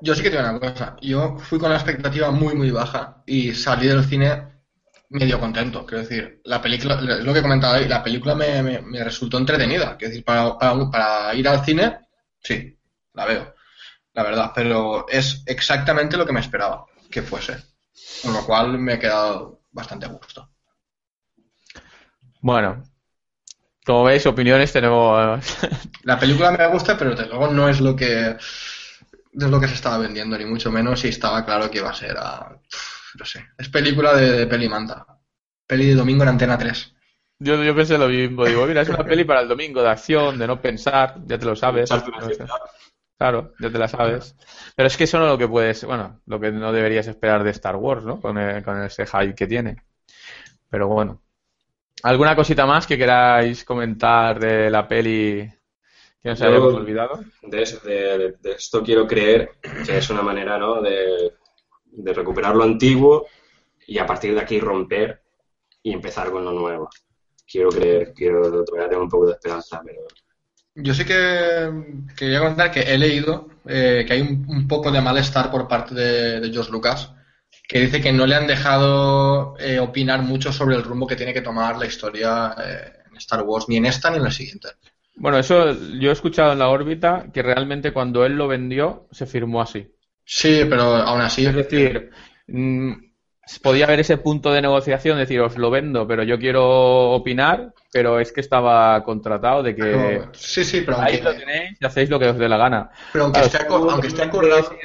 [0.00, 0.96] Yo sí que tengo una cosa.
[1.02, 4.48] Yo fui con la expectativa muy, muy baja y salí del cine
[5.10, 5.84] medio contento.
[5.86, 9.38] Quiero decir, la película, es lo que he comentado ahí, la película me, me- resultó
[9.38, 9.96] entretenida.
[9.96, 10.58] Quiero decir, para-
[10.90, 11.98] para ir al cine,
[12.40, 12.75] sí,
[13.16, 13.54] la veo,
[14.12, 14.52] la verdad.
[14.54, 17.56] Pero es exactamente lo que me esperaba que fuese.
[18.22, 20.50] Con lo cual me he quedado bastante a gusto.
[22.40, 22.84] Bueno,
[23.84, 25.40] como veis, opiniones tenemos...
[26.04, 28.36] La película me gusta, pero desde luego no es lo que
[29.32, 31.90] no es lo que se estaba vendiendo, ni mucho menos, y estaba claro que iba
[31.90, 32.58] a ser a,
[33.18, 35.06] no sé, es película de, de peli manta.
[35.66, 36.94] Peli de domingo en Antena 3.
[37.38, 40.38] Yo, yo pensé lo mismo, digo, mira, es una peli para el domingo de acción,
[40.38, 41.90] de no pensar, ya te lo sabes.
[41.90, 42.44] No sé.
[43.18, 44.36] Claro, ya te la sabes.
[44.74, 47.44] Pero es que eso no es lo que puedes, bueno, lo que no deberías esperar
[47.44, 48.20] de Star Wars, ¿no?
[48.20, 49.76] Con, el- con ese hype que tiene.
[50.70, 51.22] Pero bueno.
[52.02, 55.50] ¿Alguna cosita más que queráis comentar de la peli
[56.22, 57.20] que nos hayamos olvidado?
[57.42, 59.52] De, eso- de- de- de esto quiero creer
[59.86, 60.82] que es una manera, ¿no?
[60.82, 61.34] De,
[61.86, 63.26] de recuperar lo antiguo
[63.86, 65.22] y a partir de aquí romper
[65.82, 66.88] y empezar con lo nuevo.
[67.46, 70.02] Quiero creer, quiero, todavía tengo un poco de esperanza, pero
[70.76, 71.70] Yo sí que
[72.16, 75.94] quería comentar que he leído eh, que hay un, un poco de malestar por parte
[75.94, 77.12] de, de George Lucas,
[77.66, 81.32] que dice que no le han dejado eh, opinar mucho sobre el rumbo que tiene
[81.32, 84.68] que tomar la historia eh, en Star Wars, ni en esta ni en la siguiente.
[85.14, 89.26] Bueno, eso yo he escuchado en la órbita que realmente cuando él lo vendió se
[89.26, 89.90] firmó así.
[90.24, 91.46] Sí, pero aún así.
[91.46, 92.10] Es decir,
[92.48, 92.92] mm,
[93.62, 98.18] podía haber ese punto de negociación, decir, os lo vendo, pero yo quiero opinar, pero
[98.20, 101.86] es que estaba contratado de que pero- sí, sí, pero ahí aunque, lo tenéis y
[101.86, 102.90] hacéis lo que os dé la gana.
[103.12, 104.76] pero aunque Claro, esté, tú acordado.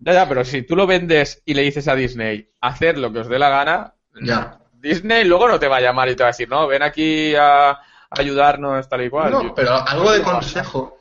[0.00, 3.18] Ya, ya, pero si tú lo vendes y le dices a Disney, hacer lo que
[3.20, 4.58] os dé la gana, Ya.
[4.80, 7.34] Disney luego no te va a llamar y te va a decir, no, ven aquí
[7.34, 7.78] a
[8.10, 9.32] ayudarnos tal y cual.
[9.32, 10.98] No, Yo- pero algo de consejo.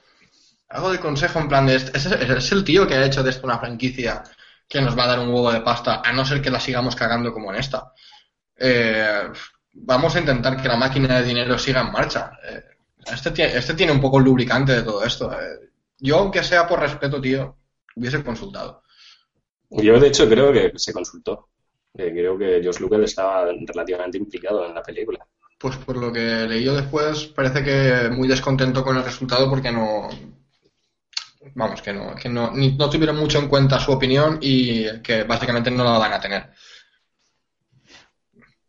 [0.70, 1.76] Algo de consejo en plan de.
[1.76, 4.24] este- Es, es el tío que ha hecho de esto una franquicia
[4.68, 6.96] que nos va a dar un huevo de pasta, a no ser que la sigamos
[6.96, 7.94] cagando como en esta.
[8.58, 9.30] Eh,
[9.74, 12.32] vamos a intentar que la máquina de dinero siga en marcha.
[12.50, 12.64] Eh,
[13.12, 15.32] este, este tiene un poco el lubricante de todo esto.
[15.32, 15.70] eh.
[16.00, 17.58] Yo, aunque sea por respeto, tío,
[17.96, 18.84] hubiese consultado.
[19.70, 21.50] yo de hecho creo que se consultó.
[21.94, 25.26] Creo que George Lucas estaba relativamente implicado en la película.
[25.58, 29.72] Pues por lo que leí yo después, parece que muy descontento con el resultado porque
[29.72, 30.08] no.
[31.56, 35.24] Vamos, que no, que no, ni- no tuvieron mucho en cuenta su opinión y que
[35.24, 36.50] básicamente no la van a tener.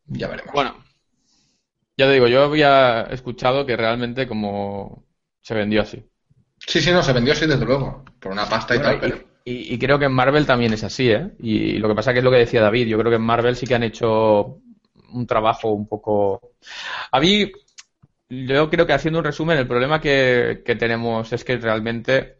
[0.08, 0.52] Ya veremos.
[0.54, 0.74] Bueno,
[1.96, 5.04] ya te digo, yo había escuchado que realmente como
[5.42, 6.04] se vendió así.
[6.66, 9.16] Sí, sí, no, se vendió así desde luego, por una pasta y tal, Bueno, pero.
[9.44, 11.30] Y, y creo que en Marvel también es así, ¿eh?
[11.38, 13.56] Y lo que pasa que es lo que decía David, yo creo que en Marvel
[13.56, 14.60] sí que han hecho
[15.12, 16.52] un trabajo un poco...
[17.12, 17.50] A mí,
[18.28, 22.37] yo creo que haciendo un resumen, el problema que, que tenemos es que realmente,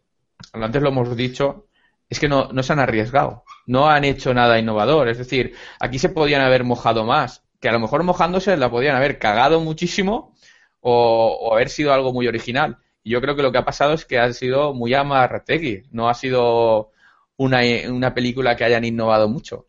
[0.52, 1.69] antes lo hemos dicho,
[2.09, 5.09] es que no, no se han arriesgado, no han hecho nada innovador.
[5.09, 8.97] Es decir, aquí se podían haber mojado más, que a lo mejor mojándose la podían
[8.97, 10.35] haber cagado muchísimo
[10.81, 12.78] o, haber sido algo muy original.
[13.02, 16.09] Y yo creo que lo que ha pasado es que ha sido muy amarrategui, no
[16.09, 16.93] ha sido
[17.36, 19.66] una, una película que hayan innovado mucho.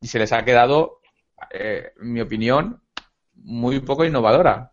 [0.00, 1.00] Y se les ha quedado,
[1.50, 2.82] eh, en mi opinión,
[3.34, 4.72] muy poco innovadora.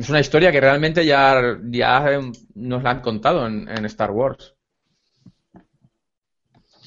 [0.00, 4.10] Es una historia que realmente ya, ya eh, nos la han contado en, en Star
[4.10, 4.54] Wars.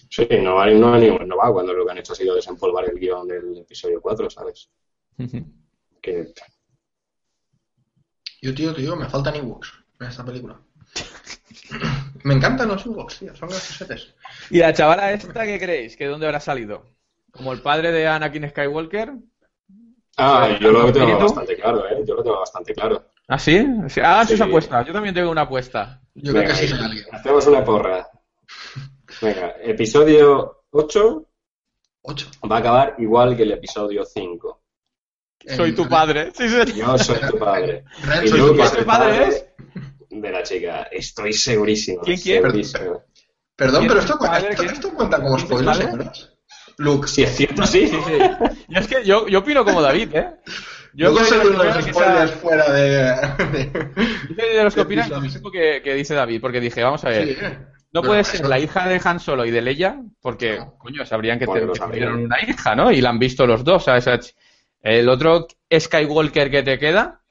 [0.10, 2.86] Sí, no va, no, va- no va cuando lo que han hecho ha sido desempolvar
[2.90, 4.68] el guion del episodio 4, ¿sabes?
[6.02, 6.34] Que
[8.42, 10.60] Yo, tío, tío, me faltan Ewoks en esta película.
[12.24, 14.16] me encantan los Ewoks, tío, son graciosetes.
[14.50, 15.96] ¿Y la chavala esta qué creéis?
[15.96, 16.88] ¿Que dónde habrá salido?
[17.32, 19.14] ¿Como el padre de Anakin Skywalker?
[20.18, 21.24] Ah, yo lo tengo espíritu.
[21.24, 22.04] bastante claro, ¿eh?
[22.06, 23.06] Yo lo tengo bastante claro.
[23.28, 23.66] ¿Ah, sí?
[23.88, 24.44] Sí, Hagan sus Sí.
[24.44, 24.86] apuestas.
[24.86, 26.02] Yo también tengo una apuesta.
[26.14, 27.06] Yo creo que sí es alguien.
[27.12, 28.08] Hacemos una porra.
[29.22, 31.26] Venga, episodio 8
[32.02, 32.28] Ocho.
[32.52, 34.62] va a acabar igual que el episodio 5.
[35.56, 36.32] Soy tu padre.
[36.36, 36.74] Sí, sí.
[36.80, 37.84] Yo soy tu padre.
[38.24, 38.84] Y soy tú, tu padre.
[38.84, 39.46] padre es?
[40.10, 40.84] de la chica.
[40.92, 42.02] Estoy segurísimo.
[42.02, 42.42] ¿Quién, quién?
[42.44, 43.04] segurísimo.
[43.56, 44.50] Perdón, ¿Quién pero es esto, padre?
[44.52, 46.04] esto, ¿Quién- esto cuenta como quién es tu spoiler, padre?
[46.06, 46.30] ¿sabes?
[46.78, 47.08] Luke.
[47.08, 47.88] Si es cierto, sí.
[47.88, 48.63] Sí, sí.
[48.74, 50.32] Yo es que yo, yo opino como David, ¿eh?
[50.96, 53.16] Yo Luego soy de los fuera de...
[54.30, 57.04] yo soy de los que opinan lo mismo que, que dice David, porque dije, vamos
[57.04, 57.38] a ver, Sí,
[57.94, 60.78] no Pero puede ser eso- la hija de Han Solo y de Leia, porque, No.
[60.78, 62.92] coño, sabrían que, Porque te- que una hija, ¿no?
[62.92, 64.36] Y la han visto los dos, ¿sabes?
[64.82, 67.22] El otro Skywalker que te queda,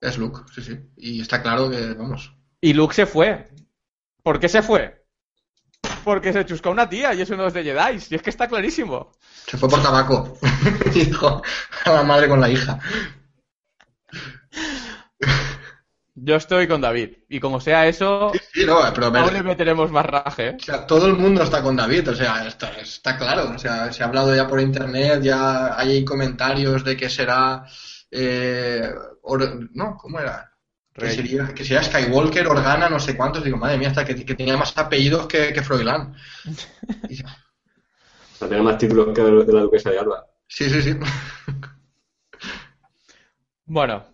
[0.00, 0.78] Es Luke, sí, sí.
[0.96, 2.32] Y está claro que, vamos...
[2.60, 3.48] y Luke se fue.
[4.22, 5.02] ¿Por qué se fue?
[6.08, 8.48] Porque se chuscó una tía y eso no es de Jedi, y es que está
[8.48, 9.12] clarísimo.
[9.46, 10.38] Se fue por tabaco.
[10.94, 11.42] y dijo
[11.84, 12.78] a la madre con la hija.
[16.14, 19.06] Yo estoy con David, y como sea eso, Sí, no, pero...
[19.08, 20.56] aún le meteremos más raje, ¿eh?
[20.58, 23.50] O sea, todo el mundo está con David, o sea, está, está claro.
[23.54, 27.64] O sea, se ha hablado ya por internet, ya hay comentarios de que será.
[28.10, 28.90] eh,
[29.22, 30.50] or- no, ¿cómo era?
[30.98, 33.44] Que sería, que sería Skywalker, Organa, no sé cuántos.
[33.44, 36.14] Digo, madre mía, hasta que, que tenía más apellidos que, que Froilán.
[36.44, 40.26] O sea, tiene más títulos que de la duquesa de Alba.
[40.46, 40.96] Sí, sí, sí.
[43.70, 44.06] Bueno,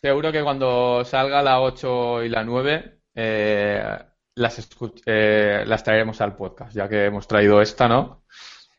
[0.00, 3.98] seguro que cuando salga la 8 y la 9 eh,
[4.36, 4.68] las,
[5.04, 8.24] eh, las traeremos al podcast, ya que hemos traído esta, ¿no?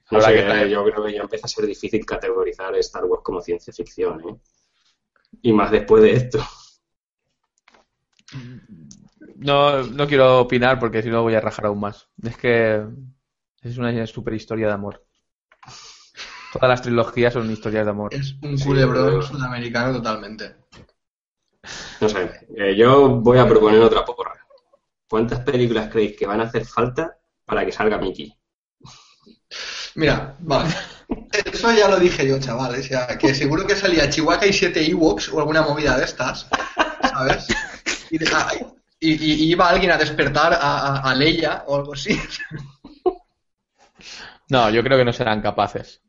[0.10, 3.42] No sé, que yo creo que ya empieza a ser difícil categorizar Star Wars como
[3.42, 4.36] ciencia ficción, ¿eh?
[5.42, 6.40] Y más después de esto.
[9.38, 12.08] No, no quiero opinar porque si no voy a rajar aún más.
[12.22, 12.84] Es que
[13.62, 15.06] es una super historia de amor.
[16.54, 18.14] Todas las trilogías son historias de amor.
[18.14, 20.56] Es un culebrón sudamericano totalmente.
[22.00, 24.34] No sé, eh, yo voy a proponer otra porra.
[25.08, 28.36] ¿Cuántas películas creéis que van a hacer falta para que salga Mickey?
[29.96, 30.74] Mira, vale.
[31.32, 32.80] Eso ya lo dije yo, chaval.
[32.80, 36.48] O sea, que seguro que salía Chihuahua y 7 Ewoks o alguna movida de estas,
[37.02, 37.48] ¿sabes?
[38.14, 38.28] Y, de-
[39.00, 42.16] y- y- y iba alguien a despertar a, a- a Leia o algo así.
[44.50, 46.02] No, yo creo que no serán capaces.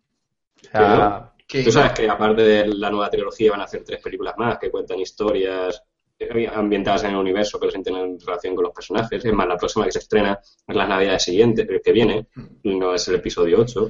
[0.62, 4.00] O sea, Que, Tú sabes que aparte de la nueva trilogía van a hacer tres
[4.02, 5.82] películas más que cuentan historias
[6.18, 9.24] eh, ambientadas en el universo pero sin tener relación con los personajes.
[9.24, 12.28] Es más, la próxima que se estrena es las navidades siguientes, pero que viene,
[12.62, 13.88] y no es el episodio 8.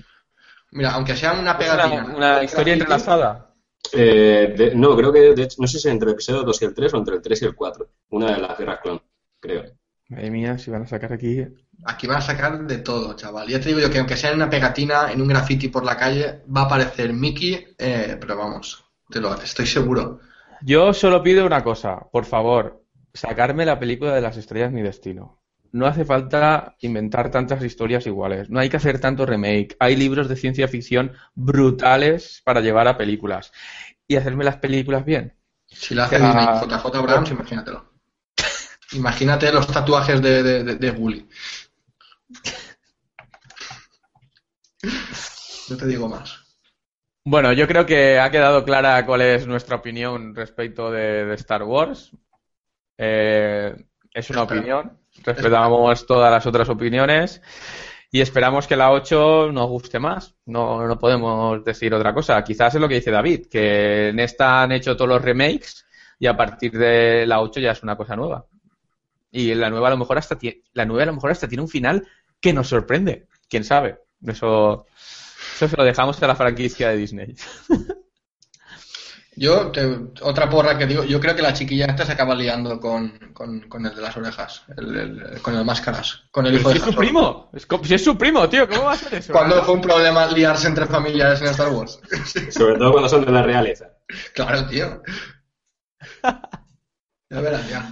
[0.73, 2.05] Mira, aunque sea una pegatina.
[2.05, 3.54] una, una historia entrelazada.
[3.93, 6.65] Eh, de- no, creo que de hecho, no sé si entre el episodio 2 y
[6.65, 7.89] el 3 o entre el 3 y el 4.
[8.11, 9.01] Una de las guerras clon,
[9.41, 9.65] creo.
[10.09, 11.47] Madre mía, si van a sacar aquí.
[11.85, 13.49] Aquí van a sacar de todo, chaval.
[13.49, 15.97] Ya te digo yo que aunque sea en una pegatina, en un graffiti por la
[15.97, 20.21] calle, va a aparecer Mickey, eh, pero vamos, te lo estoy seguro.
[20.63, 22.83] Yo solo pido una cosa, por favor,
[23.13, 25.41] sacarme la película de las estrellas mi destino.
[25.75, 29.77] No hace falta inventar tantas historias iguales, no hay que hacer tanto remake.
[29.81, 33.53] Hay libros de ciencia ficción brutales para llevar a películas
[34.07, 35.35] y hacerme las películas bien.
[35.69, 36.19] Si la hace.
[36.21, 37.93] Disney JJ Abrams, imagínatelo.
[38.93, 41.29] Imagínate los tatuajes de, de, de, de Gully.
[45.71, 46.39] No te digo más.
[47.25, 51.63] Bueno, yo creo que ha quedado clara cuál es nuestra opinión respecto de, de Star
[51.63, 52.11] Wars.
[52.99, 53.75] Eh,
[54.13, 54.61] es una Espera.
[54.61, 57.41] opinión, respetamos todas las otras opiniones
[58.11, 60.35] y esperamos que la 8 nos guste más.
[60.47, 62.43] No, no podemos decir otra cosa.
[62.45, 65.85] Quizás es lo que dice David, que en esta han hecho todos los remakes
[66.19, 68.47] y a partir de la 8 ya es una cosa nueva.
[69.33, 70.39] Y la nueva a lo mejor hasta
[70.75, 72.07] la nueva a lo mejor hasta tiene un final
[72.41, 73.27] que nos sorprende.
[73.49, 73.99] Quién sabe.
[74.25, 74.87] Eso,
[75.57, 77.35] eso se lo dejamos a la franquicia de Disney.
[79.37, 82.79] Yo, te- otra porra que digo, yo creo que la chiquilla esta se acaba liando
[82.79, 86.61] con, con, con el de las orejas, el, el- con el máscaras, con el Pero
[86.61, 88.97] hijo si de es su primo, es si es su primo, tío, ¿cómo va a
[88.97, 89.33] ser eso?
[89.33, 91.99] ¿Cuándo fue un problema liarse entre familiares en Star Wars?
[92.51, 93.87] Sobre todo cuando son de la realeza.
[94.35, 95.03] Claro, tío.
[97.31, 97.91] Ya verás, ya.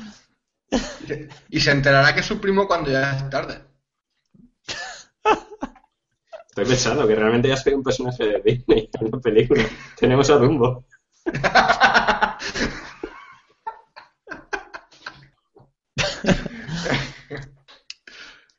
[1.50, 3.62] Y se enterará que es su primo cuando ya es tarde.
[6.48, 9.64] Estoy pensando que realmente ya soy un personaje de Disney en una película.
[9.98, 10.84] Tenemos a Rumbo.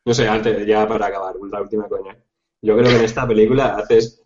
[0.05, 2.17] No sé, antes, ya para acabar, la última coña.
[2.61, 4.21] Yo creo que en esta película haces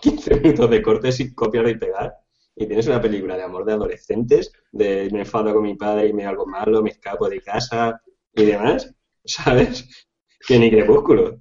[0.00, 2.14] 15 minutos de cortes y copiar y pegar.
[2.56, 6.12] Y tienes una película de amor de adolescentes, de me enfado con mi padre y
[6.12, 8.02] me hago malo, me escapo de casa
[8.34, 8.94] y demás,
[9.24, 10.06] ¿sabes?
[10.46, 11.40] Que ni crepúsculo.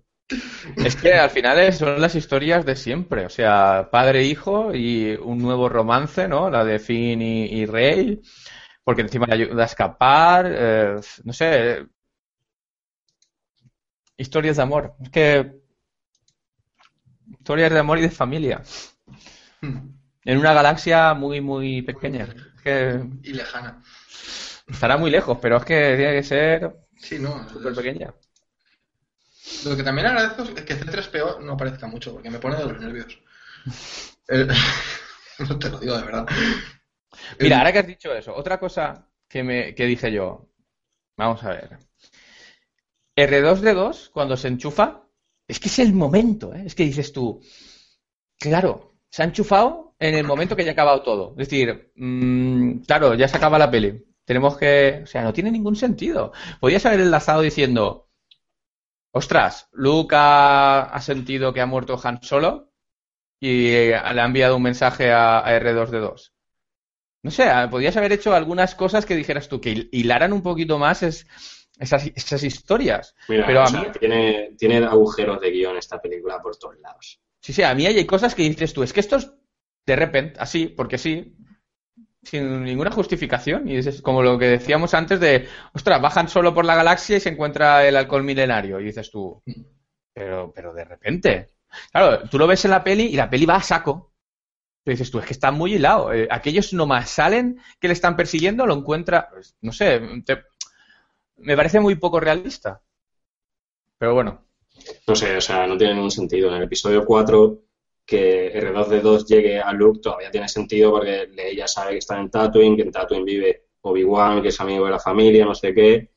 [0.76, 5.16] Es que al final son las historias de siempre, o sea, padre e hijo y
[5.22, 6.50] un nuevo romance, ¿no?
[6.50, 8.22] La de Finn y, y Rey,
[8.84, 11.86] porque encima le ayuda a escapar, eh, no sé,
[14.18, 15.62] historias de amor, es que
[17.28, 18.62] historias de amor y de familia,
[20.26, 22.24] en una galaxia muy, muy pequeña,
[22.56, 23.82] es que Y lejana.
[24.68, 27.48] estará muy lejos, pero es que tiene que ser Sí, no.
[27.50, 28.14] súper pequeña.
[29.66, 32.80] Lo que también agradezco es que C3PO no aparezca mucho, porque me pone de los
[32.80, 33.20] nervios.
[35.40, 36.28] No te lo digo de verdad.
[37.40, 40.50] Mira, ahora que has dicho eso, otra cosa que, me, que dije yo.
[41.16, 41.78] Vamos a ver.
[43.16, 45.04] R2D2, cuando se enchufa,
[45.48, 46.64] es que es el momento, ¿eh?
[46.66, 47.42] Es que dices tú,
[48.38, 51.32] claro, se ha enchufado en el momento que ya ha acabado todo.
[51.38, 54.06] Es decir, mm, claro, ya se acaba la peli.
[54.26, 55.02] Tenemos que.
[55.04, 56.32] O sea, no tiene ningún sentido.
[56.60, 58.09] Podías haber enlazado diciendo.
[59.12, 62.72] Ostras, Luke ha, ha sentido que ha muerto Han Solo
[63.40, 66.34] y le ha enviado un mensaje a, a R2D2.
[67.24, 71.04] No sé, podías haber hecho algunas cosas que dijeras tú, que hilaran un poquito más
[71.04, 71.28] es,
[71.78, 73.16] esas, esas historias.
[73.28, 77.20] Mira, Pero a sea, mí, tiene, tiene agujeros de guion esta película por todos lados.
[77.42, 79.32] sí, sí, a mí hay cosas que dices tú, es que esto es
[79.86, 81.36] de repente, así, porque sí,
[82.30, 83.68] sin ninguna justificación.
[83.68, 87.20] Y es como lo que decíamos antes de, ostras, bajan solo por la galaxia y
[87.20, 88.80] se encuentra el alcohol milenario.
[88.80, 89.42] Y dices tú,
[90.14, 91.50] pero, pero de repente.
[91.92, 94.14] Claro, tú lo ves en la peli y la peli va a saco.
[94.84, 96.14] Pero dices tú, es que está muy hilado.
[96.14, 100.02] Eh, aquellos nomás salen que le están persiguiendo, lo encuentra, pues, no sé,
[101.38, 102.82] me parece muy poco realista.
[103.98, 104.46] Pero bueno,
[105.08, 106.50] No sé, o sea, no tiene ningún sentido.
[106.50, 107.60] En el episodio 4,
[108.10, 112.76] que R2D2 llegue a Luke todavía tiene sentido porque Leia sabe que está en Tatooine,
[112.76, 116.10] que en Tatooine vive Obi-Wan, que es amigo de la familia, no sé qué,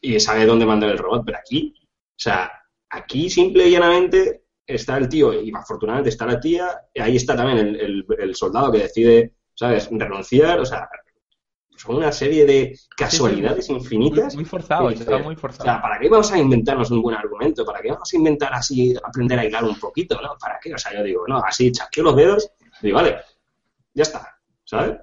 [0.00, 1.22] y sabe dónde mandar el robot.
[1.26, 2.50] Pero aquí, o sea,
[2.90, 7.36] aquí simple y llanamente está el tío, y afortunadamente está la tía, y ahí está
[7.36, 10.88] también el- el soldado que decide, ¿sabes?, renunciar, o sea,
[11.76, 14.34] son una serie de casualidades infinitas.
[14.34, 15.64] muy forzado, Y está muy o forzado.
[15.64, 17.64] sea, ¿para qué vamos a inventarnos un buen argumento?
[17.64, 20.20] ¿Para qué vamos a inventar así, aprender a hilar un poquito?
[20.20, 20.36] ¿no?
[20.40, 20.74] ¿Para qué?
[20.74, 22.50] O sea, yo digo, no, así chasqueo los dedos
[22.82, 23.16] y digo, vale,
[23.94, 24.96] ya está, ¿sabes?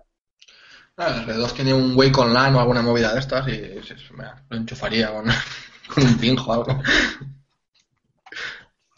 [0.98, 3.52] Ah, el R2 tiene un Wake Online o alguna movida de estas y
[4.14, 5.26] me- lo enchufaría con,
[5.94, 6.82] con un pinjo o algo.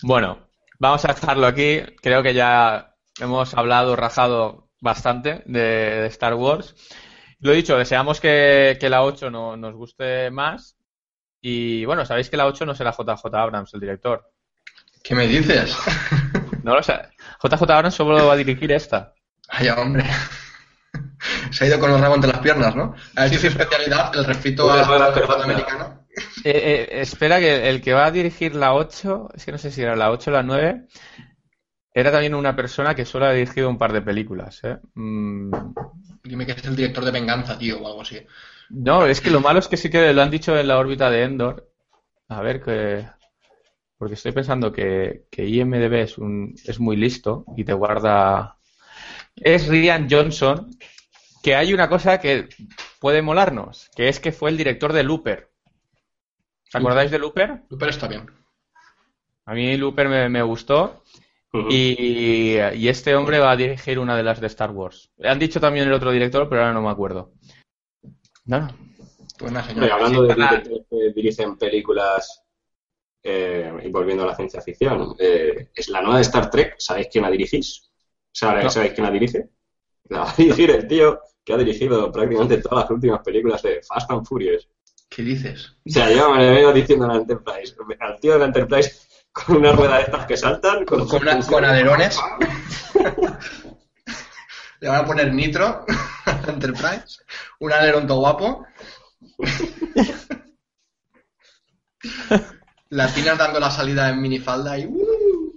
[0.03, 0.47] Bueno,
[0.79, 1.79] vamos a dejarlo aquí.
[2.01, 6.75] Creo que ya hemos hablado, rajado bastante de, de Star Wars.
[7.39, 10.75] Lo dicho, deseamos que, que la 8 no, nos guste más.
[11.41, 14.31] Y bueno, sabéis que la 8 no será JJ Abrams, el director.
[15.03, 15.77] ¿Qué me dices?
[16.63, 16.99] No lo sé.
[17.43, 19.13] JJ Abrams solo va a dirigir esta.
[19.49, 20.03] Ay, hombre.
[21.51, 22.95] Se ha ido con los rabos entre las piernas, ¿no?
[23.15, 25.43] Ha hecho su especialidad, el refrito a persona.
[25.43, 26.05] americano.
[26.43, 29.69] Eh, eh, espera, que el que va a dirigir la 8, es que no sé
[29.69, 30.87] si era la 8 o la 9,
[31.95, 34.59] era también una persona que solo ha dirigido un par de películas.
[34.65, 34.77] ¿eh?
[34.95, 35.49] Mm,
[36.25, 38.19] Dime que es el director de Venganza, tío, o algo así.
[38.69, 41.09] No, es que lo malo es que sí que lo han dicho en la órbita
[41.09, 41.71] de Endor.
[42.27, 43.07] A ver, que.
[43.97, 48.57] Porque estoy pensando que, que IMDB es, un, es muy listo y te guarda.
[49.33, 50.69] Es Rian Johnson,
[51.41, 52.49] que hay una cosa que
[52.99, 55.49] puede molarnos, que es que fue el director de Looper.
[56.67, 57.61] ¿Os acordáis de Looper?
[57.69, 58.29] Pero está bien.
[59.45, 61.04] A mí Looper me, me gustó
[61.69, 65.11] Y, y este hombre va a dirigir una de las de Star Wars.
[65.23, 67.33] Han dicho también el otro director, pero ahora no me acuerdo.
[68.45, 68.67] No, no.
[69.37, 69.91] Pues nada, Hombre, señor.
[69.91, 72.43] hablando de para- directores que dirigen películas
[73.23, 77.07] eh, y volviendo a la ciencia ficción, eh, es la nueva de Star Trek, ¿sabéis
[77.11, 77.89] quién la dirigís?
[78.31, 78.69] ¿Sabéis, No.
[78.69, 79.49] ¿Sabéis quién la dirige?
[80.09, 83.81] La va a dirigir el tío que ha dirigido prácticamente todas las últimas películas de
[83.83, 84.67] Fast and Furious.
[85.09, 85.73] ¿Qué dices?
[85.85, 89.04] O sea, yo me le vengo diciendo a la Enterprise, al tío de la Enterprise
[89.35, 92.17] con una rueda de estas que saltan, con, Con una- con alerones.
[94.79, 95.85] Le van a poner nitro
[96.25, 97.19] a Enterprise,
[97.59, 98.65] un alerón todo guapo.
[102.89, 104.85] Latinas dando la salida en minifalda y...
[104.85, 105.51] ¡uh!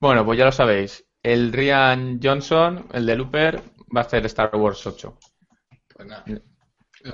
[0.00, 1.04] Bueno, pues ya lo sabéis.
[1.22, 3.60] El Rian Johnson, el de Looper,
[3.94, 5.18] va a hacer Star Wars 8.
[5.94, 6.24] Pues nada.
[6.26, 6.40] Le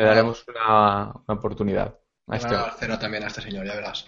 [0.05, 1.99] daremos una, una oportunidad
[2.29, 4.07] a este van dar cero también a este señor, ya verás.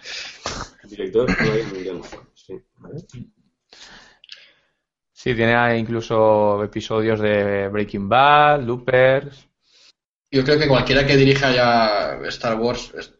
[0.83, 1.29] El director
[2.33, 3.05] sí, ¿vale?
[5.11, 9.47] Sí, tiene incluso episodios de Breaking Bad, Loopers.
[10.31, 13.13] Yo creo que cualquiera que dirija ya Star Wars es-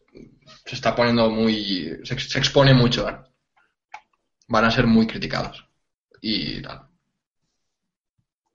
[0.64, 1.98] se está poniendo muy...
[2.04, 3.16] se, se expone mucho, ¿eh?
[4.48, 5.66] Van a ser muy criticados.
[6.20, 6.88] Y tal.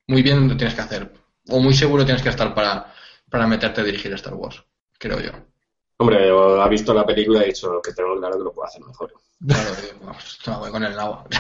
[0.08, 1.12] Muy bien lo tienes que hacer.
[1.50, 2.94] O muy seguro tienes que estar para,
[3.30, 4.64] para meterte a dirigir Star Wars,
[4.98, 5.32] creo yo.
[5.98, 8.82] Hombre, ha visto la película y ha dicho que tengo claro que lo puedo hacer
[8.84, 9.14] mejor.
[9.46, 9.70] Claro,
[10.48, 11.26] no, voy con el agua.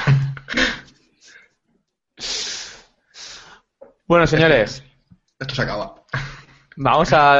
[4.05, 4.83] Bueno, señores,
[5.39, 5.95] Esto se acaba.
[6.75, 7.33] vamos a,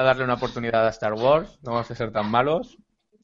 [0.00, 1.58] a darle una oportunidad a Star Wars.
[1.62, 2.76] No vamos a ser tan malos.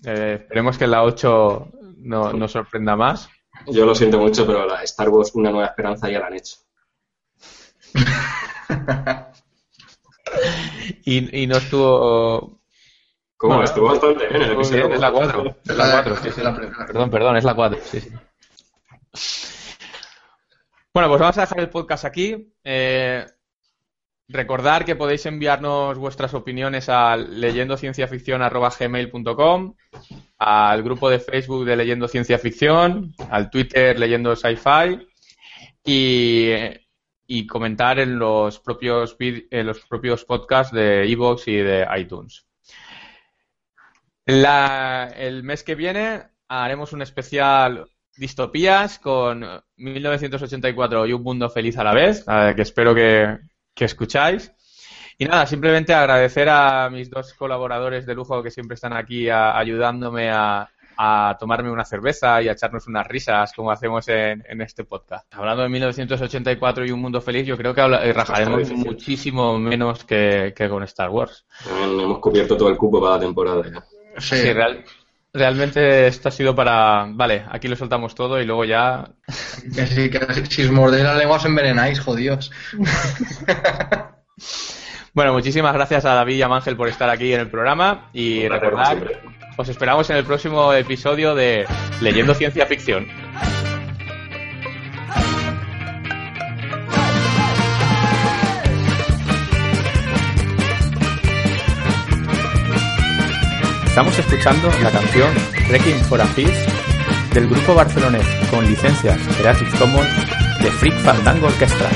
[0.05, 3.29] Eh, esperemos que la 8 no, nos sorprenda más.
[3.67, 6.57] Yo lo siento mucho, pero la Star Wars Una Nueva Esperanza ya la han hecho.
[11.05, 12.61] Y, y no estuvo.
[13.37, 13.55] ¿Cómo?
[13.55, 15.43] Bueno, Estuvo bastante bien en el estuvo episodio bien, es la cuatro.
[15.43, 15.61] 4.
[15.65, 16.41] Es la 4, sí, sí.
[16.41, 16.87] La primera.
[16.87, 17.79] Perdón, perdón, es la 4.
[17.83, 18.11] Sí, sí.
[20.95, 22.55] Bueno, pues vamos a dejar el podcast aquí.
[22.65, 23.27] Eh,
[24.29, 29.75] recordar que podéis enviarnos vuestras opiniones a leyendocienciaficción.gmail.com,
[30.39, 35.07] al grupo de Facebook de Leyendo Ciencia Ficción, al Twitter Leyendo Sci-Fi
[35.85, 36.51] y,
[37.27, 42.46] y comentar en los propios, en los propios podcasts de Evox y de iTunes.
[44.27, 47.87] La- el mes que viene haremos un especial
[48.17, 49.45] distopías con
[49.77, 52.25] 1984 y un mundo feliz a la vez,
[52.55, 53.39] que espero que,
[53.75, 54.53] que escucháis.
[55.19, 59.57] Y nada, simplemente agradecer a mis dos colaboradores de lujo que siempre están aquí a-
[59.57, 64.61] ayudándome a, a tomarme una cerveza y a echarnos unas risas como hacemos en, en
[64.61, 65.27] este podcast.
[65.35, 70.05] Hablando de 1984 y un mundo feliz, yo creo que habla- eh, rajaremos muchísimo menos
[70.05, 71.47] que, que con Star Wars.
[71.67, 73.85] También hemos cubierto todo el cupo para la temporada ya.
[74.19, 74.85] Sí, Sí, real-
[75.33, 77.07] realmente esto ha sido para...
[77.11, 79.11] Vale, aquí lo soltamos todo y luego ya...
[79.75, 80.19] que sí, que
[80.49, 82.51] si- os mordéis la lengua os envenenáis, jodidos.
[85.15, 88.47] Bueno, muchísimas gracias a David y a Ángel por estar aquí en el programa y
[88.49, 88.99] recordad,
[89.57, 91.65] os esperamos en el próximo episodio de
[92.03, 93.07] Leyendo Ciencia Ficción.
[103.97, 105.33] Estamos escuchando la canción
[105.71, 106.53] Wrecking for a Fish
[107.33, 110.15] del grupo barcelonés con licencias Creative Commons
[110.63, 111.89] de Freak Fandango Orchestra.